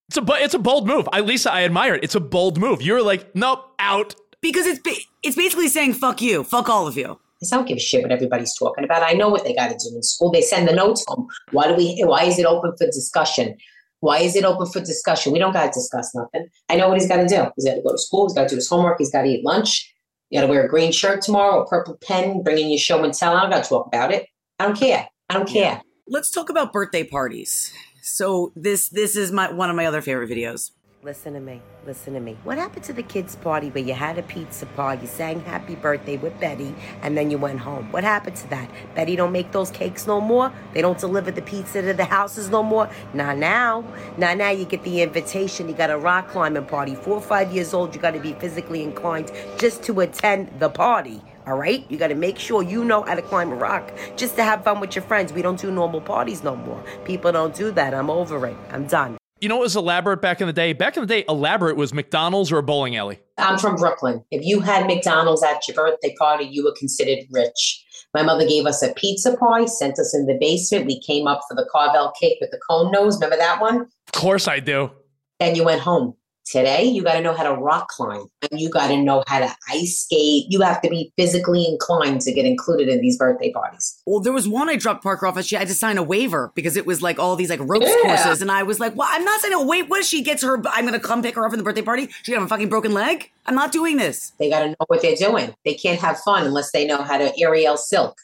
It's 0.09 0.16
a 0.16 0.24
it's 0.43 0.55
a 0.55 0.59
bold 0.59 0.87
move. 0.89 1.09
I 1.12 1.20
Lisa, 1.20 1.53
I 1.53 1.62
admire 1.64 1.95
it. 1.95 2.03
It's 2.03 2.14
a 2.16 2.20
bold 2.20 2.59
move. 2.59 2.81
You're 2.83 3.03
like, 3.03 3.37
nope, 3.37 3.64
out. 3.79 4.14
Because 4.41 4.66
it's 4.66 4.81
it's 5.22 5.37
basically 5.37 5.68
saying 5.68 5.95
fuck 5.95 6.20
you, 6.22 6.43
fuck 6.43 6.68
all 6.68 6.87
of 6.89 6.97
you. 6.97 7.20
I 7.43 7.57
don't 7.57 7.66
give 7.66 7.76
a 7.76 7.80
shit 7.80 8.03
what 8.03 8.12
everybody's 8.12 8.57
talking 8.57 8.84
about. 8.84 9.03
I 9.03 9.12
know 9.12 9.28
what 9.28 9.45
they 9.45 9.55
got 9.55 9.68
to 9.68 9.74
do 9.74 9.95
in 9.95 10.03
school. 10.03 10.30
They 10.30 10.43
send 10.43 10.68
the 10.68 10.74
notes 10.74 11.05
home. 11.07 11.28
Why 11.53 11.68
do 11.68 11.74
we? 11.74 12.03
Why 12.05 12.24
is 12.24 12.39
it 12.39 12.47
open 12.47 12.72
for 12.76 12.86
discussion? 12.86 13.57
Why 14.01 14.18
is 14.18 14.36
it 14.36 14.45
open 14.45 14.66
for 14.66 14.80
discussion? 14.80 15.32
We 15.32 15.39
don't 15.39 15.53
got 15.53 15.72
to 15.72 15.78
discuss 15.78 16.14
nothing. 16.14 16.49
I 16.68 16.76
know 16.76 16.89
what 16.89 16.99
he's 16.99 17.09
got 17.09 17.16
to 17.16 17.26
do. 17.26 17.47
He's 17.57 17.64
got 17.64 17.74
to 17.74 17.82
go 17.82 17.93
to 17.93 17.99
school. 17.99 18.28
He's 18.28 18.34
got 18.34 18.45
to 18.45 18.49
do 18.49 18.57
his 18.57 18.68
homework. 18.68 18.99
He's 18.99 19.11
got 19.11 19.22
to 19.22 19.28
eat 19.28 19.45
lunch. 19.45 19.93
You 20.30 20.41
got 20.41 20.47
to 20.47 20.51
wear 20.53 20.64
a 20.64 20.68
green 20.68 20.93
shirt 20.93 21.22
tomorrow, 21.22 21.62
a 21.62 21.66
purple 21.66 21.99
pen, 22.03 22.43
bring 22.43 22.59
in 22.59 22.68
your 22.68 22.78
show 22.78 23.03
and 23.03 23.14
tell. 23.14 23.34
I 23.34 23.41
don't 23.41 23.51
got 23.51 23.64
to 23.64 23.68
talk 23.68 23.86
about 23.86 24.12
it. 24.12 24.26
I 24.59 24.66
don't 24.66 24.76
care. 24.76 25.09
I 25.28 25.34
don't 25.34 25.49
care. 25.49 25.80
Let's 26.07 26.30
talk 26.30 26.51
about 26.51 26.72
birthday 26.72 27.05
parties. 27.05 27.72
So 28.03 28.53
this 28.57 28.89
this 28.89 29.16
is 29.16 29.32
my 29.32 29.53
one 29.53 29.70
of 29.70 29.76
my 29.76 29.86
other 29.86 30.01
favorite 30.01 30.30
videos. 30.30 30.70
Listen 31.09 31.33
to 31.33 31.41
me. 31.41 31.63
Listen 31.87 32.13
to 32.13 32.21
me. 32.21 32.37
What 32.45 32.59
happened 32.59 32.85
to 32.85 32.93
the 32.93 33.03
kids' 33.03 33.35
party 33.35 33.71
where 33.71 33.83
you 33.83 33.95
had 33.95 34.19
a 34.19 34.23
pizza 34.23 34.67
party, 34.67 35.01
you 35.01 35.09
sang 35.09 35.41
happy 35.41 35.75
birthday 35.75 36.19
with 36.19 36.39
Betty, 36.39 36.75
and 37.01 37.17
then 37.17 37.31
you 37.31 37.39
went 37.39 37.61
home? 37.61 37.91
What 37.93 38.05
happened 38.05 38.37
to 38.37 38.51
that? 38.51 38.71
Betty 38.95 39.17
don't 39.17 39.33
make 39.33 39.51
those 39.51 39.71
cakes 39.71 40.07
no 40.07 40.21
more? 40.21 40.53
They 40.75 40.83
don't 40.83 40.99
deliver 40.99 41.31
the 41.31 41.41
pizza 41.41 41.81
to 41.81 41.95
the 41.95 42.05
houses 42.05 42.51
no 42.51 42.63
more? 42.63 42.91
Not 43.15 43.39
now. 43.39 43.85
Not 44.19 44.37
now 44.37 44.51
you 44.51 44.67
get 44.67 44.83
the 44.83 45.01
invitation. 45.01 45.67
You 45.67 45.75
got 45.75 45.89
a 45.89 45.97
rock 45.97 46.29
climbing 46.29 46.67
party. 46.67 46.95
Four 46.95 47.15
or 47.15 47.23
five 47.23 47.55
years 47.55 47.73
old, 47.73 47.95
you 47.95 48.03
got 48.03 48.13
to 48.13 48.21
be 48.21 48.35
physically 48.35 48.83
inclined 48.83 49.33
just 49.57 49.83
to 49.85 50.01
attend 50.01 50.61
the 50.61 50.69
party. 50.69 51.23
All 51.47 51.57
right? 51.57 51.87
You 51.91 51.97
got 51.97 52.09
to 52.09 52.17
make 52.17 52.39
sure 52.39 52.63
you 52.63 52.85
know 52.85 53.01
how 53.01 53.15
to 53.15 53.23
climb 53.23 53.51
a 53.51 53.55
rock 53.55 53.93
just 54.17 54.37
to 54.37 54.45
have 54.45 54.63
fun 54.63 54.79
with 54.79 54.95
your 54.95 55.05
friends. 55.05 55.33
We 55.33 55.41
don't 55.41 55.59
do 55.59 55.71
normal 55.71 56.03
parties 56.03 56.45
no 56.45 56.55
more. 56.55 56.85
People 57.07 57.33
don't 57.33 57.55
do 57.55 57.71
that. 57.71 57.95
I'm 57.95 58.11
over 58.11 58.47
it. 58.47 58.57
I'm 58.71 58.87
done. 58.87 59.18
You 59.41 59.49
know 59.49 59.57
what 59.57 59.62
was 59.62 59.76
elaborate 59.76 60.20
back 60.20 60.41
in 60.41 60.49
the 60.49 60.53
day? 60.53 60.72
Back 60.72 60.97
in 60.97 61.03
the 61.03 61.07
day, 61.07 61.24
elaborate 61.28 61.76
was 61.76 61.95
McDonald's 61.95 62.51
or 62.51 62.59
a 62.59 62.62
bowling 62.62 62.97
alley. 62.97 63.20
I'm 63.36 63.59
from 63.59 63.76
Brooklyn. 63.76 64.24
If 64.32 64.45
you 64.45 64.61
had 64.61 64.86
McDonald's 64.86 65.45
at 65.45 65.66
your 65.68 65.76
birthday 65.76 66.14
party, 66.18 66.45
you 66.45 66.64
were 66.64 66.74
considered 66.76 67.24
rich. 67.30 67.84
My 68.14 68.22
mother 68.22 68.47
gave 68.47 68.66
us 68.66 68.82
a 68.82 68.93
pizza 68.95 69.36
pie, 69.36 69.66
sent 69.66 69.99
us 69.99 70.12
in 70.14 70.26
the 70.26 70.36
basement. 70.41 70.86
We 70.86 71.01
came 71.01 71.28
up 71.28 71.43
for 71.49 71.55
the 71.55 71.68
Carvel 71.70 72.12
cake 72.20 72.39
with 72.41 72.51
the 72.51 72.59
cone 72.68 72.91
nose. 72.91 73.16
Remember 73.16 73.36
that 73.36 73.61
one? 73.61 73.82
Of 73.82 74.12
course 74.12 74.49
I 74.49 74.59
do. 74.59 74.91
And 75.39 75.57
you 75.57 75.64
went 75.64 75.82
home. 75.82 76.14
Today, 76.51 76.85
you 76.85 77.03
got 77.03 77.13
to 77.15 77.21
know 77.21 77.35
how 77.35 77.43
to 77.43 77.53
rock 77.53 77.89
climb 77.89 78.25
and 78.51 78.59
you 78.59 78.71
got 78.71 78.89
to 78.89 78.97
know 78.97 79.23
how 79.27 79.39
to 79.41 79.55
ice 79.69 79.99
skate. 80.05 80.47
You 80.49 80.63
have 80.63 80.81
to 80.81 80.89
be 80.89 81.13
physically 81.17 81.67
inclined 81.67 82.23
to 82.23 82.33
get 82.33 82.47
included 82.47 82.89
in 82.89 83.03
these 83.03 83.19
birthday 83.19 83.53
parties. 83.53 84.01
Well, 84.07 84.21
there 84.21 84.33
was 84.33 84.49
one 84.49 84.71
I 84.71 84.77
dropped 84.77 85.03
Parker 85.03 85.27
off 85.27 85.37
and 85.37 85.45
she 85.45 85.57
had 85.57 85.69
to 85.69 85.75
sign 85.75 85.99
a 85.99 86.03
waiver 86.03 86.51
because 86.55 86.77
it 86.77 86.87
was 86.87 87.03
like 87.03 87.19
all 87.19 87.37
these 87.37 87.51
like 87.51 87.61
ropes 87.63 87.87
Yeah. 87.87 87.97
courses. 88.03 88.41
And 88.41 88.51
I 88.51 88.63
was 88.63 88.81
like, 88.81 88.97
well, 88.97 89.09
I'm 89.11 89.25
not 89.25 89.41
signing 89.43 89.59
a 89.59 89.63
wait. 89.67 89.91
What 89.91 90.01
if 90.01 90.07
she 90.07 90.23
gets 90.23 90.43
her? 90.43 90.55
I'm 90.69 90.87
going 90.87 90.99
to 90.99 91.07
come 91.07 91.21
pick 91.23 91.35
her 91.35 91.45
up 91.45 91.53
in 91.53 91.59
the 91.59 91.65
birthday 91.65 91.83
party. 91.83 92.09
She 92.23 92.33
gonna 92.33 92.41
have 92.41 92.47
a 92.47 92.55
fucking 92.55 92.71
broken 92.71 92.93
leg. 92.93 93.31
I'm 93.45 93.55
not 93.55 93.71
doing 93.71 93.99
this. 93.99 94.33
They 94.39 94.49
got 94.49 94.61
to 94.61 94.69
know 94.71 94.77
what 94.87 95.03
they're 95.03 95.17
doing. 95.17 95.55
They 95.67 95.75
can't 95.75 96.01
have 96.01 96.19
fun 96.21 96.47
unless 96.47 96.73
they 96.73 96.87
know 96.87 97.03
how 97.03 97.19
to 97.19 97.31
aerial 97.39 97.77
silk. 97.77 98.17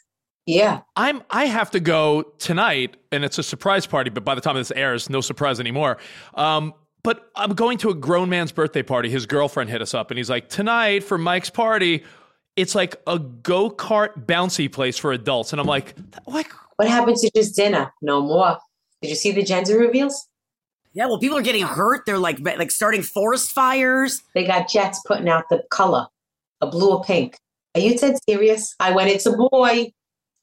Yeah. 0.47 0.81
I'm 0.95 1.21
I 1.29 1.45
have 1.45 1.71
to 1.71 1.79
go 1.79 2.23
tonight, 2.37 2.97
and 3.11 3.23
it's 3.25 3.39
a 3.39 3.43
surprise 3.43 3.87
party. 3.87 4.09
But 4.11 4.23
by 4.23 4.35
the 4.35 4.41
time 4.41 4.55
this 4.55 4.71
airs, 4.71 5.09
no 5.09 5.19
surprise 5.21 5.59
anymore. 5.59 5.97
Um, 6.35 6.73
but 7.05 7.29
I'm 7.35 7.53
going 7.53 7.77
to 7.79 7.89
a 7.91 7.93
grown 7.93 8.29
man's 8.29 8.51
birthday 8.51 8.83
party. 8.83 9.09
His 9.09 9.25
girlfriend 9.25 9.69
hit 9.69 9.81
us 9.81 9.93
up, 9.93 10.11
and 10.11 10.17
he's 10.17 10.29
like, 10.29 10.49
"Tonight 10.49 11.03
for 11.03 11.17
Mike's 11.17 11.51
party, 11.51 12.03
it's 12.55 12.73
like 12.75 12.95
a 13.05 13.19
go 13.19 13.69
kart 13.69 14.25
bouncy 14.25 14.69
place 14.71 14.97
for 14.97 15.13
adults." 15.13 15.53
And 15.53 15.61
I'm 15.61 15.67
like, 15.67 15.95
"Like, 16.25 16.51
What 16.77 16.87
happened 16.89 17.17
to 17.17 17.31
just 17.35 17.55
dinner? 17.55 17.93
No 18.01 18.21
more. 18.21 18.57
Did 19.01 19.09
you 19.09 19.15
see 19.15 19.31
the 19.31 19.43
gender 19.43 19.77
reveals? 19.77 20.27
Yeah, 20.93 21.05
well, 21.05 21.19
people 21.19 21.37
are 21.37 21.41
getting 21.43 21.65
hurt. 21.65 22.01
They're 22.05 22.17
like 22.17 22.39
like 22.39 22.71
starting 22.71 23.03
forest 23.03 23.51
fires. 23.51 24.21
They 24.33 24.45
got 24.45 24.67
jets 24.67 24.99
putting 25.05 25.29
out 25.29 25.45
the 25.49 25.63
color, 25.69 26.07
a 26.61 26.67
blue 26.67 26.89
or 26.91 27.03
pink. 27.03 27.37
Are 27.75 27.81
you 27.81 27.97
dead 27.97 28.15
serious? 28.27 28.73
I 28.79 28.91
went, 28.91 29.09
it's 29.09 29.25
a 29.25 29.35
boy. 29.37 29.91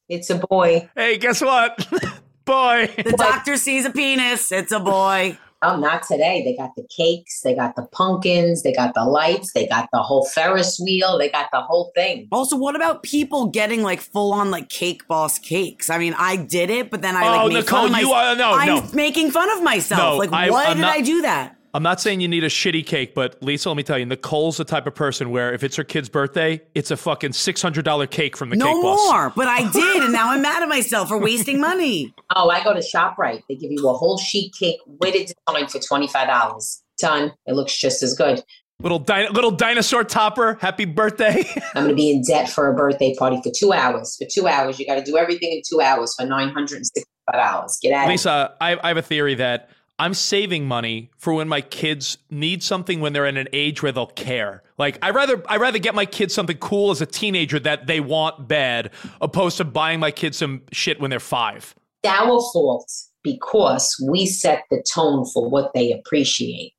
It's 0.08 0.28
a 0.30 0.36
boy. 0.36 0.88
hey, 0.94 1.18
guess 1.18 1.40
what, 1.40 1.88
boy." 2.44 2.88
The 2.96 3.14
doctor 3.16 3.56
sees 3.56 3.84
a 3.84 3.90
penis. 3.90 4.52
It's 4.52 4.70
a 4.72 4.80
boy. 4.80 5.38
Oh, 5.64 5.76
not 5.76 6.02
today. 6.02 6.42
They 6.44 6.56
got 6.56 6.74
the 6.76 6.86
cakes, 6.94 7.40
they 7.42 7.54
got 7.54 7.76
the 7.76 7.82
pumpkins, 7.92 8.62
they 8.62 8.72
got 8.72 8.94
the 8.94 9.04
lights, 9.04 9.52
they 9.52 9.66
got 9.66 9.88
the 9.92 10.02
whole 10.02 10.24
Ferris 10.26 10.80
wheel, 10.82 11.18
they 11.18 11.28
got 11.28 11.48
the 11.52 11.60
whole 11.60 11.92
thing. 11.94 12.26
Also, 12.32 12.56
what 12.56 12.74
about 12.74 13.02
people 13.02 13.46
getting 13.46 13.82
like 13.82 14.00
full 14.00 14.32
on 14.32 14.50
like 14.50 14.68
cake 14.68 15.06
boss 15.06 15.38
cakes? 15.38 15.88
I 15.88 15.98
mean, 15.98 16.14
I 16.18 16.36
did 16.36 16.68
it, 16.70 16.90
but 16.90 17.00
then 17.02 17.16
I 17.16 17.22
like 17.28 17.40
Oh, 17.40 17.48
made 17.48 17.54
Nicole, 17.54 17.80
fun 17.88 17.94
of 17.94 18.00
you 18.00 18.12
are- 18.12 18.34
no, 18.36 18.52
I'm 18.52 18.66
no. 18.66 18.90
making 18.92 19.30
fun 19.30 19.50
of 19.56 19.62
myself. 19.62 20.00
No, 20.00 20.16
like, 20.18 20.32
I- 20.32 20.50
why 20.50 20.64
I'm 20.66 20.76
did 20.76 20.82
not- 20.82 20.96
I 20.96 21.00
do 21.00 21.22
that? 21.22 21.56
I'm 21.74 21.82
not 21.82 22.02
saying 22.02 22.20
you 22.20 22.28
need 22.28 22.44
a 22.44 22.50
shitty 22.50 22.84
cake, 22.84 23.14
but 23.14 23.42
Lisa, 23.42 23.70
let 23.70 23.76
me 23.78 23.82
tell 23.82 23.96
you, 23.96 24.04
Nicole's 24.04 24.58
the 24.58 24.64
type 24.64 24.86
of 24.86 24.94
person 24.94 25.30
where 25.30 25.54
if 25.54 25.62
it's 25.62 25.74
her 25.76 25.84
kid's 25.84 26.10
birthday, 26.10 26.60
it's 26.74 26.90
a 26.90 26.98
fucking 26.98 27.32
six 27.32 27.62
hundred 27.62 27.86
dollar 27.86 28.06
cake 28.06 28.36
from 28.36 28.50
the 28.50 28.56
No 28.56 28.66
cake 28.66 28.82
boss. 28.82 28.98
No 28.98 29.12
more. 29.12 29.32
But 29.34 29.48
I 29.48 29.70
did, 29.70 30.02
and 30.02 30.12
now 30.12 30.30
I'm 30.30 30.42
mad 30.42 30.62
at 30.62 30.68
myself 30.68 31.08
for 31.08 31.18
wasting 31.18 31.60
money. 31.60 32.14
Oh, 32.34 32.48
I 32.48 32.64
go 32.64 32.72
to 32.72 32.80
ShopRite. 32.80 33.42
They 33.46 33.56
give 33.56 33.70
you 33.70 33.86
a 33.90 33.92
whole 33.92 34.16
sheet 34.16 34.54
cake 34.58 34.78
with 34.86 35.14
a 35.14 35.26
design 35.26 35.68
for 35.68 35.78
$25. 35.78 36.80
Done. 36.98 37.32
It 37.44 37.52
looks 37.52 37.76
just 37.78 38.02
as 38.02 38.14
good. 38.14 38.42
Little 38.80 38.98
di- 38.98 39.28
little 39.28 39.50
dinosaur 39.50 40.02
topper. 40.02 40.56
Happy 40.62 40.86
birthday. 40.86 41.44
I'm 41.74 41.84
going 41.84 41.88
to 41.88 41.94
be 41.94 42.10
in 42.10 42.22
debt 42.22 42.48
for 42.48 42.68
a 42.68 42.74
birthday 42.74 43.14
party 43.18 43.38
for 43.44 43.52
two 43.54 43.74
hours. 43.74 44.16
For 44.16 44.26
two 44.30 44.48
hours, 44.48 44.78
you 44.78 44.86
got 44.86 44.94
to 44.94 45.02
do 45.02 45.18
everything 45.18 45.52
in 45.52 45.60
two 45.68 45.82
hours 45.82 46.14
for 46.18 46.24
$965. 46.24 47.80
Get 47.82 47.92
out 47.92 48.04
of 48.04 48.08
Lisa, 48.08 48.54
I, 48.60 48.78
I 48.82 48.88
have 48.88 48.96
a 48.96 49.02
theory 49.02 49.34
that 49.34 49.68
I'm 50.02 50.14
saving 50.14 50.66
money 50.66 51.12
for 51.16 51.32
when 51.32 51.46
my 51.46 51.60
kids 51.60 52.18
need 52.28 52.64
something 52.64 52.98
when 52.98 53.12
they're 53.12 53.24
in 53.24 53.36
an 53.36 53.46
age 53.52 53.84
where 53.84 53.92
they'll 53.92 54.08
care. 54.08 54.64
Like 54.76 54.98
I 55.00 55.10
rather 55.10 55.40
I 55.48 55.58
rather 55.58 55.78
get 55.78 55.94
my 55.94 56.06
kids 56.06 56.34
something 56.34 56.56
cool 56.56 56.90
as 56.90 57.00
a 57.00 57.06
teenager 57.06 57.60
that 57.60 57.86
they 57.86 58.00
want 58.00 58.48
bad, 58.48 58.90
opposed 59.20 59.58
to 59.58 59.64
buying 59.64 60.00
my 60.00 60.10
kids 60.10 60.38
some 60.38 60.62
shit 60.72 61.00
when 61.00 61.10
they're 61.10 61.20
five. 61.20 61.76
It's 62.02 62.12
our 62.12 62.40
fault 62.52 62.92
because 63.22 63.94
we 64.10 64.26
set 64.26 64.64
the 64.72 64.84
tone 64.92 65.24
for 65.24 65.48
what 65.48 65.72
they 65.72 65.92
appreciate. 65.92 66.72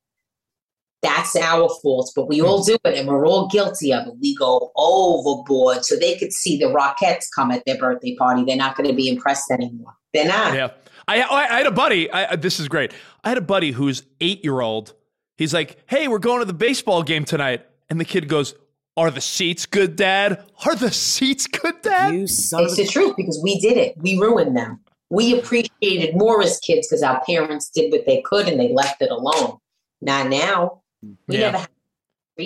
That's 1.00 1.34
our 1.34 1.70
fault, 1.82 2.12
but 2.14 2.28
we 2.28 2.42
all 2.42 2.62
do 2.62 2.76
it 2.84 2.98
and 2.98 3.08
we're 3.08 3.26
all 3.26 3.48
guilty 3.48 3.94
of 3.94 4.06
it. 4.06 4.14
We 4.20 4.36
go 4.36 4.70
overboard 4.76 5.86
so 5.86 5.96
they 5.96 6.18
could 6.18 6.34
see 6.34 6.58
the 6.58 6.66
Rockettes 6.66 7.24
come 7.34 7.50
at 7.50 7.64
their 7.64 7.78
birthday 7.78 8.16
party. 8.16 8.44
They're 8.44 8.56
not 8.56 8.76
going 8.76 8.90
to 8.90 8.94
be 8.94 9.08
impressed 9.08 9.50
anymore. 9.50 9.94
They're 10.12 10.28
not. 10.28 10.54
Yeah. 10.54 10.70
I, 11.06 11.22
I 11.22 11.58
had 11.58 11.66
a 11.66 11.70
buddy. 11.70 12.10
I- 12.10 12.36
this 12.36 12.58
is 12.58 12.68
great. 12.68 12.92
I 13.24 13.30
had 13.30 13.38
a 13.38 13.42
buddy 13.42 13.72
who's 13.72 14.04
eight 14.20 14.44
year 14.44 14.60
old. 14.60 14.94
He's 15.36 15.54
like, 15.54 15.78
"Hey, 15.86 16.06
we're 16.08 16.18
going 16.18 16.40
to 16.40 16.44
the 16.44 16.52
baseball 16.52 17.02
game 17.02 17.24
tonight," 17.24 17.66
and 17.88 17.98
the 17.98 18.04
kid 18.04 18.28
goes, 18.28 18.54
"Are 18.96 19.10
the 19.10 19.20
seats 19.20 19.66
good, 19.66 19.96
Dad? 19.96 20.44
Are 20.66 20.76
the 20.76 20.92
seats 20.92 21.46
good, 21.46 21.80
Dad?" 21.82 22.14
You 22.14 22.26
son 22.26 22.64
It's 22.64 22.76
the 22.76 22.86
truth 22.86 23.14
because 23.16 23.40
we 23.42 23.58
did 23.58 23.76
it. 23.78 23.96
We 23.96 24.18
ruined 24.18 24.56
them. 24.56 24.80
We 25.10 25.38
appreciated 25.38 26.16
more 26.16 26.42
as 26.42 26.58
kids 26.60 26.86
because 26.88 27.02
our 27.02 27.22
parents 27.24 27.70
did 27.70 27.90
what 27.90 28.04
they 28.06 28.20
could 28.22 28.46
and 28.48 28.60
they 28.60 28.72
left 28.72 29.00
it 29.00 29.10
alone. 29.10 29.58
Not 30.00 30.28
now. 30.28 30.82
We 31.26 31.36
Yeah. 31.38 31.50
never 31.52 31.58
had. 31.58 31.68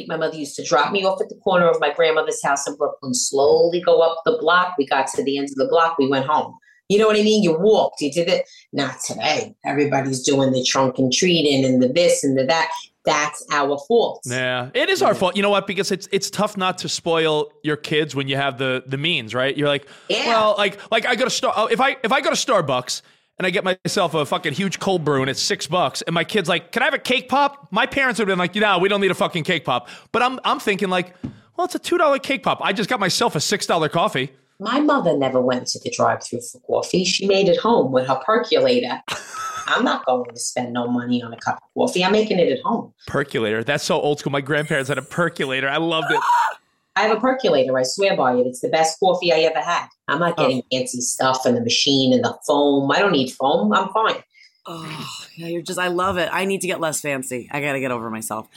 My 0.06 0.16
mother 0.18 0.36
used 0.36 0.54
to 0.56 0.64
drop 0.64 0.92
me 0.92 1.04
off 1.04 1.20
at 1.22 1.30
the 1.30 1.36
corner 1.36 1.66
of 1.66 1.80
my 1.80 1.90
grandmother's 1.94 2.42
house 2.42 2.68
in 2.68 2.76
Brooklyn, 2.76 3.14
slowly 3.14 3.80
go 3.80 4.00
up 4.00 4.18
the 4.26 4.36
block. 4.38 4.74
We 4.76 4.84
got 4.84 5.06
to 5.08 5.22
the 5.22 5.38
end 5.38 5.48
of 5.48 5.54
the 5.54 5.66
block, 5.66 5.96
we 5.98 6.06
went 6.06 6.26
home. 6.26 6.58
You 6.88 6.98
know 6.98 7.06
what 7.06 7.16
I 7.16 7.22
mean? 7.22 7.42
You 7.42 7.58
walked, 7.58 8.00
you 8.00 8.10
did 8.10 8.28
it. 8.28 8.48
Not 8.72 9.00
today. 9.06 9.54
Everybody's 9.64 10.22
doing 10.22 10.52
the 10.52 10.64
trunk 10.64 10.98
and 10.98 11.12
treating 11.12 11.64
and 11.64 11.82
the 11.82 11.88
this 11.88 12.24
and 12.24 12.36
the 12.36 12.44
that. 12.46 12.70
That's 13.04 13.46
our 13.52 13.78
fault. 13.88 14.22
Yeah, 14.26 14.68
it 14.74 14.90
is 14.90 15.00
our 15.00 15.14
fault. 15.14 15.34
You 15.34 15.42
know 15.42 15.48
what? 15.50 15.66
Because 15.66 15.90
it's 15.90 16.08
it's 16.12 16.28
tough 16.28 16.56
not 16.58 16.76
to 16.78 16.88
spoil 16.90 17.50
your 17.62 17.76
kids 17.76 18.14
when 18.14 18.28
you 18.28 18.36
have 18.36 18.58
the 18.58 18.82
the 18.86 18.98
means, 18.98 19.34
right? 19.34 19.56
You're 19.56 19.68
like, 19.68 19.86
Yeah. 20.08 20.26
well, 20.26 20.54
like 20.58 20.78
like 20.90 21.06
I 21.06 21.14
go 21.14 21.24
to 21.24 21.30
Star 21.30 21.52
oh, 21.56 21.66
if 21.66 21.80
I 21.80 21.96
if 22.02 22.12
I 22.12 22.20
go 22.20 22.28
to 22.28 22.36
Starbucks 22.36 23.00
and 23.38 23.46
I 23.46 23.50
get 23.50 23.64
myself 23.64 24.12
a 24.14 24.26
fucking 24.26 24.52
huge 24.52 24.78
cold 24.78 25.04
brew 25.04 25.22
and 25.22 25.30
it's 25.30 25.40
six 25.40 25.66
bucks, 25.66 26.02
and 26.02 26.12
my 26.12 26.24
kid's 26.24 26.50
like, 26.50 26.72
"Can 26.72 26.82
I 26.82 26.86
have 26.86 26.94
a 26.94 26.98
cake 26.98 27.30
pop?" 27.30 27.68
My 27.70 27.86
parents 27.86 28.18
would 28.18 28.28
have 28.28 28.32
been 28.32 28.38
like, 28.38 28.54
"No, 28.54 28.78
we 28.78 28.90
don't 28.90 29.00
need 29.00 29.10
a 29.10 29.14
fucking 29.14 29.44
cake 29.44 29.64
pop." 29.64 29.88
But 30.12 30.22
I'm 30.22 30.38
I'm 30.44 30.60
thinking 30.60 30.90
like, 30.90 31.14
well, 31.56 31.64
it's 31.64 31.74
a 31.74 31.78
two 31.78 31.96
dollar 31.96 32.18
cake 32.18 32.42
pop. 32.42 32.60
I 32.62 32.72
just 32.72 32.90
got 32.90 33.00
myself 33.00 33.34
a 33.36 33.40
six 33.40 33.64
dollar 33.64 33.88
coffee. 33.88 34.32
My 34.60 34.80
mother 34.80 35.16
never 35.16 35.40
went 35.40 35.68
to 35.68 35.78
the 35.78 35.90
drive 35.90 36.22
through 36.22 36.40
for 36.40 36.60
coffee. 36.60 37.04
She 37.04 37.26
made 37.26 37.48
it 37.48 37.58
home 37.58 37.92
with 37.92 38.08
her 38.08 38.20
percolator. 38.24 39.00
I'm 39.68 39.84
not 39.84 40.04
going 40.06 40.30
to 40.30 40.40
spend 40.40 40.72
no 40.72 40.88
money 40.88 41.22
on 41.22 41.32
a 41.32 41.36
cup 41.36 41.56
of 41.56 41.74
coffee. 41.74 42.04
I'm 42.04 42.12
making 42.12 42.38
it 42.38 42.50
at 42.50 42.60
home. 42.64 42.92
Percolator. 43.06 43.62
That's 43.62 43.84
so 43.84 44.00
old 44.00 44.18
school. 44.18 44.32
My 44.32 44.40
grandparents 44.40 44.88
had 44.88 44.98
a 44.98 45.02
percolator. 45.02 45.68
I 45.68 45.76
loved 45.76 46.10
it. 46.10 46.20
I 46.96 47.02
have 47.02 47.16
a 47.16 47.20
percolator. 47.20 47.78
I 47.78 47.84
swear 47.84 48.16
by 48.16 48.34
it. 48.34 48.46
It's 48.46 48.60
the 48.60 48.68
best 48.68 48.98
coffee 48.98 49.32
I 49.32 49.40
ever 49.40 49.60
had. 49.60 49.86
I'm 50.08 50.18
not 50.18 50.34
oh. 50.36 50.42
getting 50.42 50.62
fancy 50.72 51.00
stuff 51.00 51.46
and 51.46 51.56
the 51.56 51.60
machine 51.60 52.12
and 52.12 52.24
the 52.24 52.36
foam. 52.44 52.90
I 52.90 52.98
don't 52.98 53.12
need 53.12 53.30
foam. 53.30 53.72
I'm 53.72 53.90
fine. 53.90 54.24
Oh, 54.66 55.08
yeah, 55.36 55.46
you're 55.46 55.62
just, 55.62 55.78
I 55.78 55.88
love 55.88 56.18
it. 56.18 56.28
I 56.32 56.44
need 56.44 56.62
to 56.62 56.66
get 56.66 56.80
less 56.80 57.00
fancy. 57.00 57.48
I 57.52 57.60
got 57.60 57.74
to 57.74 57.80
get 57.80 57.92
over 57.92 58.10
myself. 58.10 58.48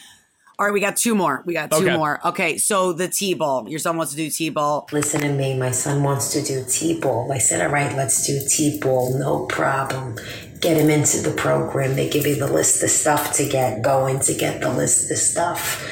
All 0.61 0.67
right, 0.67 0.73
we 0.73 0.79
got 0.79 0.95
two 0.95 1.15
more. 1.15 1.41
We 1.47 1.55
got 1.55 1.71
two 1.71 1.77
Okay. 1.77 1.97
more. 1.97 2.19
Okay, 2.23 2.59
so 2.59 2.93
the 2.93 3.07
T 3.07 3.33
ball. 3.33 3.67
Your 3.67 3.79
son 3.79 3.97
wants 3.97 4.11
to 4.11 4.17
do 4.17 4.29
T 4.29 4.51
ball. 4.51 4.87
Listen 4.91 5.21
to 5.21 5.29
me. 5.29 5.57
My 5.57 5.71
son 5.71 6.03
wants 6.03 6.31
to 6.33 6.41
do 6.43 6.63
T-ball. 6.69 7.31
I 7.31 7.39
said, 7.39 7.61
all 7.65 7.73
right, 7.73 7.97
let's 7.97 8.27
do 8.27 8.39
T-ball. 8.47 9.17
No 9.17 9.47
problem. 9.47 10.19
Get 10.59 10.77
him 10.77 10.91
into 10.91 11.17
the 11.27 11.31
program. 11.31 11.95
They 11.95 12.07
give 12.07 12.27
you 12.27 12.35
the 12.35 12.45
list 12.45 12.83
of 12.83 12.91
stuff 12.91 13.33
to 13.37 13.49
get 13.49 13.81
going 13.81 14.19
to 14.19 14.35
get 14.35 14.61
the 14.61 14.71
list 14.71 15.09
of 15.09 15.17
stuff. 15.17 15.83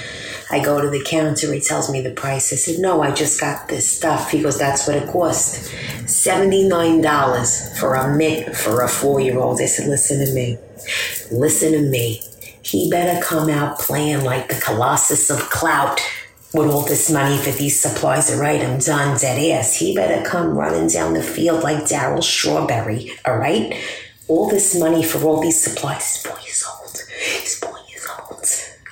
I 0.52 0.64
go 0.64 0.80
to 0.80 0.88
the 0.88 1.04
counter. 1.04 1.52
He 1.52 1.62
tells 1.62 1.90
me 1.90 2.02
the 2.02 2.12
price. 2.12 2.54
I 2.54 2.56
said, 2.56 2.78
no, 2.78 3.02
I 3.02 3.10
just 3.12 3.42
got 3.42 3.70
this 3.70 3.92
stuff. 3.92 4.30
He 4.30 4.44
goes, 4.44 4.60
that's 4.60 4.86
what 4.86 4.98
it 4.98 5.10
cost. 5.10 5.72
$79 6.04 7.80
for 7.80 7.96
a 7.96 8.16
mitt 8.16 8.56
for 8.56 8.82
a 8.84 8.88
four-year-old. 8.88 9.62
I 9.62 9.66
said, 9.66 9.88
listen 9.90 10.24
to 10.24 10.32
me. 10.32 10.60
Listen 11.32 11.72
to 11.72 11.82
me. 11.82 12.22
He 12.70 12.90
better 12.90 13.20
come 13.22 13.50
out 13.50 13.80
playing 13.80 14.24
like 14.24 14.48
the 14.48 14.62
Colossus 14.62 15.32
of 15.32 15.50
Clout 15.50 16.00
with 16.54 16.70
all 16.70 16.84
this 16.84 17.12
money 17.12 17.38
for 17.38 17.52
these 17.52 17.80
supplies. 17.80 18.32
All 18.32 18.40
right, 18.40 18.62
I'm 18.62 18.80
done, 18.80 19.18
dead 19.18 19.40
ass. 19.58 19.76
He 19.76 19.96
better 19.96 20.24
come 20.28 20.58
running 20.58 20.88
down 20.88 21.14
the 21.14 21.24
field 21.24 21.64
like 21.64 21.86
Darryl 21.86 22.24
Strawberry. 22.24 23.12
All 23.26 23.38
right, 23.38 23.76
all 24.28 24.50
this 24.50 24.80
money 24.80 25.04
for 25.04 25.24
all 25.24 25.42
these 25.42 25.62
supplies. 25.62 26.06
He's 26.14 26.24
four 26.24 26.40
years 26.42 26.66
old. 26.70 26.98
He's 27.42 27.58
four 27.58 27.76
years 27.90 28.08
old. 28.20 28.46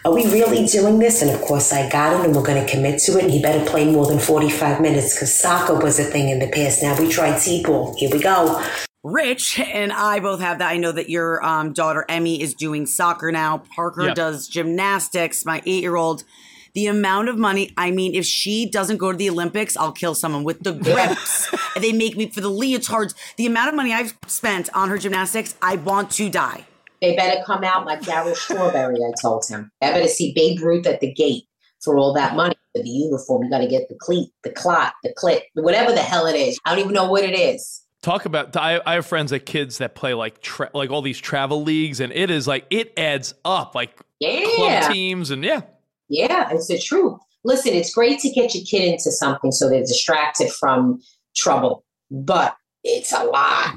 Are 0.05 0.13
we 0.13 0.25
really 0.31 0.65
doing 0.65 0.97
this? 0.97 1.21
And 1.21 1.29
of 1.29 1.41
course, 1.41 1.71
I 1.71 1.87
got 1.89 2.17
him, 2.17 2.25
and 2.25 2.35
we're 2.35 2.43
going 2.43 2.65
to 2.65 2.71
commit 2.71 2.99
to 3.01 3.17
it. 3.17 3.25
And 3.25 3.31
he 3.31 3.41
better 3.41 3.63
play 3.69 3.85
more 3.85 4.07
than 4.07 4.19
45 4.19 4.81
minutes 4.81 5.13
because 5.13 5.35
soccer 5.35 5.75
was 5.75 5.99
a 5.99 6.03
thing 6.03 6.29
in 6.29 6.39
the 6.39 6.47
past. 6.47 6.81
Now 6.81 6.99
we 6.99 7.09
tried 7.09 7.39
T-ball. 7.39 7.95
Here 7.97 8.09
we 8.11 8.19
go. 8.19 8.63
Rich 9.07 9.57
and 9.59 9.93
I 9.93 10.19
both 10.19 10.41
have 10.41 10.59
that. 10.59 10.69
I 10.69 10.75
know 10.77 10.91
that 10.91 11.09
your 11.09 11.43
um, 11.43 11.71
daughter 11.71 12.03
Emmy 12.09 12.41
is 12.41 12.53
doing 12.53 12.85
soccer 12.85 13.31
now. 13.31 13.59
Parker 13.73 14.07
Yep. 14.07 14.15
does 14.15 14.47
gymnastics. 14.47 15.45
My 15.45 15.61
eight 15.65 15.81
year 15.81 15.95
old. 15.95 16.25
The 16.73 16.87
amount 16.87 17.29
of 17.29 17.37
money, 17.37 17.73
I 17.77 17.89
mean, 17.89 18.13
if 18.13 18.25
she 18.25 18.69
doesn't 18.69 18.97
go 18.97 19.11
to 19.11 19.17
the 19.17 19.29
Olympics, 19.29 19.77
I'll 19.77 19.93
kill 19.93 20.13
someone 20.13 20.43
with 20.43 20.61
the 20.61 20.73
grips. 20.73 21.47
they 21.79 21.91
make 21.93 22.17
me 22.17 22.29
for 22.29 22.41
the 22.41 22.51
leotards. 22.51 23.15
The 23.37 23.47
amount 23.47 23.69
of 23.69 23.75
money 23.75 23.93
I've 23.93 24.15
spent 24.27 24.69
on 24.75 24.89
her 24.89 24.97
gymnastics, 24.97 25.55
I 25.61 25.77
want 25.77 26.11
to 26.11 26.29
die. 26.29 26.65
They 27.01 27.15
better 27.15 27.41
come 27.45 27.63
out 27.63 27.85
like 27.85 28.01
Darryl 28.01 28.35
Strawberry, 28.35 28.97
I 28.97 29.11
told 29.21 29.47
him. 29.47 29.71
I 29.81 29.91
better 29.91 30.07
see 30.07 30.33
Babe 30.35 30.59
Ruth 30.61 30.85
at 30.85 30.99
the 30.99 31.11
gate 31.11 31.45
for 31.81 31.97
all 31.97 32.13
that 32.13 32.35
money 32.35 32.55
for 32.75 32.83
the 32.83 32.89
uniform. 32.89 33.43
You 33.45 33.49
got 33.49 33.59
to 33.59 33.67
get 33.67 33.87
the 33.87 33.95
cleat, 33.99 34.29
the 34.43 34.51
clot, 34.51 34.93
the 35.03 35.13
clit, 35.17 35.41
whatever 35.53 35.93
the 35.93 36.01
hell 36.01 36.27
it 36.27 36.35
is. 36.35 36.59
I 36.65 36.71
don't 36.71 36.79
even 36.79 36.93
know 36.93 37.09
what 37.09 37.23
it 37.23 37.33
is. 37.37 37.83
Talk 38.07 38.23
about. 38.23 38.55
I, 38.55 38.79
I 38.85 38.93
have 38.93 39.05
friends 39.05 39.31
that 39.31 39.41
kids 39.41 39.79
that 39.79 39.93
play 39.93 40.13
like 40.13 40.39
tra- 40.41 40.71
like 40.73 40.91
all 40.91 41.01
these 41.01 41.19
travel 41.19 41.61
leagues, 41.63 41.99
and 41.99 42.13
it 42.13 42.31
is 42.31 42.47
like 42.47 42.65
it 42.69 42.93
adds 42.95 43.33
up, 43.43 43.75
like 43.75 43.99
Yeah. 44.21 44.45
club 44.55 44.93
teams, 44.93 45.29
and 45.29 45.43
yeah. 45.43 45.63
Yeah, 46.07 46.47
it's 46.53 46.67
the 46.67 46.79
truth. 46.79 47.19
Listen, 47.43 47.73
it's 47.73 47.93
great 47.93 48.19
to 48.19 48.29
get 48.29 48.55
your 48.55 48.63
kid 48.63 48.87
into 48.93 49.11
something 49.11 49.51
so 49.51 49.67
they're 49.67 49.81
distracted 49.81 50.49
from 50.53 51.01
trouble, 51.35 51.83
but 52.09 52.55
it's 52.85 53.11
a 53.11 53.25
lot. 53.25 53.75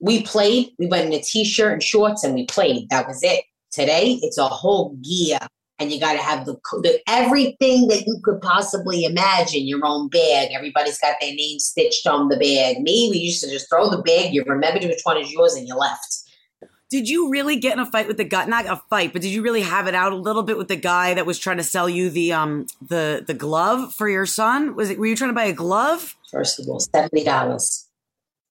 We 0.00 0.24
played, 0.24 0.70
we 0.80 0.88
went 0.88 1.06
in 1.06 1.12
a 1.12 1.22
t 1.22 1.44
shirt 1.44 1.74
and 1.74 1.82
shorts 1.82 2.24
and 2.24 2.34
we 2.34 2.46
played. 2.46 2.90
That 2.90 3.06
was 3.06 3.22
it. 3.22 3.44
Today, 3.70 4.18
it's 4.22 4.38
a 4.38 4.48
whole 4.48 4.96
gear. 5.04 5.38
And 5.80 5.92
you 5.92 6.00
got 6.00 6.14
to 6.14 6.18
have 6.18 6.44
the, 6.44 6.54
the 6.82 7.00
everything 7.06 7.86
that 7.86 8.04
you 8.04 8.20
could 8.24 8.40
possibly 8.40 9.04
imagine. 9.04 9.66
Your 9.68 9.84
own 9.84 10.08
bag. 10.08 10.50
Everybody's 10.52 10.98
got 10.98 11.14
their 11.20 11.32
name 11.32 11.60
stitched 11.60 12.06
on 12.06 12.28
the 12.28 12.36
bag. 12.36 12.82
Me, 12.82 13.08
we 13.10 13.18
used 13.18 13.42
to 13.44 13.50
just 13.50 13.68
throw 13.70 13.88
the 13.88 14.02
bag. 14.02 14.34
You 14.34 14.42
remembered 14.44 14.82
which 14.82 15.02
one 15.04 15.18
is 15.18 15.32
yours, 15.32 15.54
and 15.54 15.68
you 15.68 15.76
left. 15.76 16.24
Did 16.90 17.08
you 17.08 17.30
really 17.30 17.56
get 17.56 17.74
in 17.74 17.80
a 17.80 17.86
fight 17.86 18.08
with 18.08 18.16
the 18.16 18.24
guy? 18.24 18.46
Not 18.46 18.66
a 18.66 18.76
fight, 18.88 19.12
but 19.12 19.22
did 19.22 19.28
you 19.28 19.42
really 19.42 19.60
have 19.60 19.86
it 19.86 19.94
out 19.94 20.12
a 20.12 20.16
little 20.16 20.42
bit 20.42 20.56
with 20.56 20.68
the 20.68 20.76
guy 20.76 21.14
that 21.14 21.26
was 21.26 21.38
trying 21.38 21.58
to 21.58 21.62
sell 21.62 21.88
you 21.88 22.10
the 22.10 22.32
um 22.32 22.66
the 22.80 23.22
the 23.26 23.34
glove 23.34 23.94
for 23.94 24.08
your 24.08 24.26
son? 24.26 24.74
Was 24.74 24.90
it? 24.90 24.98
Were 24.98 25.06
you 25.06 25.14
trying 25.14 25.30
to 25.30 25.34
buy 25.34 25.44
a 25.44 25.52
glove? 25.52 26.16
First 26.32 26.58
of 26.58 26.66
all, 26.66 26.80
seventy 26.80 27.24
dollars. 27.24 27.88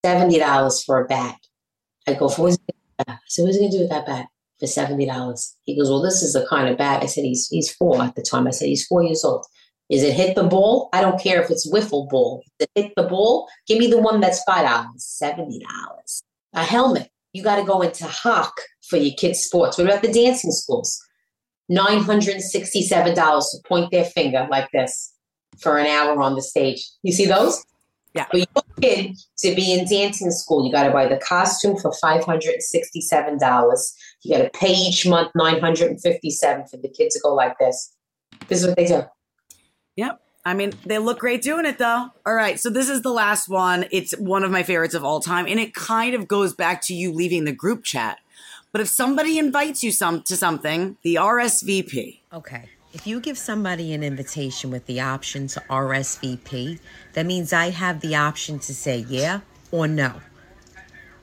Seventy 0.05 0.39
dollars 0.39 0.83
for 0.83 1.03
a 1.03 1.07
bat. 1.07 1.35
I 2.07 2.13
go, 2.13 2.29
for 2.29 2.43
what's 2.43 2.57
I 2.99 3.17
said, 3.27 3.43
what's 3.43 3.57
he 3.57 3.63
gonna 3.63 3.71
do 3.71 3.79
with 3.79 3.89
that 3.89 4.05
bat 4.05 4.27
for 4.59 4.67
seventy 4.67 5.05
dollars? 5.05 5.55
He 5.63 5.77
goes, 5.77 5.89
Well, 5.89 6.01
this 6.01 6.21
is 6.21 6.33
the 6.33 6.45
kind 6.49 6.69
of 6.69 6.77
bat. 6.77 7.03
I 7.03 7.05
said, 7.05 7.23
He's 7.23 7.47
he's 7.47 7.71
four 7.71 8.01
at 8.01 8.15
the 8.15 8.21
time. 8.21 8.47
I 8.47 8.51
said, 8.51 8.67
He's 8.67 8.85
four 8.85 9.03
years 9.03 9.23
old. 9.23 9.45
Is 9.89 10.03
it 10.03 10.13
hit 10.13 10.35
the 10.35 10.43
ball? 10.43 10.89
I 10.91 11.01
don't 11.01 11.21
care 11.21 11.41
if 11.41 11.49
it's 11.49 11.71
wiffle 11.71 12.09
ball. 12.09 12.43
Hit 12.75 12.91
the 12.95 13.03
ball? 13.03 13.47
Give 13.67 13.79
me 13.79 13.87
the 13.87 14.01
one 14.01 14.19
that's 14.19 14.43
five 14.43 14.65
dollars. 14.65 15.03
Seventy 15.03 15.59
dollars. 15.59 16.23
A 16.53 16.63
helmet. 16.63 17.09
You 17.33 17.43
gotta 17.43 17.63
go 17.63 17.81
into 17.81 18.05
hock 18.05 18.53
for 18.89 18.97
your 18.97 19.13
kids' 19.15 19.39
sports. 19.43 19.77
What 19.77 19.87
about 19.87 20.01
the 20.01 20.11
dancing 20.11 20.51
schools? 20.51 20.99
Nine 21.69 22.01
hundred 22.01 22.35
and 22.35 22.43
sixty-seven 22.43 23.15
dollars 23.15 23.49
to 23.51 23.67
point 23.67 23.91
their 23.91 24.05
finger 24.05 24.47
like 24.49 24.69
this 24.71 25.13
for 25.59 25.77
an 25.77 25.87
hour 25.87 26.21
on 26.21 26.35
the 26.35 26.41
stage. 26.41 26.87
You 27.03 27.11
see 27.11 27.25
those? 27.25 27.63
Yeah. 28.13 28.25
For 28.31 28.37
your 28.37 28.47
kid 28.81 29.15
to 29.39 29.55
be 29.55 29.73
in 29.73 29.87
dancing 29.87 30.31
school, 30.31 30.65
you 30.65 30.71
got 30.71 30.83
to 30.83 30.91
buy 30.91 31.07
the 31.07 31.17
costume 31.17 31.77
for 31.77 31.93
five 32.01 32.23
hundred 32.23 32.53
and 32.53 32.63
sixty-seven 32.63 33.37
dollars. 33.37 33.93
You 34.23 34.37
got 34.37 34.43
to 34.43 34.49
pay 34.49 34.73
each 34.73 35.05
month 35.05 35.31
nine 35.35 35.59
hundred 35.59 35.91
and 35.91 36.01
fifty-seven 36.01 36.67
for 36.67 36.77
the 36.77 36.89
kid 36.89 37.11
to 37.11 37.19
go 37.21 37.33
like 37.33 37.57
this. 37.59 37.93
This 38.47 38.61
is 38.61 38.67
what 38.67 38.77
they 38.77 38.85
do. 38.85 39.03
Yep. 39.95 40.21
I 40.45 40.53
mean, 40.53 40.73
they 40.85 40.97
look 40.97 41.19
great 41.19 41.41
doing 41.41 41.65
it 41.65 41.77
though. 41.77 42.07
All 42.25 42.33
right. 42.33 42.57
So 42.57 42.69
this 42.69 42.87
is 42.87 43.01
the 43.01 43.11
last 43.11 43.49
one. 43.49 43.85
It's 43.91 44.17
one 44.17 44.43
of 44.43 44.51
my 44.51 44.63
favorites 44.63 44.93
of 44.93 45.03
all 45.03 45.19
time. 45.19 45.45
And 45.45 45.59
it 45.59 45.73
kind 45.73 46.15
of 46.15 46.27
goes 46.27 46.53
back 46.53 46.81
to 46.83 46.93
you 46.93 47.11
leaving 47.11 47.43
the 47.43 47.51
group 47.51 47.83
chat. 47.83 48.19
But 48.71 48.79
if 48.79 48.87
somebody 48.87 49.37
invites 49.37 49.83
you 49.83 49.91
some 49.91 50.21
to 50.23 50.37
something, 50.37 50.95
the 51.01 51.15
RSVP. 51.15 52.19
Okay. 52.31 52.69
If 52.93 53.05
you 53.05 53.19
give 53.19 53.37
somebody 53.37 53.93
an 53.93 54.03
invitation 54.03 54.71
with 54.71 54.85
the 54.85 55.01
option 55.01 55.47
to 55.47 55.59
RSVP, 55.69 56.79
that 57.13 57.25
means 57.25 57.51
I 57.51 57.69
have 57.69 57.99
the 57.99 58.15
option 58.15 58.59
to 58.59 58.73
say 58.73 58.99
yeah 59.09 59.41
or 59.71 59.87
no. 59.87 60.13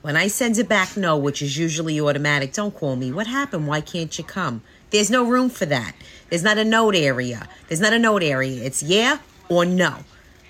When 0.05 0.15
I 0.15 0.27
send 0.27 0.59
it 0.59 0.69
back 0.69 0.95
no, 0.95 1.17
which 1.17 1.41
is 1.41 1.57
usually 1.57 1.99
automatic, 1.99 2.53
don't 2.53 2.75
call 2.75 2.95
me. 2.95 3.11
What 3.11 3.25
happened? 3.25 3.65
Why 3.65 3.81
can't 3.81 4.15
you 4.15 4.23
come? 4.23 4.61
There's 4.91 5.09
no 5.09 5.25
room 5.25 5.49
for 5.49 5.65
that. 5.65 5.95
There's 6.29 6.43
not 6.43 6.59
a 6.59 6.63
note 6.63 6.93
area. 6.93 7.49
There's 7.67 7.81
not 7.81 7.91
a 7.91 7.97
note 7.97 8.21
area. 8.21 8.63
It's 8.63 8.83
yeah 8.83 9.17
or 9.49 9.65
no. 9.65 9.95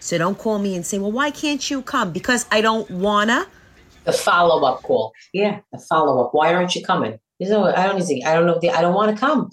So 0.01 0.17
don't 0.17 0.37
call 0.37 0.59
me 0.59 0.75
and 0.75 0.85
say, 0.85 0.97
well, 0.97 1.13
why 1.13 1.31
can't 1.31 1.71
you 1.71 1.81
come? 1.81 2.11
Because 2.11 2.45
I 2.51 2.59
don't 2.59 2.91
wanna. 2.91 3.47
The 4.03 4.11
follow-up 4.11 4.83
call. 4.83 5.13
Yeah, 5.31 5.61
the 5.71 5.79
follow-up. 5.79 6.33
Why 6.33 6.53
aren't 6.53 6.75
you 6.75 6.83
coming? 6.83 7.17
You 7.39 7.47
know, 7.47 7.63
I 7.63 7.87
don't 7.87 8.05
need. 8.05 8.25
I 8.25 8.33
don't 8.33 8.47
know. 8.47 8.59
I 8.73 8.81
don't 8.81 8.93
want 8.93 9.15
to 9.15 9.17
come. 9.17 9.51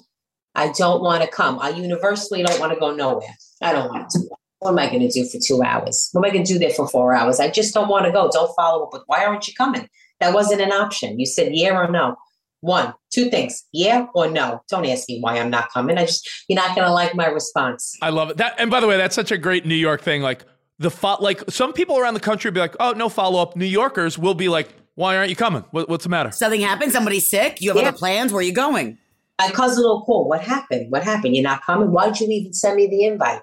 I 0.57 0.73
don't 0.73 1.01
want 1.01 1.23
to 1.23 1.29
come. 1.29 1.61
I 1.61 1.69
universally 1.69 2.43
don't 2.43 2.59
want 2.59 2.73
to 2.73 2.81
go 2.81 2.93
nowhere. 2.93 3.37
I 3.63 3.73
don't 3.73 3.89
want 3.89 4.11
to. 4.11 4.19
What 4.63 4.71
am 4.71 4.79
I 4.79 4.87
going 4.89 5.01
to 5.01 5.09
do 5.09 5.27
for 5.27 5.39
two 5.45 5.61
hours? 5.65 6.09
What 6.13 6.25
am 6.25 6.31
I 6.31 6.33
going 6.33 6.45
to 6.45 6.53
do 6.53 6.57
there 6.57 6.71
for 6.71 6.87
four 6.87 7.17
hours? 7.17 7.41
I 7.41 7.51
just 7.51 7.75
don't 7.75 7.89
want 7.89 8.07
to 8.07 8.13
go. 8.13 8.31
Don't 8.33 8.55
follow 8.55 8.85
up 8.85 8.93
with 8.93 9.03
why 9.07 9.25
aren't 9.25 9.49
you 9.49 9.55
coming? 9.55 9.89
That 10.21 10.33
wasn't 10.35 10.61
an 10.61 10.71
option. 10.71 11.19
You 11.19 11.27
said 11.27 11.49
yeah 11.53 11.77
or 11.77 11.91
no. 11.91 12.15
One, 12.61 12.95
two 13.13 13.29
things, 13.29 13.65
yeah 13.73 14.07
or 14.15 14.31
no. 14.31 14.63
Don't 14.69 14.87
ask 14.87 15.09
me 15.09 15.19
why 15.21 15.41
I'm 15.41 15.51
not 15.51 15.73
coming. 15.73 15.99
I 15.99 16.07
just 16.07 16.31
you're 16.49 16.55
not 16.61 16.77
going 16.77 16.87
to 16.87 16.93
like 16.93 17.17
my 17.17 17.27
response. 17.27 17.97
I 18.03 18.11
love 18.11 18.31
it. 18.31 18.37
That 18.37 18.55
and 18.59 18.71
by 18.71 18.79
the 18.79 18.87
way, 18.87 18.97
that's 18.97 19.17
such 19.17 19.33
a 19.33 19.37
great 19.37 19.67
New 19.67 19.75
York 19.75 20.01
thing. 20.01 20.23
Like 20.23 20.45
the 20.79 20.93
fo- 20.93 21.17
like 21.19 21.43
some 21.51 21.73
people 21.73 21.99
around 21.99 22.15
the 22.15 22.21
country 22.21 22.53
be 22.53 22.61
like, 22.61 22.77
"Oh, 22.79 22.93
no 22.93 23.09
follow 23.09 23.43
up." 23.43 23.57
New 23.57 23.65
Yorkers 23.67 24.17
will 24.17 24.35
be 24.35 24.49
like, 24.49 24.69
"Why 24.95 25.17
aren't 25.17 25.31
you 25.31 25.35
coming? 25.35 25.65
What, 25.73 25.89
what's 25.89 26.05
the 26.05 26.11
matter?" 26.11 26.31
Something 26.31 26.61
happened, 26.61 26.93
somebody's 26.93 27.29
sick, 27.29 27.61
you 27.61 27.71
have 27.71 27.83
Yeah. 27.83 27.89
other 27.89 27.99
plans, 27.99 28.33
where 28.33 28.39
are 28.39 28.43
you 28.45 28.55
going? 28.55 28.97
I 29.41 29.49
My 29.49 29.55
cousin 29.55 29.83
will 29.83 30.03
call. 30.05 30.29
What 30.29 30.43
happened? 30.43 30.93
What 30.93 31.03
happened? 31.03 31.35
You're 31.35 31.43
not 31.43 31.63
coming? 31.65 31.91
Why'd 31.91 32.21
you 32.21 32.29
even 32.29 32.53
send 32.55 32.77
me 32.77 32.87
the 32.87 33.05
invite? 33.07 33.41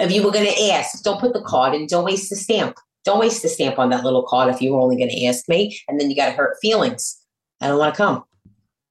If 0.00 0.12
you 0.12 0.22
were 0.22 0.30
going 0.30 0.46
to 0.46 0.70
ask, 0.70 1.02
don't 1.02 1.20
put 1.20 1.32
the 1.32 1.42
card 1.42 1.74
in. 1.74 1.86
Don't 1.86 2.04
waste 2.04 2.30
the 2.30 2.36
stamp. 2.36 2.76
Don't 3.04 3.20
waste 3.20 3.42
the 3.42 3.48
stamp 3.48 3.78
on 3.78 3.90
that 3.90 4.04
little 4.04 4.22
card 4.22 4.52
if 4.54 4.62
you 4.62 4.72
were 4.72 4.80
only 4.80 4.96
going 4.96 5.10
to 5.10 5.24
ask 5.26 5.48
me, 5.48 5.78
and 5.88 6.00
then 6.00 6.10
you 6.10 6.16
got 6.16 6.26
to 6.26 6.32
hurt 6.32 6.56
feelings. 6.62 7.20
I 7.60 7.68
don't 7.68 7.78
want 7.78 7.94
to 7.94 7.96
come. 7.98 8.24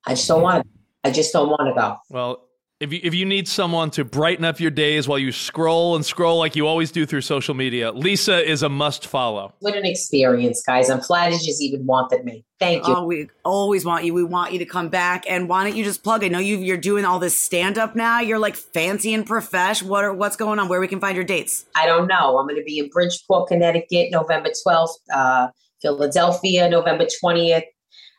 I 0.05 0.11
just 0.11 0.27
don't 0.27 0.41
want 0.41 0.63
to. 0.63 0.69
I 1.03 1.11
just 1.11 1.33
don't 1.33 1.49
want 1.49 1.67
to 1.67 1.73
go. 1.73 1.97
Well, 2.09 2.47
if 2.83 2.91
you 2.91 2.99
if 3.01 3.13
you 3.13 3.25
need 3.25 3.47
someone 3.47 3.89
to 3.91 4.03
brighten 4.03 4.43
up 4.43 4.59
your 4.59 4.71
days 4.71 5.07
while 5.07 5.17
you 5.17 5.31
scroll 5.31 5.95
and 5.95 6.05
scroll 6.05 6.37
like 6.37 6.55
you 6.55 6.67
always 6.67 6.91
do 6.91 7.05
through 7.05 7.21
social 7.21 7.53
media, 7.53 7.91
Lisa 7.91 8.47
is 8.47 8.61
a 8.61 8.69
must 8.69 9.07
follow. 9.07 9.53
What 9.59 9.75
an 9.75 9.85
experience, 9.85 10.61
guys! 10.61 10.89
I'm 10.89 10.99
flattered 10.99 11.41
you 11.41 11.55
even 11.61 11.85
wanted 11.85 12.25
me. 12.25 12.43
Thank 12.59 12.85
you. 12.85 12.95
Oh, 12.95 13.05
we 13.05 13.29
always 13.45 13.85
want 13.85 14.03
you. 14.05 14.13
We 14.13 14.23
want 14.23 14.51
you 14.51 14.59
to 14.59 14.65
come 14.65 14.89
back. 14.89 15.23
And 15.29 15.47
why 15.47 15.63
don't 15.63 15.75
you 15.75 15.83
just 15.83 16.03
plug? 16.03 16.23
I 16.23 16.27
know 16.27 16.39
you 16.39 16.57
you're 16.57 16.77
doing 16.77 17.05
all 17.05 17.19
this 17.19 17.41
stand 17.41 17.77
up 17.77 17.95
now. 17.95 18.19
You're 18.19 18.39
like 18.39 18.55
fancy 18.55 19.13
and 19.13 19.25
profesh. 19.25 19.81
What 19.81 20.03
are 20.03 20.13
what's 20.13 20.35
going 20.35 20.59
on? 20.59 20.67
Where 20.67 20.79
we 20.79 20.87
can 20.87 20.99
find 20.99 21.15
your 21.15 21.25
dates? 21.25 21.65
I 21.75 21.85
don't 21.85 22.07
know. 22.07 22.37
I'm 22.37 22.45
going 22.45 22.59
to 22.59 22.63
be 22.63 22.79
in 22.79 22.89
Bridgeport, 22.89 23.47
Connecticut, 23.47 24.11
November 24.11 24.49
12th. 24.67 24.89
Uh, 25.11 25.47
Philadelphia, 25.83 26.69
November 26.69 27.05
20th. 27.23 27.65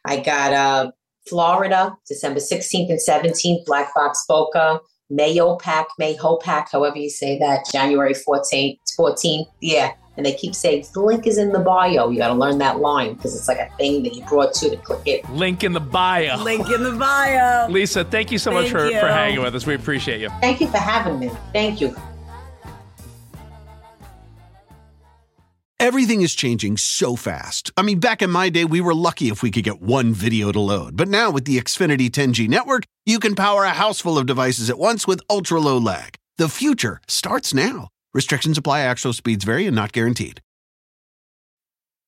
I 0.05 0.21
got 0.21 0.53
uh, 0.53 0.91
Florida, 1.29 1.97
December 2.07 2.41
16th 2.41 2.91
and 2.91 3.01
17th. 3.01 3.65
Black 3.65 3.95
Box 3.95 4.25
Boca, 4.29 4.81
Mayo 5.11 5.57
Pack, 5.57 5.87
Mayho 6.01 6.41
Pack, 6.41 6.71
however 6.71 6.99
you 6.99 7.11
say 7.11 7.39
that. 7.39 7.67
January 7.73 8.15
14th, 8.15 8.79
14th. 8.99 9.47
Yeah. 9.61 9.93
And 10.17 10.25
they 10.25 10.33
keep 10.33 10.55
saying 10.55 10.87
the 10.95 11.01
link 11.01 11.27
is 11.27 11.39
in 11.39 11.51
the 11.51 11.59
bio. 11.59 12.09
You 12.09 12.19
got 12.19 12.29
to 12.29 12.35
learn 12.35 12.59
that 12.59 12.79
line 12.79 13.15
because 13.15 13.37
it's 13.37 13.49
like 13.49 13.59
a 13.59 13.69
thing 13.77 14.05
that 14.05 14.15
you 14.15 14.25
brought 14.27 14.55
to 14.55 14.71
to 14.71 14.77
click 14.77 15.03
it. 15.07 15.29
Link 15.31 15.65
in 15.65 15.73
the 15.73 15.81
bio. 15.81 16.41
Link 16.43 16.71
in 16.71 16.85
the 16.85 16.93
bio. 16.93 17.67
Lisa, 17.69 18.05
thank 18.05 18.31
you 18.31 18.39
so 18.39 18.53
much 18.53 18.71
for, 18.71 18.89
you. 18.89 19.01
for 19.01 19.09
hanging 19.09 19.43
with 19.43 19.57
us. 19.57 19.67
We 19.67 19.75
appreciate 19.75 20.21
you. 20.21 20.29
Thank 20.41 20.61
you 20.61 20.69
for 20.69 20.79
having 20.79 21.19
me. 21.19 21.31
Thank 21.53 21.81
you. 21.81 21.97
Everything 25.85 26.23
is 26.23 26.35
changing 26.35 26.79
so 26.79 27.15
fast. 27.15 27.71
I 27.77 27.83
mean, 27.83 28.01
back 28.01 28.23
in 28.23 28.31
my 28.31 28.49
day, 28.49 28.65
we 28.65 28.81
were 28.81 28.95
lucky 28.95 29.29
if 29.29 29.43
we 29.43 29.51
could 29.51 29.65
get 29.65 29.83
one 29.83 30.15
video 30.15 30.51
to 30.51 30.59
load. 30.59 30.97
But 30.97 31.09
now 31.09 31.31
with 31.31 31.45
the 31.45 31.59
Xfinity 31.59 32.09
10G 32.09 32.49
network, 32.49 32.85
you 33.05 33.19
can 33.19 33.35
power 33.35 33.65
a 33.65 33.75
house 33.75 34.01
full 34.01 34.17
of 34.17 34.25
devices 34.25 34.71
at 34.71 34.79
once 34.79 35.07
with 35.07 35.21
ultra 35.29 35.61
low 35.61 35.77
lag. 35.77 36.17
The 36.39 36.49
future 36.49 37.03
starts 37.07 37.53
now. 37.53 37.89
Restrictions 38.15 38.57
apply, 38.57 38.81
actual 38.81 39.13
speeds 39.13 39.45
vary 39.45 39.67
and 39.67 39.77
not 39.77 39.93
guaranteed. 39.93 40.41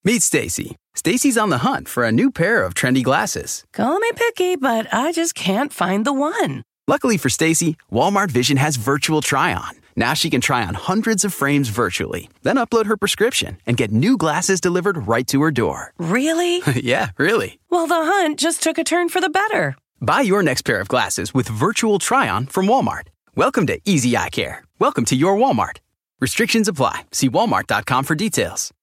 Meet 0.04 0.22
Stacy. 0.22 0.76
Stacy's 0.94 1.36
on 1.36 1.50
the 1.50 1.58
hunt 1.58 1.86
for 1.86 2.02
a 2.02 2.10
new 2.10 2.30
pair 2.30 2.64
of 2.64 2.72
trendy 2.72 3.04
glasses. 3.04 3.62
Call 3.74 3.98
me 3.98 4.10
picky, 4.16 4.56
but 4.56 4.86
I 4.90 5.12
just 5.12 5.34
can't 5.34 5.70
find 5.70 6.06
the 6.06 6.14
one. 6.14 6.62
Luckily 6.88 7.18
for 7.18 7.28
Stacy, 7.28 7.76
Walmart 7.92 8.30
Vision 8.30 8.56
has 8.56 8.76
virtual 8.76 9.20
try 9.20 9.52
on. 9.52 9.72
Now 9.98 10.12
she 10.12 10.28
can 10.28 10.42
try 10.42 10.62
on 10.64 10.74
hundreds 10.74 11.24
of 11.24 11.32
frames 11.32 11.70
virtually, 11.70 12.28
then 12.42 12.56
upload 12.56 12.84
her 12.84 12.98
prescription 12.98 13.56
and 13.66 13.78
get 13.78 13.90
new 13.90 14.18
glasses 14.18 14.60
delivered 14.60 15.08
right 15.08 15.26
to 15.28 15.40
her 15.40 15.50
door. 15.50 15.94
Really? 15.96 16.60
yeah, 16.76 17.10
really. 17.16 17.58
Well, 17.70 17.86
the 17.86 17.94
hunt 17.94 18.38
just 18.38 18.62
took 18.62 18.76
a 18.76 18.84
turn 18.84 19.08
for 19.08 19.22
the 19.22 19.30
better. 19.30 19.74
Buy 20.02 20.20
your 20.20 20.42
next 20.42 20.62
pair 20.62 20.80
of 20.80 20.88
glasses 20.88 21.32
with 21.32 21.48
virtual 21.48 21.98
try 21.98 22.28
on 22.28 22.46
from 22.46 22.66
Walmart. 22.66 23.08
Welcome 23.34 23.66
to 23.68 23.80
Easy 23.86 24.16
Eye 24.16 24.28
Care. 24.28 24.62
Welcome 24.78 25.06
to 25.06 25.16
your 25.16 25.34
Walmart. 25.36 25.78
Restrictions 26.20 26.68
apply. 26.68 27.06
See 27.12 27.30
walmart.com 27.30 28.04
for 28.04 28.14
details. 28.14 28.74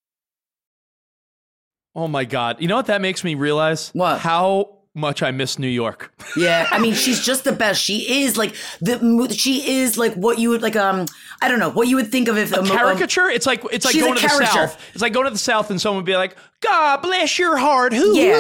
Oh 1.96 2.08
my 2.08 2.26
God. 2.26 2.60
You 2.60 2.68
know 2.68 2.76
what 2.76 2.88
that 2.88 3.02
makes 3.02 3.24
me 3.24 3.36
realize? 3.36 3.92
What? 3.94 4.20
How 4.20 4.73
much 4.96 5.24
I 5.24 5.32
miss 5.32 5.58
New 5.60 5.68
York. 5.68 6.12
Yeah, 6.36 6.68
I 6.72 6.80
mean, 6.80 6.96
she's 6.96 7.24
just 7.24 7.44
the 7.44 7.52
best. 7.52 7.80
She 7.80 8.24
is 8.24 8.38
like 8.38 8.56
the. 8.82 9.28
She 9.38 9.76
is 9.78 10.00
like 10.00 10.16
what 10.16 10.40
you 10.40 10.50
would 10.50 10.64
like. 10.64 10.76
Um, 10.76 11.06
I 11.44 11.48
don't 11.48 11.60
know 11.60 11.70
what 11.70 11.88
you 11.88 11.96
would 11.98 12.12
think 12.12 12.28
of 12.28 12.40
if 12.40 12.52
A 12.52 12.62
um, 12.62 12.66
caricature? 12.66 13.30
It's 13.30 13.46
like 13.46 13.64
it's 13.72 13.86
like 13.86 13.94
going 13.94 14.16
to 14.16 14.22
the. 14.22 14.46
South. 14.48 14.82
It's 14.94 15.02
like 15.04 15.14
going 15.14 15.26
to 15.26 15.32
the 15.32 15.38
South 15.38 15.70
and 15.70 15.80
someone 15.80 15.98
would 15.98 16.08
be 16.08 16.16
like, 16.16 16.36
God 16.62 17.04
bless 17.04 17.38
your 17.38 17.56
heart. 17.56 17.94
Who? 17.94 18.18
Yeah, 18.18 18.40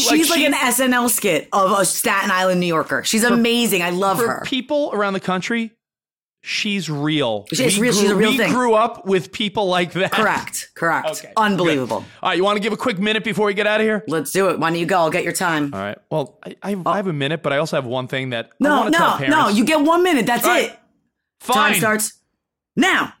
she's 0.00 0.30
like, 0.30 0.38
she- 0.38 0.46
an 0.46 0.54
SNL 0.54 1.10
skit 1.10 1.50
of 1.52 1.78
a 1.78 1.84
Staten 1.84 2.30
Island 2.30 2.58
New 2.58 2.66
Yorker. 2.66 3.04
She's 3.04 3.24
amazing. 3.24 3.82
I 3.82 3.90
love 3.90 4.18
for 4.18 4.28
her. 4.28 4.42
people 4.46 4.90
around 4.94 5.12
the 5.12 5.20
country, 5.20 5.72
she's 6.46 6.88
real. 6.88 7.44
She's 7.52 7.78
real. 7.78 7.92
She's 7.92 8.10
a 8.10 8.14
real 8.16 8.30
we 8.30 8.36
thing. 8.38 8.52
grew 8.52 8.74
up 8.74 9.04
with 9.04 9.32
people 9.32 9.66
like 9.66 9.92
that. 9.94 10.12
Correct. 10.12 10.70
Correct. 10.74 11.08
Okay. 11.10 11.32
Unbelievable. 11.36 12.00
Good. 12.00 12.06
All 12.22 12.28
right, 12.30 12.36
you 12.36 12.44
want 12.44 12.56
to 12.56 12.62
give 12.62 12.72
a 12.72 12.76
quick 12.76 12.98
minute 12.98 13.24
before 13.24 13.46
we 13.46 13.54
get 13.54 13.66
out 13.66 13.80
of 13.80 13.86
here? 13.86 14.04
Let's 14.06 14.30
do 14.30 14.48
it. 14.50 14.58
Why 14.58 14.70
don't 14.70 14.78
you 14.78 14.86
go? 14.86 14.98
I'll 14.98 15.10
get 15.10 15.24
your 15.24 15.32
time. 15.32 15.74
All 15.74 15.80
right. 15.80 15.98
Well, 16.10 16.38
I, 16.44 16.56
I, 16.62 16.74
oh. 16.74 16.82
I 16.86 16.96
have 16.96 17.08
a 17.08 17.12
minute, 17.12 17.42
but 17.42 17.52
I 17.52 17.58
also 17.58 17.76
have 17.76 17.84
one 17.84 18.06
thing 18.06 18.30
that 18.30 18.46
I 18.46 18.48
No, 18.60 18.76
want 18.80 18.92
to 18.92 18.98
tell 18.98 19.20
no, 19.20 19.26
no. 19.28 19.48
You 19.48 19.64
get 19.64 19.80
one 19.80 20.02
minute. 20.04 20.26
That's 20.26 20.44
right. 20.44 20.70
it. 20.70 20.78
Fine. 21.40 21.56
Time 21.56 21.74
starts 21.74 22.20
now. 22.76 23.12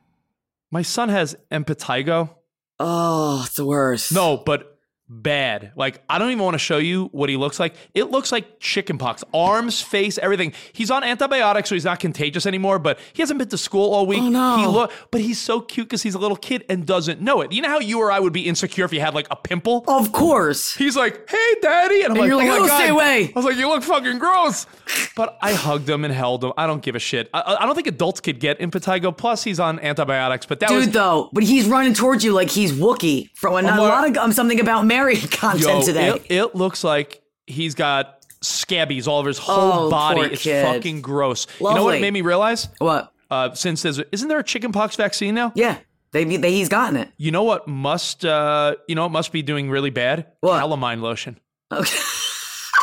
My 0.70 0.82
son 0.82 1.08
has 1.08 1.36
impetigo. 1.50 2.30
Oh, 2.78 3.42
it's 3.46 3.56
the 3.56 3.64
worst. 3.66 4.12
No, 4.12 4.36
but 4.36 4.75
bad. 5.08 5.72
Like 5.76 6.02
I 6.08 6.18
don't 6.18 6.30
even 6.30 6.44
want 6.44 6.54
to 6.54 6.58
show 6.58 6.78
you 6.78 7.06
what 7.12 7.28
he 7.28 7.36
looks 7.36 7.60
like. 7.60 7.74
It 7.94 8.10
looks 8.10 8.32
like 8.32 8.60
chickenpox. 8.60 9.24
Arms, 9.32 9.80
face, 9.80 10.18
everything. 10.18 10.52
He's 10.72 10.90
on 10.90 11.04
antibiotics, 11.04 11.68
so 11.68 11.74
he's 11.74 11.84
not 11.84 12.00
contagious 12.00 12.46
anymore. 12.46 12.78
But 12.78 12.98
he 13.12 13.22
hasn't 13.22 13.38
been 13.38 13.48
to 13.48 13.58
school 13.58 13.92
all 13.92 14.06
week. 14.06 14.22
Oh, 14.22 14.28
no. 14.28 14.56
He 14.58 14.66
look, 14.66 14.92
but 15.10 15.20
he's 15.20 15.38
so 15.38 15.60
cute 15.60 15.88
because 15.88 16.02
he's 16.02 16.14
a 16.14 16.18
little 16.18 16.36
kid 16.36 16.64
and 16.68 16.86
doesn't 16.86 17.20
know 17.20 17.40
it. 17.40 17.52
You 17.52 17.62
know 17.62 17.68
how 17.68 17.80
you 17.80 18.00
or 18.00 18.10
I 18.10 18.20
would 18.20 18.32
be 18.32 18.46
insecure 18.46 18.84
if 18.84 18.92
you 18.92 19.00
had 19.00 19.14
like 19.14 19.26
a 19.30 19.36
pimple. 19.36 19.84
Of 19.86 20.12
course. 20.12 20.74
He's 20.74 20.96
like, 20.96 21.28
"Hey, 21.30 21.54
daddy," 21.62 22.02
and 22.02 22.06
I'm 22.06 22.10
And 22.12 22.20
like, 22.20 22.28
you're 22.28 22.36
like, 22.36 22.48
"Oh 22.48 22.64
"Oh, 22.64 22.66
god, 22.66 22.76
stay 22.76 22.88
away." 22.88 23.32
I 23.34 23.38
was 23.38 23.44
like, 23.44 23.56
"You 23.56 23.68
look 23.68 23.82
fucking 23.82 24.18
gross," 24.18 24.66
but 25.14 25.38
I 25.40 25.52
hugged 25.52 25.88
him 25.88 26.04
and 26.04 26.12
held 26.12 26.44
him. 26.44 26.52
I 26.56 26.66
don't 26.66 26.82
give 26.82 26.94
a 26.94 26.98
shit. 26.98 27.28
I, 27.32 27.56
I 27.60 27.66
don't 27.66 27.74
think 27.74 27.86
adults 27.86 28.20
could 28.20 28.40
get 28.40 28.58
impetigo. 28.58 29.16
Plus, 29.16 29.44
he's 29.44 29.60
on 29.60 29.78
antibiotics. 29.80 30.46
But 30.46 30.60
that 30.60 30.68
Dude, 30.68 30.78
was 30.78 30.90
though, 30.90 31.30
but 31.32 31.44
he's 31.44 31.66
running 31.66 31.94
towards 31.94 32.24
you 32.24 32.32
like 32.32 32.50
he's 32.50 32.72
Wookie 32.72 33.30
from 33.34 33.52
a, 33.54 33.62
lot 33.62 34.08
of 34.08 34.16
um, 34.16 34.32
something 34.32 34.60
about 34.60 34.86
Mary 34.86 34.95
content 35.04 35.62
Yo, 35.62 35.82
today. 35.82 36.08
It, 36.10 36.26
it 36.30 36.54
looks 36.54 36.82
like 36.84 37.22
he's 37.46 37.74
got 37.74 38.24
scabies 38.42 39.08
all 39.08 39.18
over 39.18 39.28
his 39.28 39.38
whole 39.38 39.86
Oh, 39.86 39.90
body. 39.90 40.20
It's 40.22 40.42
kid. 40.42 40.64
fucking 40.64 41.00
gross. 41.02 41.46
You 41.60 41.74
know 41.74 41.84
what 41.84 42.00
made 42.00 42.12
me 42.12 42.22
realize? 42.22 42.68
what? 42.78 43.12
Uh, 43.30 43.52
since 43.54 43.82
there's 43.82 43.98
isn't 44.12 44.28
there 44.28 44.38
a 44.38 44.44
chickenpox 44.44 44.94
vaccine 44.94 45.34
now? 45.34 45.50
Yeah, 45.56 45.78
they, 46.12 46.24
they 46.36 46.52
he's 46.52 46.68
gotten 46.68 46.96
it. 46.96 47.08
You 47.16 47.32
know 47.32 47.42
what 47.42 47.66
must 47.66 48.24
uh 48.24 48.76
you 48.86 48.94
know 48.94 49.02
what 49.02 49.10
must 49.10 49.32
be 49.32 49.42
doing 49.42 49.68
really 49.68 49.90
bad? 49.90 50.26
What? 50.40 50.60
Calamine 50.62 51.00
lotion. 51.00 51.38
Okay. 51.72 51.96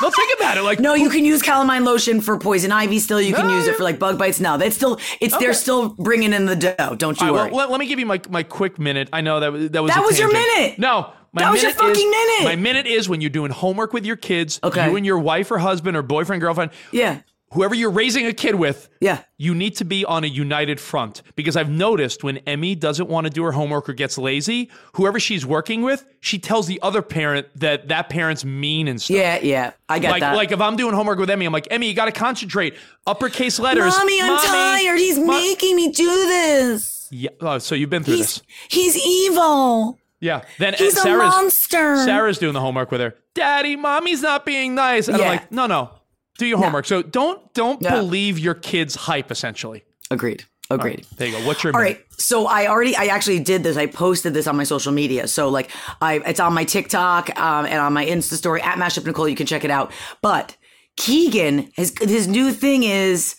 No, 0.02 0.10
think 0.10 0.34
about 0.38 0.58
it. 0.58 0.64
Like 0.64 0.80
No, 0.80 0.96
you 0.96 1.08
can 1.10 1.24
use 1.24 1.42
calamine 1.44 1.86
lotion 1.86 2.20
for 2.20 2.38
poison 2.40 2.72
ivy. 2.72 2.98
Still, 3.00 3.22
you 3.22 3.34
can 3.34 3.48
No, 3.48 3.56
use 3.58 3.68
it 3.68 3.76
for 3.76 3.84
like 3.84 4.00
bug 4.00 4.18
bites. 4.18 4.40
No, 4.40 4.58
that's 4.58 4.76
still 4.76 5.00
it's 5.22 5.38
they're 5.38 5.54
still 5.54 5.90
bringing 5.90 6.34
in 6.34 6.46
the 6.46 6.56
dough. 6.56 6.96
Don't 6.96 7.18
you 7.22 7.28
right, 7.28 7.32
worry. 7.32 7.50
well, 7.52 7.58
let, 7.60 7.70
let 7.72 7.80
me 7.80 7.86
give 7.86 8.00
you 8.00 8.06
my, 8.08 8.20
my 8.30 8.42
quick 8.42 8.80
minute. 8.80 9.08
I 9.14 9.22
know 9.22 9.40
that 9.40 9.72
that 9.72 9.84
was 9.84 9.92
That 9.94 10.04
was 10.04 10.18
your 10.20 10.34
minute. 10.34 10.80
No, 10.80 11.14
my 11.34 11.42
That 11.44 11.52
was 11.52 11.62
your 11.64 11.72
minute 11.72 11.82
is- 11.84 11.98
fucking 11.98 12.10
minute. 12.12 12.44
My 12.46 12.56
minute 12.56 12.86
is 12.88 13.10
when 13.10 13.20
you're 13.22 13.30
doing 13.30 13.52
homework 13.52 13.92
with 13.92 14.06
your 14.06 14.16
kids. 14.16 14.60
Okay. 14.64 14.90
You 14.90 14.96
and 14.96 15.06
your 15.06 15.20
wife 15.20 15.50
or 15.52 15.58
husband 15.58 15.98
or 15.98 16.02
boyfriend 16.04 16.42
girlfriend. 16.42 16.72
yeah, 16.92 17.20
Whoever 17.54 17.76
you're 17.76 17.92
raising 17.92 18.26
a 18.26 18.34
kid 18.34 18.56
with. 18.56 18.90
yeah. 19.00 19.20
You 19.38 19.54
need 19.54 19.76
to 19.76 19.86
be 19.86 20.04
on 20.06 20.24
a 20.24 20.28
united 20.28 20.80
front 20.80 21.22
because 21.36 21.56
I've 21.56 21.70
noticed 21.70 22.24
when 22.24 22.38
Emmy 22.48 22.74
doesn't 22.74 23.08
want 23.10 23.26
to 23.28 23.30
do 23.30 23.44
her 23.44 23.52
homework 23.52 23.88
or 23.88 23.94
gets 23.94 24.18
lazy, 24.18 24.72
whoever 24.94 25.20
she's 25.20 25.46
working 25.46 25.84
with, 25.84 26.04
she 26.20 26.40
tells 26.40 26.66
the 26.66 26.80
other 26.82 27.04
parent 27.04 27.46
that 27.60 27.90
that 27.90 28.10
parent's 28.10 28.44
mean 28.44 28.88
and 28.88 29.00
stuff. 29.00 29.18
Yeah, 29.18 29.38
yeah, 29.44 29.74
I 29.88 30.00
get 30.00 30.10
Like, 30.10 30.22
that. 30.22 30.36
like 30.36 30.52
if 30.52 30.62
I'm 30.62 30.76
doing 30.78 30.96
homework 30.96 31.20
with 31.20 31.30
Emmy, 31.30 31.46
I'm 31.46 31.54
like, 31.54 31.68
Emmy, 31.70 31.88
you 31.90 31.94
got 31.94 32.06
to 32.06 32.12
concentrate. 32.12 32.74
Uppercase 33.06 33.60
letters. 33.60 33.96
Mommy, 34.00 34.20
I'm 34.20 34.40
tired. 34.48 34.98
He's 34.98 35.20
Ma- 35.20 35.34
making 35.34 35.76
me 35.76 35.92
do 35.92 36.06
this. 36.08 37.08
Yeah. 37.12 37.30
Oh, 37.40 37.60
so 37.60 37.76
you've 37.76 37.92
been 37.92 38.04
through 38.04 38.16
He's 38.16 38.36
this. 38.38 38.44
he's 38.70 38.98
evil. 38.98 40.00
Yeah. 40.24 40.42
Then 40.58 40.74
He's 40.76 40.94
a 40.98 41.02
Sarah's, 41.02 41.30
monster. 41.34 41.98
Sarah's 41.98 42.38
doing 42.38 42.54
the 42.54 42.62
homework 42.62 42.92
with 42.92 43.02
her. 43.02 43.14
Daddy, 43.36 43.76
mommy's 43.76 44.22
not 44.22 44.46
being 44.46 44.74
nice. 44.74 45.08
And 45.10 45.18
Yeah. 45.18 45.24
I'm 45.26 45.30
like, 45.38 45.52
no, 45.52 45.68
no. 45.68 45.92
Do 46.38 46.46
your 46.46 46.58
homework. 46.58 46.86
So 46.86 47.02
don't 47.02 47.54
don't 47.54 47.82
No. 47.82 47.90
believe 47.90 48.40
your 48.40 48.54
kid's 48.56 48.96
hype, 48.96 49.30
essentially. 49.32 49.84
Agreed. 50.10 50.46
Agreed. 50.70 51.06
There 51.18 51.28
you 51.28 51.38
go. 51.38 51.46
What's 51.46 51.64
your 51.64 51.74
All 51.76 51.82
minute? 51.82 51.98
right. 51.98 52.06
So 52.18 52.48
I 52.48 52.68
already, 52.68 52.96
I 52.96 53.06
actually 53.08 53.40
did 53.40 53.64
this. 53.64 53.76
I 53.78 53.86
posted 53.86 54.34
this 54.34 54.48
on 54.48 54.56
my 54.56 54.64
social 54.64 54.92
media. 54.94 55.28
So 55.28 55.50
like, 55.50 55.70
I, 56.02 56.16
it's 56.26 56.40
on 56.40 56.54
my 56.54 56.64
TikTok 56.64 57.38
um, 57.40 57.66
and 57.66 57.80
on 57.80 57.94
my 57.94 58.06
Insta 58.06 58.36
story 58.36 58.62
at 58.62 58.78
Mashup 58.78 59.06
Nicole. 59.06 59.28
You 59.28 59.36
can 59.36 59.46
check 59.46 59.64
it 59.66 59.70
out. 59.72 59.92
But 60.22 60.56
Keegan, 60.96 61.70
his 61.76 61.94
his 62.02 62.28
new 62.28 62.52
thing 62.54 62.84
is, 62.84 63.36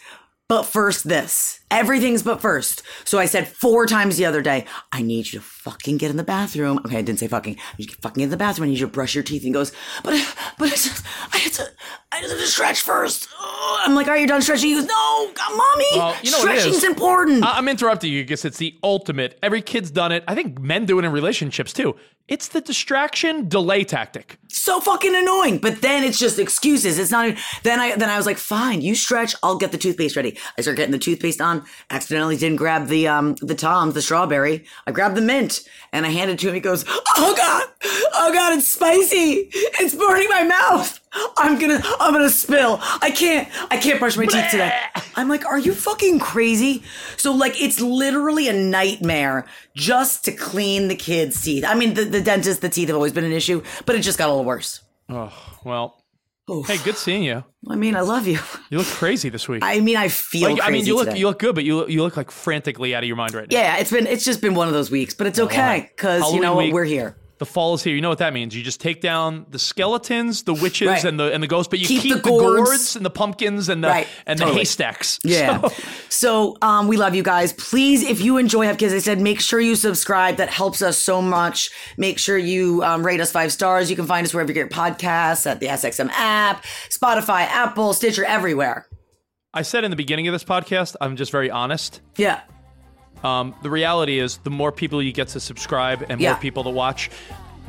but 0.48 0.64
first 0.64 1.08
this. 1.08 1.60
Everything's 1.70 2.22
but 2.22 2.40
first. 2.40 2.82
So 3.04 3.18
I 3.18 3.26
said 3.26 3.48
four 3.48 3.86
times 3.86 4.16
the 4.16 4.26
other 4.26 4.42
day, 4.42 4.66
I 4.92 5.02
need 5.02 5.32
you 5.32 5.40
to 5.40 5.44
fucking 5.44 5.96
get 5.96 6.10
in 6.10 6.16
the 6.16 6.24
bathroom. 6.24 6.78
Okay, 6.84 6.98
I 6.98 7.02
didn't 7.02 7.18
say 7.18 7.28
fucking. 7.28 7.56
I 7.56 7.76
need 7.78 7.90
you 7.90 7.94
to 7.94 8.00
fucking 8.02 8.20
get 8.20 8.24
in 8.24 8.30
the 8.30 8.36
bathroom. 8.36 8.66
I 8.66 8.68
need 8.70 8.78
you 8.78 8.86
to 8.86 8.92
brush 8.92 9.14
your 9.14 9.24
teeth. 9.24 9.42
And 9.42 9.48
he 9.48 9.52
goes, 9.52 9.72
but 10.02 10.36
but 10.58 11.02
I 11.32 11.38
had 11.38 11.52
to 11.54 11.66
I 12.12 12.16
had 12.18 12.30
to 12.30 12.38
stretch 12.46 12.80
first. 12.82 13.28
Oh, 13.38 13.82
I'm 13.84 13.94
like, 13.94 14.06
are 14.08 14.16
you 14.16 14.26
done 14.26 14.40
stretching? 14.42 14.68
He 14.70 14.74
goes, 14.76 14.86
no, 14.86 15.30
God, 15.34 15.50
mommy. 15.56 15.84
Well, 15.96 16.16
you 16.22 16.30
know 16.30 16.38
Stretching's 16.38 16.76
is. 16.76 16.84
important. 16.84 17.44
I- 17.44 17.58
I'm 17.58 17.68
interrupting 17.68 18.12
you 18.12 18.22
because 18.22 18.44
it's 18.44 18.58
the 18.58 18.78
ultimate. 18.84 19.38
Every 19.42 19.62
kid's 19.62 19.90
done 19.90 20.12
it. 20.12 20.22
I 20.28 20.34
think 20.34 20.60
men 20.60 20.86
do 20.86 20.98
it 20.98 21.04
in 21.04 21.10
relationships 21.12 21.72
too. 21.72 21.96
It's 22.26 22.48
the 22.48 22.62
distraction 22.62 23.48
delay 23.50 23.84
tactic. 23.84 24.38
so 24.48 24.80
fucking 24.80 25.14
annoying. 25.14 25.58
But 25.58 25.82
then 25.82 26.04
it's 26.04 26.18
just 26.18 26.38
excuses. 26.38 26.98
It's 26.98 27.10
not. 27.10 27.34
Then 27.64 27.80
I 27.80 27.96
then 27.96 28.08
I 28.08 28.16
was 28.16 28.24
like, 28.24 28.38
fine, 28.38 28.80
you 28.80 28.94
stretch. 28.94 29.34
I'll 29.42 29.58
get 29.58 29.72
the 29.72 29.78
toothpaste 29.78 30.16
ready. 30.16 30.38
I 30.56 30.62
start 30.62 30.78
getting 30.78 30.92
the 30.92 30.98
toothpaste 30.98 31.40
on. 31.42 31.64
Accidentally 31.90 32.38
didn't 32.38 32.56
grab 32.56 32.86
the 32.86 33.08
um 33.08 33.34
the 33.42 33.54
Tom's 33.54 33.92
the 33.92 34.00
strawberry. 34.00 34.64
I 34.86 34.92
grabbed 34.92 35.16
the 35.16 35.20
mint 35.20 35.68
and 35.92 36.06
I 36.06 36.10
handed 36.10 36.34
it 36.34 36.38
to 36.40 36.48
him. 36.48 36.54
He 36.54 36.60
goes, 36.60 36.84
oh 36.88 37.34
god, 37.36 37.68
oh 38.14 38.32
god, 38.32 38.56
it's 38.56 38.68
spicy. 38.72 39.50
It's 39.52 39.94
burning 39.94 40.28
my 40.30 40.44
mouth. 40.44 41.00
I'm 41.36 41.58
gonna 41.58 41.80
I'm 42.00 42.12
gonna 42.12 42.28
spill. 42.30 42.78
I 42.82 43.10
can't 43.10 43.48
I 43.70 43.76
can't 43.76 43.98
brush 43.98 44.16
my 44.16 44.26
teeth 44.26 44.50
today. 44.50 44.72
I'm 45.16 45.28
like, 45.28 45.44
are 45.46 45.58
you 45.58 45.74
fucking 45.74 46.18
crazy? 46.18 46.82
So 47.16 47.32
like 47.32 47.60
it's 47.60 47.80
literally 47.80 48.48
a 48.48 48.52
nightmare 48.52 49.46
just 49.76 50.24
to 50.24 50.32
clean 50.32 50.88
the 50.88 50.96
kids' 50.96 51.40
teeth. 51.42 51.64
I 51.66 51.74
mean 51.74 51.94
the, 51.94 52.04
the 52.04 52.20
dentist, 52.20 52.60
the 52.60 52.68
teeth 52.68 52.88
have 52.88 52.96
always 52.96 53.12
been 53.12 53.24
an 53.24 53.32
issue, 53.32 53.62
but 53.86 53.94
it 53.96 54.00
just 54.00 54.18
got 54.18 54.28
a 54.28 54.32
little 54.32 54.44
worse. 54.44 54.80
Oh 55.08 55.32
well. 55.64 56.00
Oof. 56.50 56.66
Hey, 56.66 56.76
good 56.76 56.96
seeing 56.98 57.22
you. 57.22 57.42
I 57.70 57.74
mean, 57.76 57.96
I 57.96 58.00
love 58.02 58.26
you. 58.26 58.38
You 58.68 58.76
look 58.76 58.86
crazy 58.86 59.30
this 59.30 59.48
week. 59.48 59.62
I 59.64 59.80
mean, 59.80 59.96
I 59.96 60.08
feel 60.08 60.50
like, 60.52 60.62
I 60.62 60.68
mean, 60.68 60.84
you 60.84 60.94
look 60.94 61.06
today. 61.06 61.18
you 61.18 61.26
look 61.26 61.38
good, 61.38 61.54
but 61.54 61.64
you 61.64 61.76
look- 61.76 61.88
you 61.88 62.02
look 62.02 62.18
like 62.18 62.30
frantically 62.30 62.94
out 62.94 63.02
of 63.02 63.06
your 63.06 63.16
mind 63.16 63.32
right 63.32 63.50
now. 63.50 63.56
yeah, 63.58 63.78
it's 63.78 63.90
been 63.90 64.06
it's 64.06 64.26
just 64.26 64.42
been 64.42 64.54
one 64.54 64.68
of 64.68 64.74
those 64.74 64.90
weeks, 64.90 65.14
but 65.14 65.26
it's 65.26 65.38
okay 65.38 65.90
because 65.96 66.34
you 66.34 66.40
know 66.40 66.54
what? 66.54 66.70
We're 66.70 66.84
here. 66.84 67.16
The 67.38 67.46
fall 67.46 67.74
is 67.74 67.82
here. 67.82 67.94
You 67.94 68.00
know 68.00 68.08
what 68.08 68.18
that 68.18 68.32
means? 68.32 68.54
You 68.56 68.62
just 68.62 68.80
take 68.80 69.00
down 69.00 69.46
the 69.50 69.58
skeletons, 69.58 70.44
the 70.44 70.54
witches, 70.54 70.86
Right. 70.88 71.04
and 71.04 71.18
the 71.18 71.32
and 71.32 71.42
the 71.42 71.48
ghosts, 71.48 71.68
but 71.68 71.80
you 71.80 71.86
Keep 71.86 72.02
keep, 72.02 72.12
the 72.14 72.18
the, 72.22 72.28
gourds. 72.30 72.68
gourds. 72.70 72.96
and 72.96 73.04
the 73.04 73.10
pumpkins 73.10 73.68
and 73.68 73.82
the 73.82 73.88
Right, 73.88 74.06
and 74.26 74.38
the 74.38 74.46
haystacks. 74.46 75.18
Yeah. 75.24 75.60
So- 75.60 75.72
So, 76.08 76.56
um, 76.62 76.86
we 76.86 76.96
love 76.96 77.14
you 77.16 77.22
guys. 77.24 77.52
Please, 77.52 78.02
if 78.02 78.20
you 78.20 78.38
enjoy 78.38 78.66
Have 78.66 78.78
Kids, 78.78 78.94
I 78.94 78.98
said, 78.98 79.20
make 79.20 79.40
sure 79.40 79.60
you 79.60 79.74
subscribe. 79.74 80.36
That 80.36 80.48
helps 80.48 80.80
us 80.80 80.96
so 80.96 81.20
much. 81.20 81.70
Make 81.98 82.18
sure 82.18 82.38
you 82.38 82.82
um, 82.84 83.04
rate 83.04 83.20
us 83.20 83.32
five 83.32 83.52
stars. 83.52 83.90
You 83.90 83.96
can 83.96 84.06
find 84.06 84.24
us 84.24 84.32
wherever 84.32 84.50
you 84.50 84.54
get 84.54 84.70
podcasts 84.70 85.44
at 85.50 85.58
the 85.60 85.66
SXM 85.66 86.10
app, 86.12 86.64
Spotify, 86.88 87.42
Apple, 87.46 87.92
Stitcher, 87.94 88.24
everywhere. 88.24 88.86
I 89.52 89.62
said 89.62 89.84
in 89.84 89.90
the 89.90 89.96
beginning 89.96 90.28
of 90.28 90.32
this 90.32 90.44
podcast, 90.44 90.94
I'm 91.00 91.16
just 91.16 91.30
very 91.32 91.50
honest. 91.50 92.00
Yeah. 92.16 92.40
Um, 93.24 93.54
the 93.62 93.70
reality 93.70 94.18
is, 94.18 94.36
the 94.38 94.50
more 94.50 94.70
people 94.70 95.02
you 95.02 95.12
get 95.12 95.28
to 95.28 95.40
subscribe 95.40 96.04
and 96.08 96.20
Yeah. 96.20 96.32
more 96.32 96.40
people 96.40 96.64
to 96.64 96.70
watch, 96.70 97.10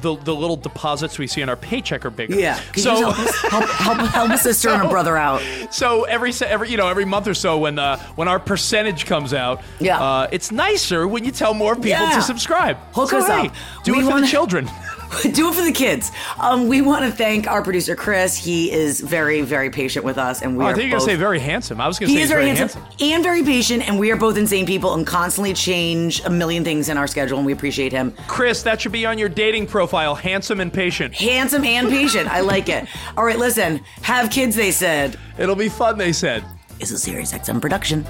the 0.01 0.13
the 0.17 0.35
little 0.35 0.57
deposits 0.57 1.17
we 1.17 1.25
see 1.25 1.39
in 1.41 1.47
our 1.47 1.55
paycheck 1.55 2.05
are 2.05 2.09
bigger. 2.09 2.35
Yeah. 2.35 2.59
Can 2.73 2.83
So 2.83 2.95
help, 2.97 3.17
us, 3.17 3.41
help, 3.43 3.63
help, 3.69 3.97
help 4.09 4.31
a 4.31 4.37
sister 4.37 4.67
and 4.69 4.83
a 4.83 4.89
brother 4.95 5.15
out. 5.15 5.41
so 5.71 6.03
every 6.03 6.33
every 6.45 6.69
you 6.69 6.75
know 6.75 6.89
every 6.89 7.05
month 7.05 7.27
or 7.29 7.33
so 7.33 7.57
when 7.59 7.79
uh, 7.79 7.97
when 8.15 8.27
our 8.27 8.37
percentage 8.39 9.05
comes 9.05 9.33
out, 9.33 9.61
Yeah. 9.79 10.03
uh, 10.03 10.27
it's 10.33 10.51
nicer 10.51 11.07
when 11.07 11.23
you 11.23 11.31
tell 11.31 11.53
more 11.53 11.75
people 11.75 11.91
Yeah. 11.91 12.15
to 12.17 12.21
subscribe. 12.21 12.77
Hook 12.93 13.11
So, 13.11 13.19
us 13.19 13.27
hey, 13.27 13.47
up. 13.47 13.53
Do 13.85 13.93
We 13.93 13.99
it 13.99 14.01
for 14.03 14.09
wanna- 14.09 14.21
the 14.23 14.27
children. 14.27 14.69
do 15.33 15.49
it 15.49 15.55
for 15.55 15.63
the 15.63 15.71
kids. 15.71 16.11
Um, 16.39 16.67
we 16.67 16.81
want 16.81 17.05
to 17.05 17.11
thank 17.11 17.47
our 17.47 17.61
producer 17.61 17.95
Chris. 17.95 18.35
He 18.37 18.71
is 18.71 18.99
very, 19.01 19.41
very 19.41 19.69
patient 19.69 20.05
with 20.05 20.17
us, 20.17 20.41
and 20.41 20.57
we 20.57 20.63
Oh, 20.63 20.67
are 20.67 20.71
I 20.71 20.73
think 20.73 20.89
you're 20.89 20.99
both- 20.99 21.07
gonna 21.07 21.17
say 21.17 21.19
very 21.19 21.39
handsome. 21.39 21.79
I 21.81 21.87
was 21.87 21.99
gonna 21.99 22.07
say, 22.09 22.13
He 22.13 22.17
say 22.17 22.23
is 22.23 22.29
he's 22.29 22.35
very 22.35 22.49
handsome, 22.55 22.83
and 22.99 23.23
very 23.23 23.43
patient, 23.43 23.87
and 23.87 23.99
we 23.99 24.11
are 24.11 24.15
both 24.15 24.37
insane 24.37 24.65
people 24.65 24.93
and 24.93 25.05
constantly 25.05 25.53
change 25.53 26.21
a 26.25 26.29
million 26.29 26.63
things 26.63 26.89
in 26.89 26.97
our 26.97 27.07
schedule, 27.07 27.37
and 27.37 27.45
we 27.45 27.53
appreciate 27.53 27.91
him. 27.91 28.13
Chris, 28.27 28.63
that 28.63 28.81
should 28.81 28.91
be 28.91 29.05
on 29.05 29.17
your 29.17 29.29
dating 29.29 29.67
profile. 29.67 30.15
Handsome 30.15 30.59
and 30.59 30.71
patient. 30.71 31.13
Handsome 31.15 31.63
and 31.63 31.89
patient. 31.89 32.27
I 32.29 32.41
like 32.41 32.69
it. 32.69 32.85
All 33.17 33.23
right, 33.25 33.39
listen. 33.39 33.81
Have 34.01 34.29
kids, 34.29 34.55
they 34.55 34.71
said. 34.71 35.17
It'll 35.37 35.55
be 35.55 35.69
fun, 35.69 35.97
they 35.97 36.13
said. 36.13 36.43
Is 36.79 36.91
a 36.91 36.97
Sirius 36.97 37.31
XM 37.33 37.61
production. 37.61 38.05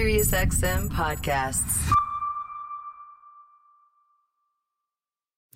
SiriusXM 0.00 0.88
podcasts. 0.88 1.92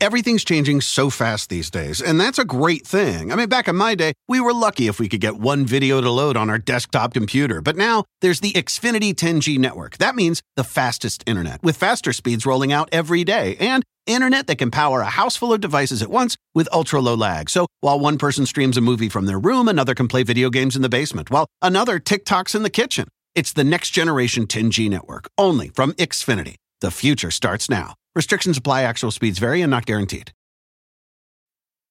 Everything's 0.03 0.45
changing 0.45 0.82
so 0.82 1.09
fast 1.09 1.49
these 1.49 1.70
days, 1.70 2.03
and 2.03 2.20
that's 2.20 2.38
a 2.38 2.45
great 2.45 2.86
thing. 2.86 3.32
I 3.32 3.36
mean, 3.36 3.49
back 3.49 3.68
in 3.68 3.76
my 3.76 3.95
day, 3.95 4.12
we 4.28 4.40
were 4.40 4.53
lucky 4.53 4.86
if 4.86 5.01
we 5.01 5.09
could 5.09 5.22
get 5.22 5.36
one 5.36 5.64
video 5.64 6.03
to 6.03 6.11
load 6.11 6.36
on 6.36 6.51
our 6.51 6.59
desktop 6.59 7.14
computer. 7.14 7.62
But 7.62 7.78
now 7.78 8.05
there's 8.20 8.40
the 8.40 8.53
Xfinity 8.53 9.14
10G 9.14 9.57
network. 9.57 9.97
That 9.97 10.14
means 10.14 10.42
the 10.57 10.64
fastest 10.64 11.24
internet, 11.26 11.62
with 11.62 11.78
faster 11.78 12.12
speeds 12.12 12.45
rolling 12.45 12.70
out 12.70 12.90
every 12.92 13.24
day, 13.24 13.57
and 13.57 13.82
internet 14.07 14.47
that 14.49 14.57
can 14.57 14.70
power 14.70 15.01
a 15.01 15.07
house 15.07 15.36
full 15.36 15.55
of 15.55 15.62
devices 15.62 16.03
at 16.03 16.11
once 16.11 16.36
with 16.55 16.68
ultra 16.70 17.01
low 17.01 17.14
lag. 17.14 17.49
So 17.49 17.66
while 17.80 17.99
one 17.99 18.18
person 18.18 18.45
streams 18.45 18.76
a 18.76 18.82
movie 18.82 19.09
from 19.09 19.24
their 19.24 19.38
room, 19.38 19.68
another 19.68 19.95
can 19.95 20.07
play 20.07 20.22
video 20.22 20.51
games 20.51 20.76
in 20.76 20.82
the 20.82 20.90
basement, 20.90 21.30
while 21.30 21.47
another 21.62 21.99
TikToks 21.99 22.55
in 22.55 22.62
the 22.62 22.68
kitchen. 22.68 23.09
It's 23.35 23.53
the 23.53 23.64
next 23.64 23.91
generation 23.91 24.47
10G 24.47 24.89
network, 24.89 25.28
only 25.37 25.68
from 25.68 25.93
Xfinity. 25.95 26.55
The 26.80 26.93
future 26.93 27.32
starts 27.32 27.68
now. 27.68 27.95
Restrictions 28.14 28.59
apply, 28.59 28.82
actual 28.82 29.11
speeds 29.11 29.41
vary 29.41 29.61
and 29.61 29.70
not 29.72 29.87
guaranteed. 29.87 30.30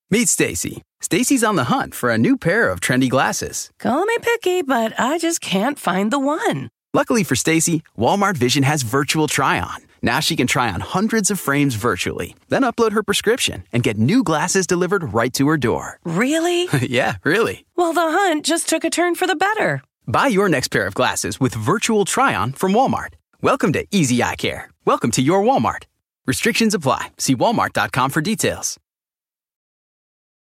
Meet 0.10 0.30
Stacy. 0.30 0.82
Stacy's 1.02 1.44
on 1.44 1.58
the 1.58 1.66
hunt 1.66 1.94
for 1.94 2.12
a 2.12 2.18
new 2.18 2.38
pair 2.38 2.70
of 2.70 2.80
trendy 2.80 3.10
glasses. 3.10 3.72
Call 3.78 4.06
me 4.06 4.16
picky, 4.22 4.62
but 4.62 4.98
I 4.98 5.18
just 5.18 5.42
can't 5.42 5.78
find 5.78 6.12
the 6.12 6.20
one. 6.20 6.70
Luckily 6.94 7.24
for 7.26 7.36
Stacy, 7.36 7.84
Walmart 7.98 8.38
Vision 8.38 8.64
has 8.64 8.84
virtual 8.84 9.28
try 9.28 9.60
on. 9.60 9.80
Now 10.02 10.22
she 10.22 10.38
can 10.38 10.48
try 10.48 10.72
on 10.72 10.80
hundreds 10.80 11.30
of 11.30 11.42
frames 11.42 11.76
virtually, 11.76 12.38
then 12.48 12.62
upload 12.62 12.94
her 12.94 13.04
prescription 13.04 13.66
and 13.74 13.84
get 13.84 13.98
new 13.98 14.24
glasses 14.24 14.66
delivered 14.66 15.14
right 15.14 15.34
to 15.34 15.48
her 15.50 15.58
door. 15.58 16.00
Really? 16.06 16.70
yeah, 16.82 17.16
really. 17.26 17.66
Well, 17.76 17.92
the 17.92 18.02
hunt 18.02 18.46
just 18.46 18.70
took 18.70 18.86
a 18.86 18.90
turn 18.90 19.16
for 19.16 19.28
the 19.28 19.36
better. 19.36 19.82
Buy 20.06 20.28
your 20.28 20.50
next 20.50 20.68
pair 20.68 20.86
of 20.86 20.96
glasses 20.96 21.40
with 21.40 21.56
virtual 21.56 22.06
try 22.06 22.36
on 22.36 22.54
from 22.54 22.74
Walmart. 22.74 23.14
Welcome 23.42 23.74
to 23.74 23.86
Easy 23.92 24.22
Eye 24.22 24.36
Care. 24.36 24.70
Welcome 24.86 25.12
to 25.12 25.22
your 25.22 25.42
Walmart. 25.44 25.84
Restrictions 26.28 26.74
apply. 26.74 27.12
See 27.18 27.36
walmart.com 27.36 28.10
for 28.12 28.22
details. 28.22 28.78